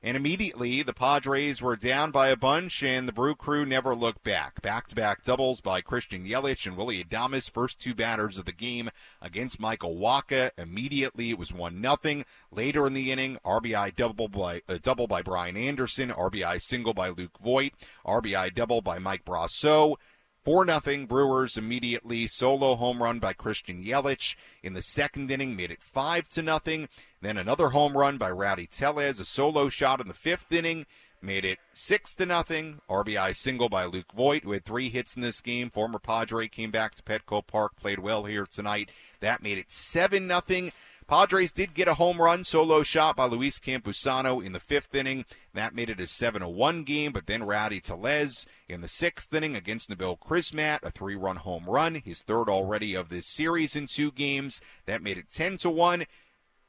And 0.04 0.18
immediately, 0.18 0.82
the 0.82 0.92
Padres 0.92 1.62
were 1.62 1.76
down 1.76 2.10
by 2.10 2.28
a 2.28 2.36
bunch, 2.36 2.82
and 2.82 3.08
the 3.08 3.12
Brew 3.12 3.34
Crew 3.34 3.64
never 3.64 3.94
looked 3.94 4.22
back. 4.22 4.60
Back-to-back 4.60 5.24
doubles 5.24 5.62
by 5.62 5.80
Christian 5.80 6.26
Yelich 6.26 6.66
and 6.66 6.76
Willie 6.76 7.02
Adames, 7.02 7.50
first 7.50 7.80
two 7.80 7.94
batters 7.94 8.36
of 8.36 8.44
the 8.44 8.52
game 8.52 8.90
against 9.22 9.58
Michael 9.58 9.96
Wacha. 9.96 10.50
Immediately, 10.58 11.30
it 11.30 11.38
was 11.38 11.54
one 11.54 11.80
nothing. 11.80 12.26
Later 12.52 12.86
in 12.86 12.92
the 12.92 13.12
inning, 13.12 13.38
RBI 13.46 13.96
double 13.96 14.28
by 14.28 14.60
uh, 14.68 14.76
double 14.82 15.06
by 15.06 15.22
Brian 15.22 15.56
Anderson, 15.56 16.10
RBI 16.10 16.60
single 16.60 16.92
by 16.92 17.08
Luke 17.08 17.38
Voit, 17.42 17.72
RBI 18.04 18.54
double 18.54 18.82
by 18.82 18.98
Mike 18.98 19.24
Brosseau. 19.24 19.96
4 20.44 20.66
0 20.66 21.06
Brewers 21.06 21.56
immediately. 21.56 22.26
Solo 22.26 22.76
home 22.76 23.02
run 23.02 23.18
by 23.18 23.32
Christian 23.32 23.82
Yelich 23.82 24.36
in 24.62 24.74
the 24.74 24.82
second 24.82 25.30
inning 25.30 25.56
made 25.56 25.70
it 25.70 25.82
5 25.82 26.28
to 26.28 26.42
nothing. 26.42 26.88
Then 27.22 27.38
another 27.38 27.70
home 27.70 27.96
run 27.96 28.18
by 28.18 28.30
Rowdy 28.30 28.66
Tellez, 28.66 29.18
a 29.20 29.24
solo 29.24 29.68
shot 29.68 30.00
in 30.00 30.08
the 30.08 30.14
fifth 30.14 30.52
inning 30.52 30.86
made 31.24 31.44
it 31.44 31.58
6 31.72 32.14
to 32.16 32.26
nothing. 32.26 32.80
RBI 32.88 33.34
single 33.34 33.68
by 33.68 33.86
Luke 33.86 34.12
Voit, 34.14 34.44
who 34.44 34.52
had 34.52 34.64
three 34.64 34.90
hits 34.90 35.16
in 35.16 35.22
this 35.22 35.40
game. 35.40 35.70
Former 35.70 35.98
Padre 35.98 36.46
came 36.48 36.70
back 36.70 36.94
to 36.94 37.02
Petco 37.02 37.44
Park, 37.44 37.76
played 37.76 37.98
well 37.98 38.24
here 38.24 38.46
tonight. 38.46 38.90
That 39.20 39.42
made 39.42 39.58
it 39.58 39.72
7 39.72 40.26
nothing. 40.26 40.72
Padres 41.06 41.52
did 41.52 41.74
get 41.74 41.86
a 41.86 41.94
home 41.94 42.18
run 42.18 42.44
solo 42.44 42.82
shot 42.82 43.16
by 43.16 43.26
Luis 43.26 43.58
Campusano 43.58 44.44
in 44.44 44.52
the 44.52 44.60
fifth 44.60 44.94
inning. 44.94 45.26
That 45.52 45.74
made 45.74 45.90
it 45.90 46.00
a 46.00 46.06
7 46.06 46.42
1 46.46 46.84
game, 46.84 47.12
but 47.12 47.26
then 47.26 47.42
Rowdy 47.42 47.80
Tellez 47.80 48.46
in 48.68 48.80
the 48.80 48.88
sixth 48.88 49.32
inning 49.34 49.54
against 49.54 49.90
Nabil 49.90 50.18
Crismatt, 50.18 50.82
a 50.82 50.90
three 50.90 51.14
run 51.14 51.36
home 51.36 51.66
run, 51.66 51.96
his 51.96 52.22
third 52.22 52.48
already 52.48 52.94
of 52.94 53.10
this 53.10 53.26
series 53.26 53.76
in 53.76 53.86
two 53.86 54.10
games. 54.12 54.62
That 54.86 55.02
made 55.02 55.18
it 55.18 55.28
10 55.28 55.58
1. 55.58 56.04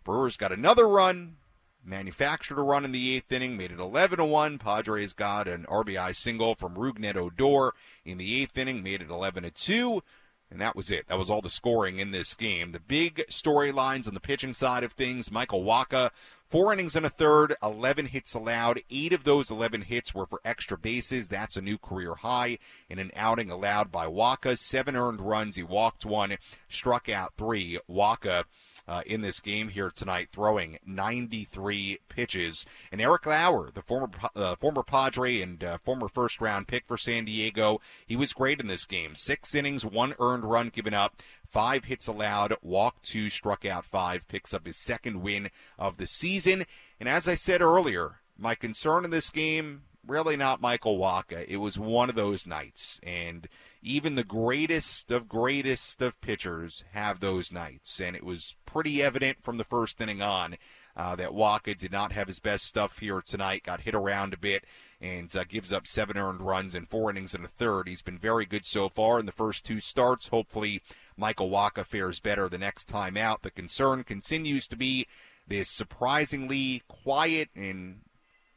Brewers 0.03 0.37
got 0.37 0.51
another 0.51 0.87
run, 0.87 1.37
manufactured 1.83 2.59
a 2.59 2.61
run 2.61 2.83
in 2.83 2.91
the 2.91 3.15
eighth 3.15 3.31
inning, 3.31 3.55
made 3.55 3.71
it 3.71 3.79
11 3.79 4.17
to 4.17 4.25
1. 4.25 4.57
Padres 4.57 5.13
got 5.13 5.47
an 5.47 5.65
RBI 5.69 6.13
single 6.13 6.55
from 6.55 6.75
Rougned 6.75 7.15
Odor 7.15 7.73
in 8.03 8.17
the 8.17 8.41
eighth 8.41 8.57
inning, 8.57 8.83
made 8.83 9.01
it 9.01 9.09
11 9.09 9.43
to 9.43 9.51
2. 9.51 10.03
And 10.51 10.61
that 10.61 10.75
was 10.75 10.91
it. 10.91 11.07
That 11.07 11.17
was 11.17 11.29
all 11.29 11.41
the 11.41 11.49
scoring 11.49 11.99
in 11.99 12.11
this 12.11 12.33
game. 12.33 12.71
The 12.71 12.79
big 12.79 13.25
storylines 13.29 14.07
on 14.07 14.13
the 14.13 14.19
pitching 14.19 14.53
side 14.53 14.83
of 14.83 14.93
things 14.93 15.31
Michael 15.31 15.63
Wacha, 15.63 16.11
four 16.49 16.73
innings 16.73 16.95
and 16.95 17.05
a 17.05 17.09
third, 17.09 17.55
11 17.61 18.07
hits 18.07 18.33
allowed. 18.33 18.81
Eight 18.89 19.13
of 19.13 19.23
those 19.23 19.51
11 19.51 19.81
hits 19.83 20.13
were 20.13 20.25
for 20.25 20.41
extra 20.45 20.77
bases. 20.77 21.27
That's 21.27 21.57
a 21.57 21.61
new 21.61 21.77
career 21.77 22.15
high 22.15 22.59
in 22.89 22.99
an 22.99 23.11
outing 23.15 23.49
allowed 23.49 23.91
by 23.91 24.07
Wacha. 24.07 24.57
Seven 24.57 24.95
earned 24.95 25.21
runs. 25.21 25.55
He 25.55 25.63
walked 25.63 26.05
one, 26.05 26.37
struck 26.69 27.09
out 27.09 27.33
three. 27.37 27.79
Wacha 27.89 28.45
uh, 28.87 29.01
in 29.05 29.21
this 29.21 29.39
game 29.39 29.69
here 29.69 29.89
tonight, 29.89 30.29
throwing 30.31 30.77
93 30.85 31.99
pitches. 32.09 32.65
And 32.91 33.01
Eric 33.01 33.25
Lauer, 33.25 33.71
the 33.73 33.81
former 33.81 34.09
uh, 34.35 34.55
former 34.55 34.83
Padre 34.83 35.41
and 35.41 35.63
uh, 35.63 35.77
former 35.79 36.07
first 36.07 36.39
round 36.39 36.67
pick 36.67 36.85
for 36.87 36.97
San 36.97 37.25
Diego, 37.25 37.81
he 38.05 38.15
was 38.15 38.33
great 38.33 38.59
in 38.59 38.67
this 38.67 38.85
game. 38.85 39.15
Six 39.15 39.55
innings, 39.55 39.85
one 39.85 40.13
earned 40.19 40.43
run 40.45 40.69
given 40.69 40.93
up. 40.93 41.21
Five 41.55 41.85
hits 41.85 42.07
allowed, 42.07 42.53
walk 42.61 43.01
two, 43.01 43.29
struck 43.29 43.63
out 43.63 43.85
five, 43.85 44.27
picks 44.27 44.53
up 44.53 44.65
his 44.65 44.75
second 44.75 45.21
win 45.21 45.49
of 45.79 45.95
the 45.95 46.05
season. 46.05 46.65
And 46.99 47.07
as 47.07 47.29
I 47.29 47.35
said 47.35 47.61
earlier, 47.61 48.19
my 48.37 48.55
concern 48.55 49.05
in 49.05 49.09
this 49.09 49.29
game, 49.29 49.83
really 50.05 50.35
not 50.35 50.59
Michael 50.59 50.99
Wacha. 50.99 51.45
It 51.47 51.55
was 51.55 51.79
one 51.79 52.09
of 52.09 52.15
those 52.15 52.45
nights. 52.45 52.99
And 53.03 53.47
even 53.81 54.15
the 54.15 54.25
greatest 54.25 55.11
of 55.11 55.29
greatest 55.29 56.01
of 56.01 56.19
pitchers 56.19 56.83
have 56.91 57.21
those 57.21 57.53
nights. 57.53 58.01
And 58.01 58.17
it 58.17 58.25
was 58.25 58.57
pretty 58.65 59.01
evident 59.01 59.41
from 59.41 59.55
the 59.55 59.63
first 59.63 60.01
inning 60.01 60.21
on 60.21 60.57
uh, 60.97 61.15
that 61.15 61.31
Wacha 61.31 61.77
did 61.77 61.91
not 61.93 62.11
have 62.11 62.27
his 62.27 62.41
best 62.41 62.65
stuff 62.65 62.99
here 62.99 63.21
tonight. 63.21 63.63
Got 63.63 63.79
hit 63.79 63.95
around 63.95 64.33
a 64.33 64.37
bit 64.37 64.65
and 64.99 65.33
uh, 65.33 65.45
gives 65.47 65.71
up 65.71 65.87
seven 65.87 66.17
earned 66.17 66.41
runs 66.41 66.75
in 66.75 66.85
four 66.85 67.09
innings 67.09 67.33
and 67.33 67.45
a 67.45 67.47
third. 67.47 67.87
He's 67.87 68.01
been 68.01 68.17
very 68.17 68.45
good 68.45 68.65
so 68.65 68.89
far 68.89 69.21
in 69.21 69.25
the 69.25 69.31
first 69.31 69.65
two 69.65 69.79
starts. 69.79 70.27
Hopefully, 70.27 70.81
Michael 71.17 71.49
Wacha 71.49 71.85
fares 71.85 72.19
better 72.19 72.49
the 72.49 72.57
next 72.57 72.85
time 72.85 73.17
out. 73.17 73.41
The 73.41 73.51
concern 73.51 74.03
continues 74.03 74.67
to 74.67 74.75
be 74.75 75.07
this 75.47 75.69
surprisingly 75.69 76.81
quiet 76.87 77.49
and 77.55 78.01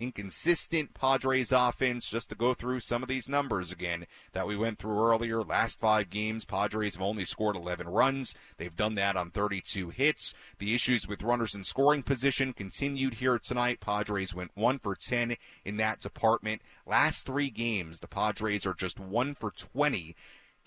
inconsistent 0.01 0.95
Padres 0.95 1.53
offense. 1.53 2.07
Just 2.07 2.29
to 2.29 2.35
go 2.35 2.55
through 2.55 2.81
some 2.81 3.03
of 3.03 3.09
these 3.09 3.29
numbers 3.29 3.73
again 3.73 4.07
that 4.33 4.47
we 4.47 4.57
went 4.57 4.79
through 4.79 5.01
earlier. 5.01 5.43
Last 5.43 5.79
five 5.79 6.11
games, 6.11 6.45
Padres 6.45 6.95
have 6.95 7.03
only 7.03 7.25
scored 7.25 7.57
11 7.57 7.89
runs. 7.89 8.35
They've 8.57 8.75
done 8.75 8.95
that 8.97 9.17
on 9.17 9.31
32 9.31 9.91
hits. 9.91 10.35
The 10.59 10.75
issues 10.75 11.09
with 11.09 11.23
runners 11.23 11.55
in 11.55 11.65
scoring 11.65 12.03
position 12.03 12.53
continued 12.53 13.15
here 13.15 13.39
tonight. 13.39 13.81
Padres 13.81 14.35
went 14.35 14.53
1 14.55 14.79
for 14.79 14.95
10 14.95 15.37
in 15.65 15.77
that 15.79 16.01
department. 16.01 16.63
Last 16.87 17.27
three 17.27 17.51
games, 17.51 17.99
the 17.99 18.09
Padres 18.09 18.67
are 18.67 18.75
just 18.75 18.99
1 18.99 19.35
for 19.35 19.51
20 19.51 20.15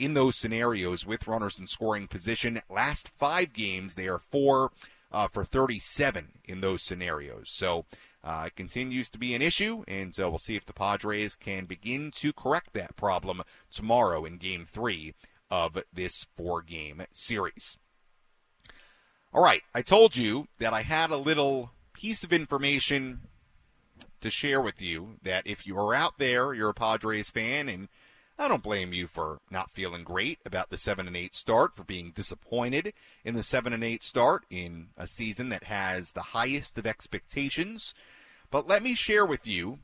in 0.01 0.15
those 0.15 0.35
scenarios 0.35 1.05
with 1.05 1.27
runners 1.27 1.59
in 1.59 1.67
scoring 1.67 2.07
position. 2.07 2.59
Last 2.69 3.07
five 3.07 3.53
games, 3.53 3.93
they 3.93 4.07
are 4.07 4.17
4 4.17 4.71
uh, 5.11 5.27
for 5.27 5.43
37 5.43 6.29
in 6.45 6.61
those 6.61 6.81
scenarios. 6.81 7.51
So 7.51 7.85
uh, 8.23 8.45
it 8.47 8.55
continues 8.55 9.11
to 9.11 9.19
be 9.19 9.35
an 9.35 9.43
issue, 9.43 9.83
and 9.87 10.17
uh, 10.19 10.27
we'll 10.27 10.39
see 10.39 10.55
if 10.55 10.65
the 10.65 10.73
Padres 10.73 11.35
can 11.35 11.65
begin 11.65 12.09
to 12.15 12.33
correct 12.33 12.73
that 12.73 12.95
problem 12.95 13.43
tomorrow 13.71 14.25
in 14.25 14.37
Game 14.37 14.65
3 14.69 15.13
of 15.51 15.77
this 15.93 16.25
four 16.35 16.63
game 16.63 17.03
series. 17.11 17.77
All 19.31 19.43
right, 19.43 19.61
I 19.75 19.83
told 19.83 20.17
you 20.17 20.47
that 20.57 20.73
I 20.73 20.81
had 20.81 21.11
a 21.11 21.17
little 21.17 21.71
piece 21.93 22.23
of 22.23 22.33
information 22.33 23.21
to 24.21 24.31
share 24.31 24.61
with 24.61 24.81
you 24.81 25.17
that 25.21 25.45
if 25.45 25.67
you 25.67 25.77
are 25.77 25.93
out 25.93 26.17
there, 26.17 26.53
you're 26.53 26.69
a 26.69 26.73
Padres 26.73 27.29
fan, 27.29 27.69
and 27.69 27.87
I 28.41 28.47
don't 28.47 28.63
blame 28.63 28.91
you 28.91 29.05
for 29.05 29.39
not 29.51 29.69
feeling 29.69 30.03
great 30.03 30.39
about 30.43 30.71
the 30.71 30.77
7 30.79 31.05
and 31.05 31.15
8 31.15 31.35
start, 31.35 31.75
for 31.75 31.83
being 31.83 32.09
disappointed 32.09 32.91
in 33.23 33.35
the 33.35 33.43
7 33.43 33.71
and 33.71 33.83
8 33.83 34.01
start 34.01 34.45
in 34.49 34.87
a 34.97 35.05
season 35.05 35.49
that 35.49 35.65
has 35.65 36.13
the 36.13 36.21
highest 36.21 36.75
of 36.79 36.87
expectations. 36.87 37.93
But 38.49 38.67
let 38.67 38.81
me 38.81 38.95
share 38.95 39.27
with 39.27 39.45
you 39.45 39.77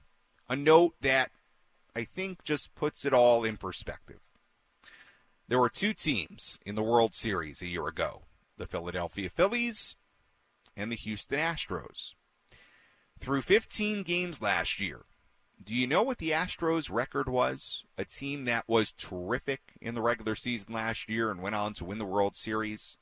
a 0.49 0.55
note 0.55 0.95
that 1.01 1.30
I 1.95 2.03
think 2.03 2.43
just 2.43 2.74
puts 2.74 3.05
it 3.05 3.14
all 3.14 3.43
in 3.43 3.58
perspective. 3.58 4.22
There 5.47 5.60
were 5.60 5.70
two 5.70 5.93
teams 5.93 6.58
in 6.66 6.74
the 6.74 6.82
World 6.82 7.14
Series 7.14 7.62
a 7.62 7.68
year 7.68 7.88
ago 7.88 8.24
the 8.58 8.66
Philadelphia 8.66 9.30
Phillies 9.30 9.95
and 10.76 10.91
the 10.91 10.95
Houston 10.95 11.38
Astros. 11.38 12.16
Through 13.20 13.43
15 13.43 14.01
games 14.01 14.41
last 14.41 14.80
year, 14.80 15.01
do 15.64 15.76
you 15.76 15.88
know 15.88 16.03
what 16.03 16.20
the 16.20 16.32
Astros 16.32 16.89
record 16.91 17.28
was? 17.28 17.84
A 17.97 18.05
team 18.05 18.45
that 18.45 18.68
was 18.68 18.91
terrific 18.91 19.74
in 19.82 19.95
the 19.95 20.01
regular 20.01 20.36
season 20.36 20.74
last 20.74 21.10
year 21.10 21.32
and 21.32 21.41
went 21.41 21.55
on 21.55 21.74
to 21.74 21.86
win 21.86 21.97
the 21.97 22.05
World 22.05 22.36
Series. 22.36 22.97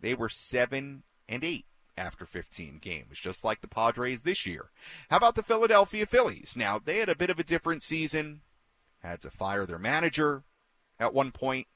They 0.00 0.14
were 0.14 0.28
7 0.28 1.02
and 1.28 1.44
8 1.44 1.66
after 1.96 2.26
15 2.26 2.78
games, 2.78 3.18
just 3.18 3.44
like 3.44 3.60
the 3.60 3.68
Padres 3.68 4.22
this 4.22 4.46
year. 4.46 4.70
How 5.10 5.16
about 5.16 5.34
the 5.34 5.42
Philadelphia 5.42 6.06
Phillies? 6.06 6.54
Now, 6.56 6.78
they 6.78 6.98
had 6.98 7.08
a 7.08 7.16
bit 7.16 7.30
of 7.30 7.38
a 7.38 7.44
different 7.44 7.82
season, 7.82 8.42
had 9.00 9.20
to 9.22 9.30
fire 9.30 9.66
their 9.66 9.78
manager 9.78 10.44
at 10.98 11.14
one 11.14 11.32
point, 11.32 11.66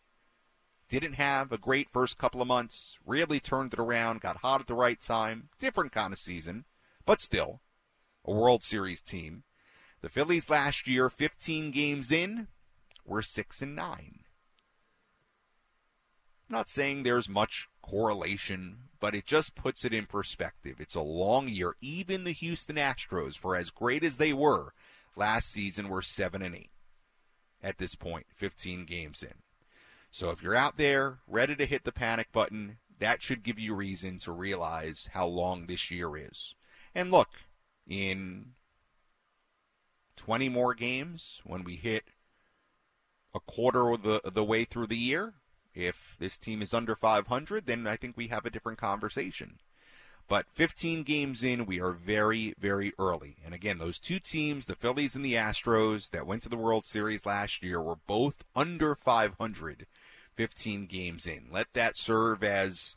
didn't 0.88 1.14
have 1.14 1.50
a 1.50 1.58
great 1.58 1.90
first 1.90 2.16
couple 2.18 2.40
of 2.40 2.48
months, 2.48 2.96
really 3.04 3.40
turned 3.40 3.72
it 3.72 3.80
around, 3.80 4.20
got 4.20 4.38
hot 4.38 4.60
at 4.60 4.66
the 4.66 4.74
right 4.74 5.00
time, 5.00 5.48
different 5.58 5.92
kind 5.92 6.12
of 6.12 6.18
season, 6.18 6.64
but 7.04 7.20
still 7.20 7.60
a 8.24 8.32
World 8.32 8.62
Series 8.62 9.00
team. 9.00 9.42
The 10.06 10.10
Phillies 10.10 10.48
last 10.48 10.86
year, 10.86 11.10
15 11.10 11.72
games 11.72 12.12
in, 12.12 12.46
were 13.04 13.22
6 13.22 13.60
and 13.60 13.74
9. 13.74 14.20
not 16.48 16.68
saying 16.68 17.02
there's 17.02 17.28
much 17.28 17.66
correlation, 17.82 18.82
but 19.00 19.16
it 19.16 19.26
just 19.26 19.56
puts 19.56 19.84
it 19.84 19.92
in 19.92 20.06
perspective. 20.06 20.76
It's 20.78 20.94
a 20.94 21.00
long 21.00 21.48
year. 21.48 21.74
Even 21.80 22.22
the 22.22 22.30
Houston 22.30 22.76
Astros, 22.76 23.36
for 23.36 23.56
as 23.56 23.72
great 23.72 24.04
as 24.04 24.18
they 24.18 24.32
were 24.32 24.74
last 25.16 25.50
season, 25.50 25.88
were 25.88 26.02
7 26.02 26.40
and 26.40 26.54
8 26.54 26.70
at 27.60 27.78
this 27.78 27.96
point, 27.96 28.26
15 28.32 28.84
games 28.84 29.24
in. 29.24 29.34
So 30.12 30.30
if 30.30 30.40
you're 30.40 30.54
out 30.54 30.76
there 30.76 31.18
ready 31.26 31.56
to 31.56 31.66
hit 31.66 31.82
the 31.82 31.90
panic 31.90 32.30
button, 32.30 32.78
that 33.00 33.22
should 33.22 33.42
give 33.42 33.58
you 33.58 33.74
reason 33.74 34.20
to 34.20 34.30
realize 34.30 35.08
how 35.14 35.26
long 35.26 35.66
this 35.66 35.90
year 35.90 36.16
is. 36.16 36.54
And 36.94 37.10
look, 37.10 37.30
in 37.88 38.52
20 40.16 40.48
more 40.48 40.74
games, 40.74 41.40
when 41.44 41.64
we 41.64 41.76
hit 41.76 42.04
a 43.34 43.40
quarter 43.40 43.90
of 43.90 44.02
the, 44.02 44.20
the 44.24 44.44
way 44.44 44.64
through 44.64 44.86
the 44.88 44.96
year, 44.96 45.34
If 45.74 46.16
this 46.18 46.38
team 46.38 46.62
is 46.62 46.72
under 46.72 46.96
500, 46.96 47.66
then 47.66 47.86
I 47.86 47.96
think 47.96 48.16
we 48.16 48.28
have 48.28 48.46
a 48.46 48.50
different 48.50 48.78
conversation. 48.78 49.58
But 50.28 50.46
15 50.52 51.02
games 51.04 51.44
in, 51.44 51.66
we 51.66 51.80
are 51.80 51.92
very, 51.92 52.54
very 52.58 52.92
early. 52.98 53.36
And 53.44 53.54
again, 53.54 53.78
those 53.78 53.98
two 53.98 54.18
teams, 54.18 54.66
the 54.66 54.74
Phillies 54.74 55.14
and 55.14 55.24
the 55.24 55.34
Astros, 55.34 56.10
that 56.10 56.26
went 56.26 56.42
to 56.42 56.48
the 56.48 56.56
World 56.56 56.86
Series 56.86 57.26
last 57.26 57.62
year, 57.62 57.80
were 57.80 57.98
both 58.06 58.42
under 58.56 58.94
500 58.94 59.86
15 60.36 60.86
games 60.86 61.26
in. 61.26 61.46
Let 61.50 61.72
that 61.72 61.96
serve 61.96 62.44
as 62.44 62.94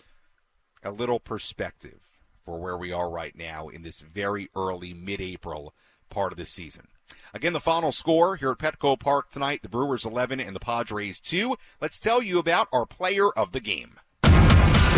a 0.83 0.91
little 0.91 1.19
perspective 1.19 1.99
for 2.41 2.59
where 2.59 2.77
we 2.77 2.91
are 2.91 3.09
right 3.09 3.35
now 3.35 3.69
in 3.69 3.81
this 3.81 4.01
very 4.01 4.49
early 4.55 4.93
mid 4.93 5.21
April 5.21 5.73
part 6.09 6.33
of 6.33 6.37
the 6.37 6.45
season. 6.45 6.87
Again, 7.33 7.53
the 7.53 7.59
final 7.59 7.91
score 7.91 8.35
here 8.35 8.51
at 8.51 8.57
Petco 8.57 8.99
Park 8.99 9.29
tonight 9.29 9.61
the 9.61 9.69
Brewers 9.69 10.05
11 10.05 10.39
and 10.39 10.55
the 10.55 10.59
Padres 10.59 11.19
2. 11.19 11.55
Let's 11.81 11.99
tell 11.99 12.21
you 12.21 12.39
about 12.39 12.67
our 12.73 12.85
player 12.85 13.29
of 13.31 13.51
the 13.51 13.59
game. 13.59 13.99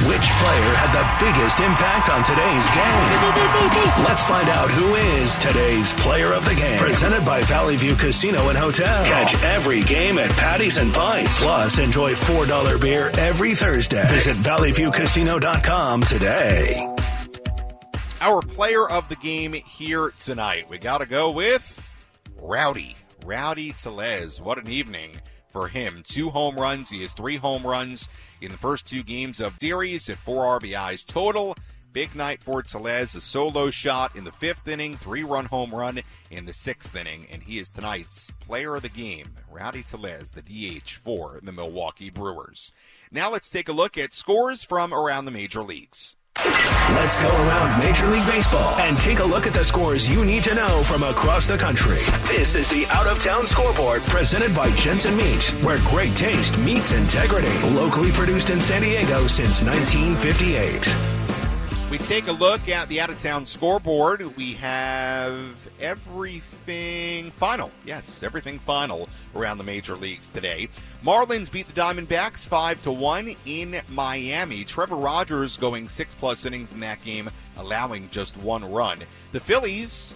Which 0.07 0.21
player 0.41 0.73
had 0.73 0.91
the 0.97 1.05
biggest 1.23 1.59
impact 1.59 2.09
on 2.09 2.23
today's 2.23 2.67
game? 2.73 4.03
Let's 4.03 4.27
find 4.27 4.49
out 4.49 4.69
who 4.71 4.95
is 4.95 5.37
today's 5.37 5.93
player 5.93 6.33
of 6.33 6.43
the 6.43 6.55
game. 6.55 6.79
Presented 6.79 7.23
by 7.23 7.41
Valley 7.43 7.75
View 7.75 7.95
Casino 7.95 8.49
and 8.49 8.57
Hotel. 8.57 9.05
Catch 9.05 9.35
every 9.43 9.83
game 9.83 10.17
at 10.17 10.31
Patties 10.31 10.77
and 10.77 10.91
Pints. 10.91 11.43
Plus, 11.43 11.77
enjoy 11.77 12.13
$4 12.13 12.81
beer 12.81 13.11
every 13.19 13.53
Thursday. 13.53 14.05
Visit 14.07 14.37
valleyviewcasino.com 14.37 16.01
today. 16.01 16.95
Our 18.21 18.41
player 18.41 18.89
of 18.89 19.07
the 19.07 19.17
game 19.17 19.53
here 19.53 20.11
tonight. 20.17 20.67
We 20.67 20.79
got 20.79 20.99
to 20.99 21.05
go 21.05 21.29
with 21.29 21.90
Rowdy. 22.41 22.95
Rowdy 23.23 23.71
Tellez. 23.73 24.41
What 24.41 24.57
an 24.57 24.67
evening 24.67 25.11
for 25.49 25.67
him. 25.67 26.01
Two 26.03 26.31
home 26.31 26.55
runs. 26.55 26.89
He 26.89 27.01
has 27.01 27.13
three 27.13 27.37
home 27.37 27.63
runs 27.63 28.09
in 28.41 28.51
the 28.51 28.57
first 28.57 28.87
two 28.87 29.03
games 29.03 29.39
of 29.39 29.57
series 29.61 30.09
at 30.09 30.17
four 30.17 30.59
RBIs 30.59 31.05
total. 31.05 31.55
Big 31.93 32.15
night 32.15 32.41
for 32.41 32.63
Tellez, 32.63 33.15
a 33.15 33.21
solo 33.21 33.69
shot 33.69 34.15
in 34.15 34.23
the 34.23 34.31
fifth 34.31 34.67
inning, 34.67 34.95
three 34.95 35.23
run 35.23 35.45
home 35.45 35.75
run 35.75 35.99
in 36.31 36.45
the 36.45 36.53
sixth 36.53 36.95
inning, 36.95 37.27
and 37.29 37.43
he 37.43 37.59
is 37.59 37.67
tonight's 37.67 38.31
player 38.39 38.75
of 38.75 38.81
the 38.81 38.89
game, 38.89 39.35
Rowdy 39.51 39.83
Tellez, 39.83 40.31
the 40.31 40.41
DH 40.41 40.91
for 40.91 41.39
the 41.43 41.51
Milwaukee 41.51 42.09
Brewers. 42.09 42.71
Now 43.11 43.29
let's 43.29 43.49
take 43.49 43.67
a 43.67 43.73
look 43.73 43.97
at 43.97 44.13
scores 44.13 44.63
from 44.63 44.93
around 44.93 45.25
the 45.25 45.31
major 45.31 45.63
leagues. 45.63 46.15
Let's 46.95 47.17
go 47.19 47.29
around 47.29 47.79
Major 47.79 48.07
League 48.07 48.25
Baseball 48.27 48.77
and 48.79 48.97
take 48.97 49.19
a 49.19 49.23
look 49.23 49.47
at 49.47 49.53
the 49.53 49.63
scores 49.63 50.09
you 50.09 50.25
need 50.25 50.43
to 50.43 50.55
know 50.55 50.83
from 50.83 51.03
across 51.03 51.45
the 51.45 51.57
country. 51.57 51.99
This 52.27 52.55
is 52.55 52.69
the 52.69 52.85
Out 52.89 53.07
of 53.07 53.19
Town 53.19 53.47
Scoreboard 53.47 54.01
presented 54.03 54.53
by 54.53 54.69
Jensen 54.71 55.15
Meat, 55.15 55.43
where 55.63 55.79
great 55.79 56.15
taste 56.15 56.57
meets 56.59 56.91
integrity. 56.91 57.51
Locally 57.69 58.11
produced 58.11 58.49
in 58.49 58.59
San 58.59 58.81
Diego 58.81 59.27
since 59.27 59.61
1958. 59.61 61.20
We 61.91 61.97
take 61.97 62.29
a 62.29 62.31
look 62.31 62.69
at 62.69 62.87
the 62.87 63.01
out 63.01 63.09
of 63.09 63.19
town 63.19 63.45
scoreboard. 63.45 64.37
We 64.37 64.53
have 64.53 65.57
everything 65.81 67.31
final. 67.31 67.69
Yes, 67.85 68.23
everything 68.23 68.59
final 68.59 69.09
around 69.35 69.57
the 69.57 69.65
major 69.65 69.97
leagues 69.97 70.27
today. 70.27 70.69
Marlins 71.03 71.51
beat 71.51 71.67
the 71.67 71.73
Diamondbacks 71.73 72.47
5 72.47 72.81
to 72.83 72.93
1 72.93 73.35
in 73.45 73.81
Miami. 73.89 74.63
Trevor 74.63 74.95
Rogers 74.95 75.57
going 75.57 75.89
6 75.89 76.15
plus 76.15 76.45
innings 76.45 76.71
in 76.71 76.79
that 76.79 77.03
game, 77.03 77.29
allowing 77.57 78.09
just 78.09 78.37
one 78.37 78.63
run. 78.63 79.03
The 79.33 79.41
Phillies 79.41 80.13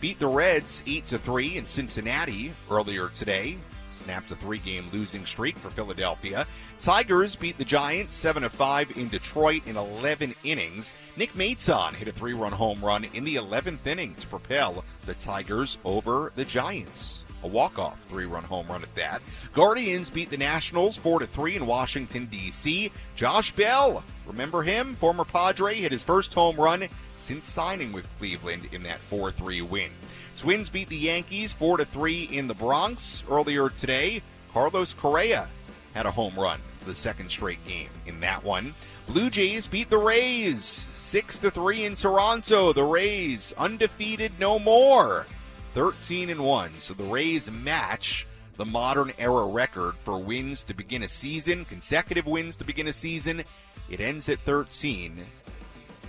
beat 0.00 0.18
the 0.18 0.28
Reds 0.28 0.82
8 0.86 1.04
to 1.08 1.18
3 1.18 1.58
in 1.58 1.66
Cincinnati 1.66 2.54
earlier 2.70 3.10
today 3.10 3.58
snapped 3.98 4.30
a 4.30 4.36
three-game 4.36 4.88
losing 4.92 5.26
streak 5.26 5.58
for 5.58 5.70
Philadelphia. 5.70 6.46
Tigers 6.78 7.36
beat 7.36 7.58
the 7.58 7.64
Giants 7.64 8.14
7 8.14 8.48
5 8.48 8.96
in 8.96 9.08
Detroit 9.08 9.62
in 9.66 9.76
11 9.76 10.34
innings. 10.44 10.94
Nick 11.16 11.34
Maton 11.34 11.94
hit 11.94 12.08
a 12.08 12.12
three-run 12.12 12.52
home 12.52 12.84
run 12.84 13.04
in 13.12 13.24
the 13.24 13.36
11th 13.36 13.86
inning 13.86 14.14
to 14.14 14.26
propel 14.26 14.84
the 15.06 15.14
Tigers 15.14 15.78
over 15.84 16.32
the 16.36 16.44
Giants. 16.44 17.24
A 17.44 17.46
walk-off 17.46 18.00
three-run 18.08 18.42
home 18.44 18.66
run 18.66 18.82
at 18.82 18.94
that. 18.96 19.22
Guardians 19.52 20.10
beat 20.10 20.30
the 20.30 20.36
Nationals 20.36 20.96
4 20.96 21.24
3 21.24 21.56
in 21.56 21.66
Washington 21.66 22.26
D.C. 22.26 22.90
Josh 23.14 23.52
Bell, 23.52 24.02
remember 24.26 24.62
him? 24.62 24.94
Former 24.94 25.24
Padre 25.24 25.76
hit 25.76 25.92
his 25.92 26.02
first 26.02 26.34
home 26.34 26.56
run 26.56 26.88
since 27.16 27.44
signing 27.44 27.92
with 27.92 28.08
Cleveland 28.18 28.68
in 28.72 28.82
that 28.84 29.00
4-3 29.10 29.68
win. 29.68 29.90
Twins 30.38 30.70
beat 30.70 30.88
the 30.88 30.96
Yankees 30.96 31.52
4 31.52 31.78
to 31.78 31.84
3 31.84 32.28
in 32.30 32.46
the 32.46 32.54
Bronx 32.54 33.24
earlier 33.28 33.68
today. 33.68 34.22
Carlos 34.52 34.94
Correa 34.94 35.48
had 35.94 36.06
a 36.06 36.12
home 36.12 36.38
run 36.38 36.60
for 36.78 36.84
the 36.84 36.94
second 36.94 37.28
straight 37.28 37.58
game 37.66 37.88
in 38.06 38.20
that 38.20 38.44
one. 38.44 38.72
Blue 39.08 39.30
Jays 39.30 39.66
beat 39.66 39.90
the 39.90 39.98
Rays 39.98 40.86
6 40.94 41.38
to 41.38 41.50
3 41.50 41.86
in 41.86 41.96
Toronto. 41.96 42.72
The 42.72 42.84
Rays 42.84 43.52
undefeated 43.58 44.30
no 44.38 44.60
more. 44.60 45.26
13 45.74 46.30
and 46.30 46.44
1. 46.44 46.70
So 46.78 46.94
the 46.94 47.02
Rays 47.02 47.50
match 47.50 48.24
the 48.58 48.64
modern 48.64 49.12
era 49.18 49.44
record 49.44 49.96
for 50.04 50.20
wins 50.20 50.62
to 50.64 50.74
begin 50.74 51.02
a 51.02 51.08
season, 51.08 51.64
consecutive 51.64 52.26
wins 52.26 52.54
to 52.56 52.64
begin 52.64 52.86
a 52.86 52.92
season. 52.92 53.42
It 53.90 53.98
ends 53.98 54.28
at 54.28 54.38
13. 54.42 55.26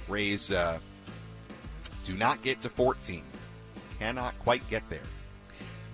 Rays 0.07 0.51
uh, 0.51 0.77
do 2.03 2.13
not 2.13 2.43
get 2.43 2.61
to 2.61 2.69
14 2.69 3.23
cannot 3.99 4.37
quite 4.39 4.67
get 4.69 4.89
there. 4.89 4.99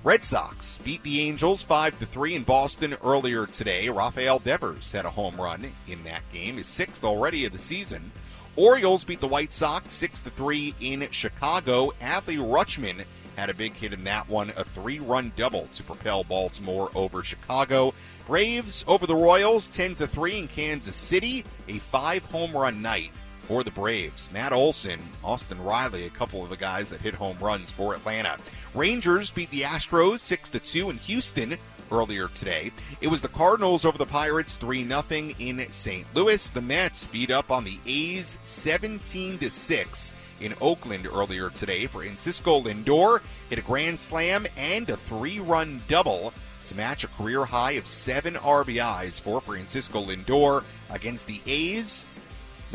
Red 0.03 0.23
Sox 0.23 0.77
beat 0.83 1.01
the 1.01 1.21
Angels 1.21 1.63
5 1.63 1.95
3 1.95 2.35
in 2.35 2.43
Boston 2.43 2.95
earlier 3.03 3.47
today. 3.47 3.89
Rafael 3.89 4.37
Devers 4.37 4.91
had 4.91 5.05
a 5.05 5.09
home 5.09 5.35
run 5.35 5.71
in 5.87 6.03
that 6.03 6.21
game, 6.31 6.57
his 6.57 6.67
sixth 6.67 7.03
already 7.03 7.45
of 7.45 7.53
the 7.53 7.59
season. 7.59 8.11
Orioles 8.55 9.03
beat 9.03 9.19
the 9.19 9.27
White 9.27 9.51
Sox 9.51 9.93
6 9.93 10.19
3 10.19 10.75
in 10.79 11.07
Chicago. 11.09 11.91
Adley 11.99 12.37
Rutschman 12.37 13.03
had 13.35 13.49
a 13.49 13.53
big 13.55 13.73
hit 13.73 13.93
in 13.93 14.03
that 14.03 14.29
one, 14.29 14.53
a 14.55 14.63
three 14.63 14.99
run 14.99 15.31
double 15.35 15.67
to 15.73 15.83
propel 15.83 16.23
Baltimore 16.23 16.89
over 16.93 17.23
Chicago. 17.23 17.93
Braves 18.27 18.85
over 18.87 19.07
the 19.07 19.15
Royals 19.15 19.67
10 19.69 19.95
3 19.95 20.37
in 20.37 20.47
Kansas 20.47 20.95
City, 20.95 21.43
a 21.67 21.79
five 21.79 22.23
home 22.25 22.53
run 22.55 22.81
night 22.81 23.11
for 23.45 23.63
the 23.63 23.71
Braves. 23.71 24.29
Matt 24.31 24.53
Olson, 24.53 24.99
Austin 25.23 25.61
Riley, 25.63 26.05
a 26.05 26.09
couple 26.09 26.43
of 26.43 26.49
the 26.49 26.57
guys 26.57 26.89
that 26.89 27.01
hit 27.01 27.13
home 27.13 27.37
runs 27.39 27.71
for 27.71 27.95
Atlanta. 27.95 28.37
Rangers 28.73 29.31
beat 29.31 29.49
the 29.51 29.61
Astros 29.61 30.19
6 30.19 30.49
to 30.49 30.59
2 30.59 30.89
in 30.89 30.97
Houston 30.97 31.57
earlier 31.91 32.27
today. 32.29 32.71
It 33.01 33.07
was 33.07 33.21
the 33.21 33.27
Cardinals 33.27 33.85
over 33.85 33.97
the 33.97 34.05
Pirates 34.05 34.57
3 34.57 34.87
0 34.87 35.03
in 35.39 35.71
St. 35.71 36.07
Louis. 36.13 36.49
The 36.49 36.61
Mets 36.61 37.07
beat 37.07 37.31
up 37.31 37.51
on 37.51 37.63
the 37.63 37.77
A's 37.85 38.37
17 38.43 39.37
to 39.39 39.49
6 39.49 40.13
in 40.41 40.55
Oakland 40.61 41.07
earlier 41.07 41.49
today. 41.49 41.87
Francisco 41.87 42.61
Lindor 42.61 43.21
hit 43.49 43.59
a 43.59 43.61
grand 43.61 43.99
slam 43.99 44.45
and 44.57 44.89
a 44.89 44.97
three 44.97 45.39
run 45.39 45.81
double 45.87 46.33
to 46.65 46.75
match 46.75 47.03
a 47.03 47.07
career 47.09 47.45
high 47.45 47.73
of 47.73 47.85
seven 47.85 48.33
RBIs 48.35 49.21
for 49.21 49.39
Francisco 49.39 50.03
Lindor 50.03 50.63
against 50.89 51.27
the 51.27 51.41
A's. 51.45 52.05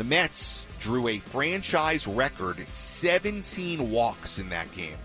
The 0.01 0.07
Mets 0.07 0.65
drew 0.79 1.09
a 1.09 1.19
franchise 1.19 2.07
record 2.07 2.65
17 2.71 3.91
walks 3.91 4.39
in 4.39 4.49
that 4.49 4.71
game. 4.71 4.97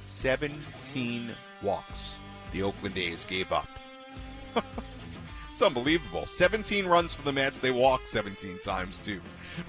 17 0.00 1.30
walks. 1.62 2.16
The 2.50 2.64
Oakland 2.64 2.98
A's 2.98 3.24
gave 3.24 3.52
up. 3.52 3.68
it's 5.52 5.62
unbelievable. 5.62 6.26
17 6.26 6.86
runs 6.86 7.14
for 7.14 7.22
the 7.22 7.30
Mets. 7.30 7.60
They 7.60 7.70
walked 7.70 8.08
17 8.08 8.58
times, 8.58 8.98
too. 8.98 9.20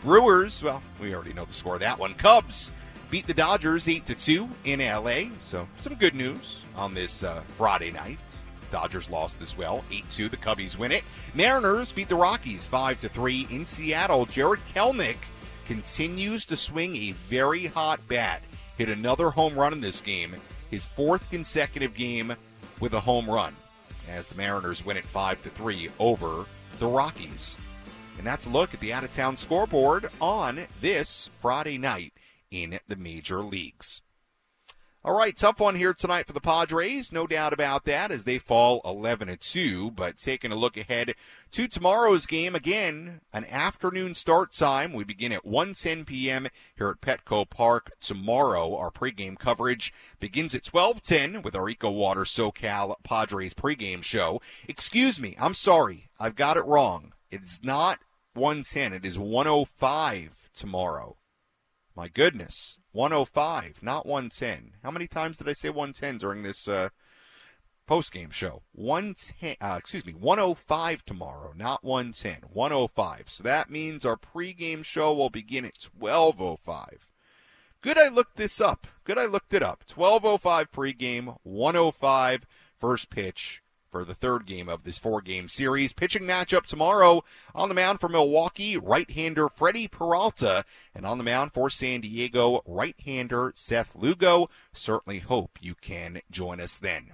Brewers, 0.02 0.64
well, 0.64 0.82
we 1.00 1.14
already 1.14 1.34
know 1.34 1.46
the 1.46 1.54
score 1.54 1.76
of 1.76 1.82
that 1.82 2.00
one. 2.00 2.16
Cubs 2.16 2.72
beat 3.12 3.28
the 3.28 3.34
Dodgers 3.36 3.88
8 3.88 4.08
to 4.08 4.16
2 4.16 4.50
in 4.64 4.80
LA. 4.80 5.26
So, 5.42 5.68
some 5.78 5.94
good 5.94 6.16
news 6.16 6.62
on 6.76 6.96
this 6.96 7.24
uh, 7.24 7.44
Friday 7.58 7.92
night. 7.92 8.18
Dodgers 8.74 9.12
lost 9.12 9.40
as 9.40 9.56
well. 9.56 9.86
8 9.92 10.10
2. 10.10 10.30
The 10.30 10.38
Cubbies 10.38 10.80
win 10.80 10.92
it. 10.92 11.04
Mariners 11.36 11.92
beat 11.92 12.10
the 12.10 12.16
Rockies 12.16 12.66
5 12.66 12.98
3 12.98 13.48
in 13.52 13.68
Seattle. 13.68 14.26
Jarred 14.26 14.62
Kelenic 14.74 15.18
continues 15.68 16.44
to 16.48 16.56
swing 16.56 16.96
a 16.96 17.12
very 17.12 17.68
hot 17.68 18.00
bat. 18.08 18.42
Hit 18.80 18.90
another 18.90 19.30
home 19.30 19.54
run 19.54 19.74
in 19.74 19.80
this 19.80 20.02
game. 20.02 20.36
His 20.72 20.88
fourth 20.88 21.30
consecutive 21.30 21.94
game 21.94 22.36
with 22.80 22.96
a 22.96 23.00
home 23.00 23.30
run 23.30 23.56
as 24.10 24.28
the 24.28 24.34
Mariners 24.34 24.84
win 24.84 24.98
it 24.98 25.06
5 25.06 25.38
3 25.42 25.92
over 26.00 26.48
the 26.80 26.88
Rockies. 26.88 27.56
And 28.18 28.26
that's 28.26 28.48
a 28.48 28.50
look 28.50 28.74
at 28.74 28.80
the 28.80 28.92
out 28.92 29.04
of 29.04 29.12
town 29.12 29.38
scoreboard 29.38 30.10
on 30.20 30.66
this 30.82 31.30
Friday 31.38 31.78
night 31.78 32.14
in 32.50 32.80
the 32.88 32.96
major 32.96 33.42
leagues. 33.42 34.02
All 35.06 35.18
right, 35.18 35.36
tough 35.36 35.60
one 35.60 35.76
here 35.76 35.94
tonight 35.94 36.28
for 36.28 36.32
the 36.32 36.40
Padres, 36.40 37.12
no 37.12 37.28
doubt 37.28 37.52
about 37.52 37.84
that, 37.84 38.10
as 38.10 38.24
they 38.24 38.40
fall 38.40 38.80
11 38.86 39.28
to 39.28 39.36
2. 39.36 39.92
But 39.92 40.18
taking 40.18 40.54
a 40.54 40.56
look 40.56 40.78
ahead 40.78 41.16
to 41.52 41.68
tomorrow's 41.68 42.26
game, 42.26 42.56
again, 42.56 43.20
an 43.34 43.44
afternoon 43.48 44.14
start 44.14 44.54
time. 44.54 44.94
We 44.94 45.04
begin 45.04 45.34
at 45.34 45.46
1:10 45.46 46.06
p.m. 46.06 46.48
here 46.78 46.88
at 46.88 47.02
Petco 47.02 47.50
Park 47.50 47.92
tomorrow. 48.00 48.78
Our 48.78 48.92
pregame 48.92 49.38
coverage 49.38 49.94
begins 50.22 50.56
at 50.56 50.64
12:10 50.64 51.44
with 51.44 51.54
our 51.54 51.68
Eco 51.68 51.90
Water 51.92 52.24
SoCal 52.24 52.96
Padres 53.04 53.54
pregame 53.54 54.04
show. 54.04 54.42
Excuse 54.70 55.20
me, 55.20 55.36
I'm 55.38 55.54
sorry, 55.54 56.08
I've 56.18 56.38
got 56.38 56.56
it 56.56 56.66
wrong. 56.66 57.12
It's 57.30 57.62
not 57.62 58.00
110. 58.36 58.94
It 58.94 59.04
is 59.04 59.20
105 59.20 60.50
tomorrow. 60.54 61.18
My 61.96 62.08
goodness. 62.08 62.78
105, 62.92 63.82
not 63.82 64.06
110. 64.06 64.78
How 64.84 64.92
many 64.92 65.08
times 65.08 65.38
did 65.38 65.48
I 65.48 65.54
say 65.54 65.70
110 65.70 66.18
during 66.18 66.44
this 66.44 66.68
uh, 66.68 66.90
post 67.86 68.12
game 68.12 68.32
show? 68.32 68.64
110, 68.74 69.56
uh, 69.62 69.76
excuse 69.78 70.06
me, 70.06 70.14
105 70.14 71.06
tomorrow, 71.06 71.54
not 71.56 71.84
110. 71.84 72.50
105. 72.52 73.30
So 73.30 73.44
that 73.44 73.70
means 73.70 74.06
our 74.06 74.18
pregame 74.18 74.84
show 74.84 75.14
will 75.14 75.30
begin 75.30 75.66
at 75.66 75.88
1205. 75.98 77.12
Good 77.82 77.98
I 77.98 78.08
looked 78.08 78.38
this 78.38 78.62
up. 78.62 78.88
Good 79.04 79.20
I 79.20 79.26
looked 79.26 79.54
it 79.54 79.62
up. 79.62 79.84
1205 79.94 80.72
pregame, 80.72 81.38
105 81.44 82.46
first 82.80 83.10
pitch 83.10 83.63
for 83.94 84.04
the 84.04 84.16
third 84.16 84.48
game 84.48 84.68
of 84.68 84.84
this 84.84 84.98
four 84.98 85.22
game 85.22 85.48
series. 85.48 85.94
Pitching 85.94 86.24
matchup 86.24 86.66
tomorrow 86.66 87.24
on 87.54 87.70
the 87.70 87.76
mound 87.76 88.00
for 88.00 88.10
Milwaukee, 88.10 88.76
right 88.76 89.10
hander 89.12 89.48
Freddy 89.48 89.88
Peralta, 89.88 90.66
and 90.96 91.06
on 91.06 91.20
the 91.20 91.24
mound 91.24 91.54
for 91.54 91.70
San 91.70 92.02
Diego, 92.02 92.64
right 92.66 92.96
hander 93.06 93.54
Seth 93.56 93.96
Lugo. 93.96 94.50
Certainly 94.74 95.20
hope 95.20 95.60
you 95.62 95.76
can 95.76 96.22
join 96.32 96.60
us 96.60 96.80
then. 96.80 97.12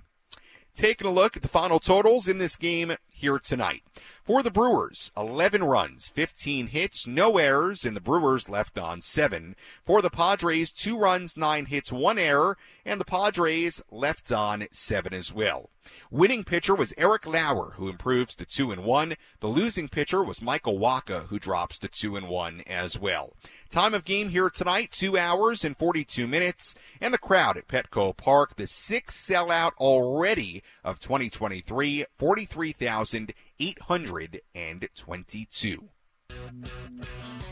Taking 0.74 1.08
a 1.08 1.12
look 1.12 1.36
at 1.36 1.42
the 1.42 1.50
final 1.50 1.82
totals 1.82 2.30
in 2.30 2.38
this 2.38 2.56
game 2.56 2.96
here 3.20 3.40
tonight. 3.40 3.84
For 4.24 4.44
the 4.44 4.52
Brewers, 4.52 5.12
11 5.18 5.64
runs, 5.64 6.08
15 6.10 6.68
hits, 6.68 7.08
no 7.08 7.38
errors, 7.38 7.84
and 7.84 7.96
the 7.96 8.02
Brewers 8.02 8.48
left 8.48 8.78
on 8.78 9.02
7. 9.02 9.56
For 9.84 10.02
the 10.04 10.12
Padres, 10.12 10.72
2 10.72 10.98
runs, 10.98 11.36
9 11.36 11.66
hits, 11.66 11.92
1 11.92 12.20
error, 12.20 12.56
and 12.86 13.02
the 13.02 13.06
Padres 13.06 13.82
left 13.90 14.32
on 14.32 14.68
7 14.72 15.14
as 15.14 15.34
well. 15.34 15.72
Winning 16.12 16.44
pitcher 16.44 16.76
was 16.76 16.94
Eric 16.96 17.26
Lauer, 17.26 17.74
who 17.78 17.90
improves 17.90 18.36
to 18.36 18.46
2 18.46 18.72
and 18.72 18.84
1. 18.84 19.16
The 19.40 19.48
losing 19.48 19.90
pitcher 19.90 20.24
was 20.24 20.42
Michael 20.42 20.78
Wacha, 20.78 21.28
who 21.28 21.40
drops 21.40 21.80
to 21.80 21.88
2 21.88 22.16
and 22.16 22.30
1 22.30 22.64
as 22.68 23.00
well. 23.00 23.34
Time 23.70 23.94
of 23.94 24.06
game 24.06 24.30
here 24.30 24.50
tonight, 24.50 24.92
2 24.92 25.18
hours 25.18 25.64
and 25.64 25.78
42 25.78 26.28
minutes, 26.28 26.76
and 27.00 27.14
the 27.14 27.20
crowd 27.20 27.58
at 27.58 27.68
Petco 27.68 28.16
Park, 28.16 28.56
the 28.56 28.68
sixth 28.68 29.18
sellout 29.18 29.72
already 29.78 30.64
of 30.84 31.00
2023, 31.00 32.06
43,822. 33.10 35.90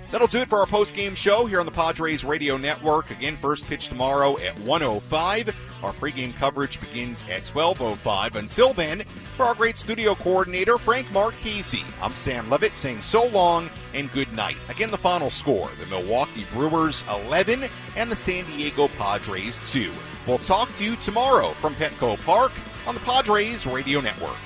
That'll 0.10 0.28
do 0.28 0.40
it 0.40 0.48
for 0.48 0.60
our 0.60 0.66
post-game 0.66 1.16
show 1.16 1.48
here 1.48 1.60
on 1.60 1.66
the 1.66 1.72
Padres 1.72 2.24
Radio 2.24 2.56
Network. 2.56 3.12
Again, 3.12 3.36
first 3.38 3.66
pitch 3.66 3.90
tomorrow 3.90 4.38
at 4.38 4.58
105. 4.60 5.54
Our 5.84 5.92
pregame 5.92 6.34
coverage 6.36 6.80
begins 6.80 7.26
at 7.30 7.44
12.05. 7.44 8.36
Until 8.36 8.72
then, 8.72 9.02
for 9.36 9.46
our 9.46 9.54
great 9.54 9.78
studio 9.78 10.16
coordinator, 10.16 10.78
Frank 10.78 11.12
Marchese, 11.12 11.84
I'm 12.02 12.16
Sam 12.16 12.50
Levitt 12.50 12.78
saying 12.78 13.02
so 13.02 13.26
long 13.28 13.70
and 13.94 14.10
good 14.14 14.32
night. 14.32 14.56
Again, 14.70 14.92
the 14.92 14.98
final 14.98 15.30
score, 15.30 15.70
the 15.80 15.86
Milwaukee 15.88 16.46
Brewers 16.54 17.04
11 17.10 17.66
and 17.98 18.10
the 18.10 18.16
San 18.16 18.46
Diego 18.46 18.88
Padres 18.88 19.60
2. 19.66 19.92
We'll 20.26 20.38
talk 20.38 20.74
to 20.76 20.86
you 20.86 20.96
tomorrow 20.96 21.52
from 21.54 21.76
Petco 21.76 22.18
Park 22.26 22.54
on 22.86 22.96
the 22.96 23.02
Padres 23.02 23.66
Radio 23.66 24.00
Network. 24.00 24.38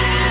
Bye. 0.00 0.27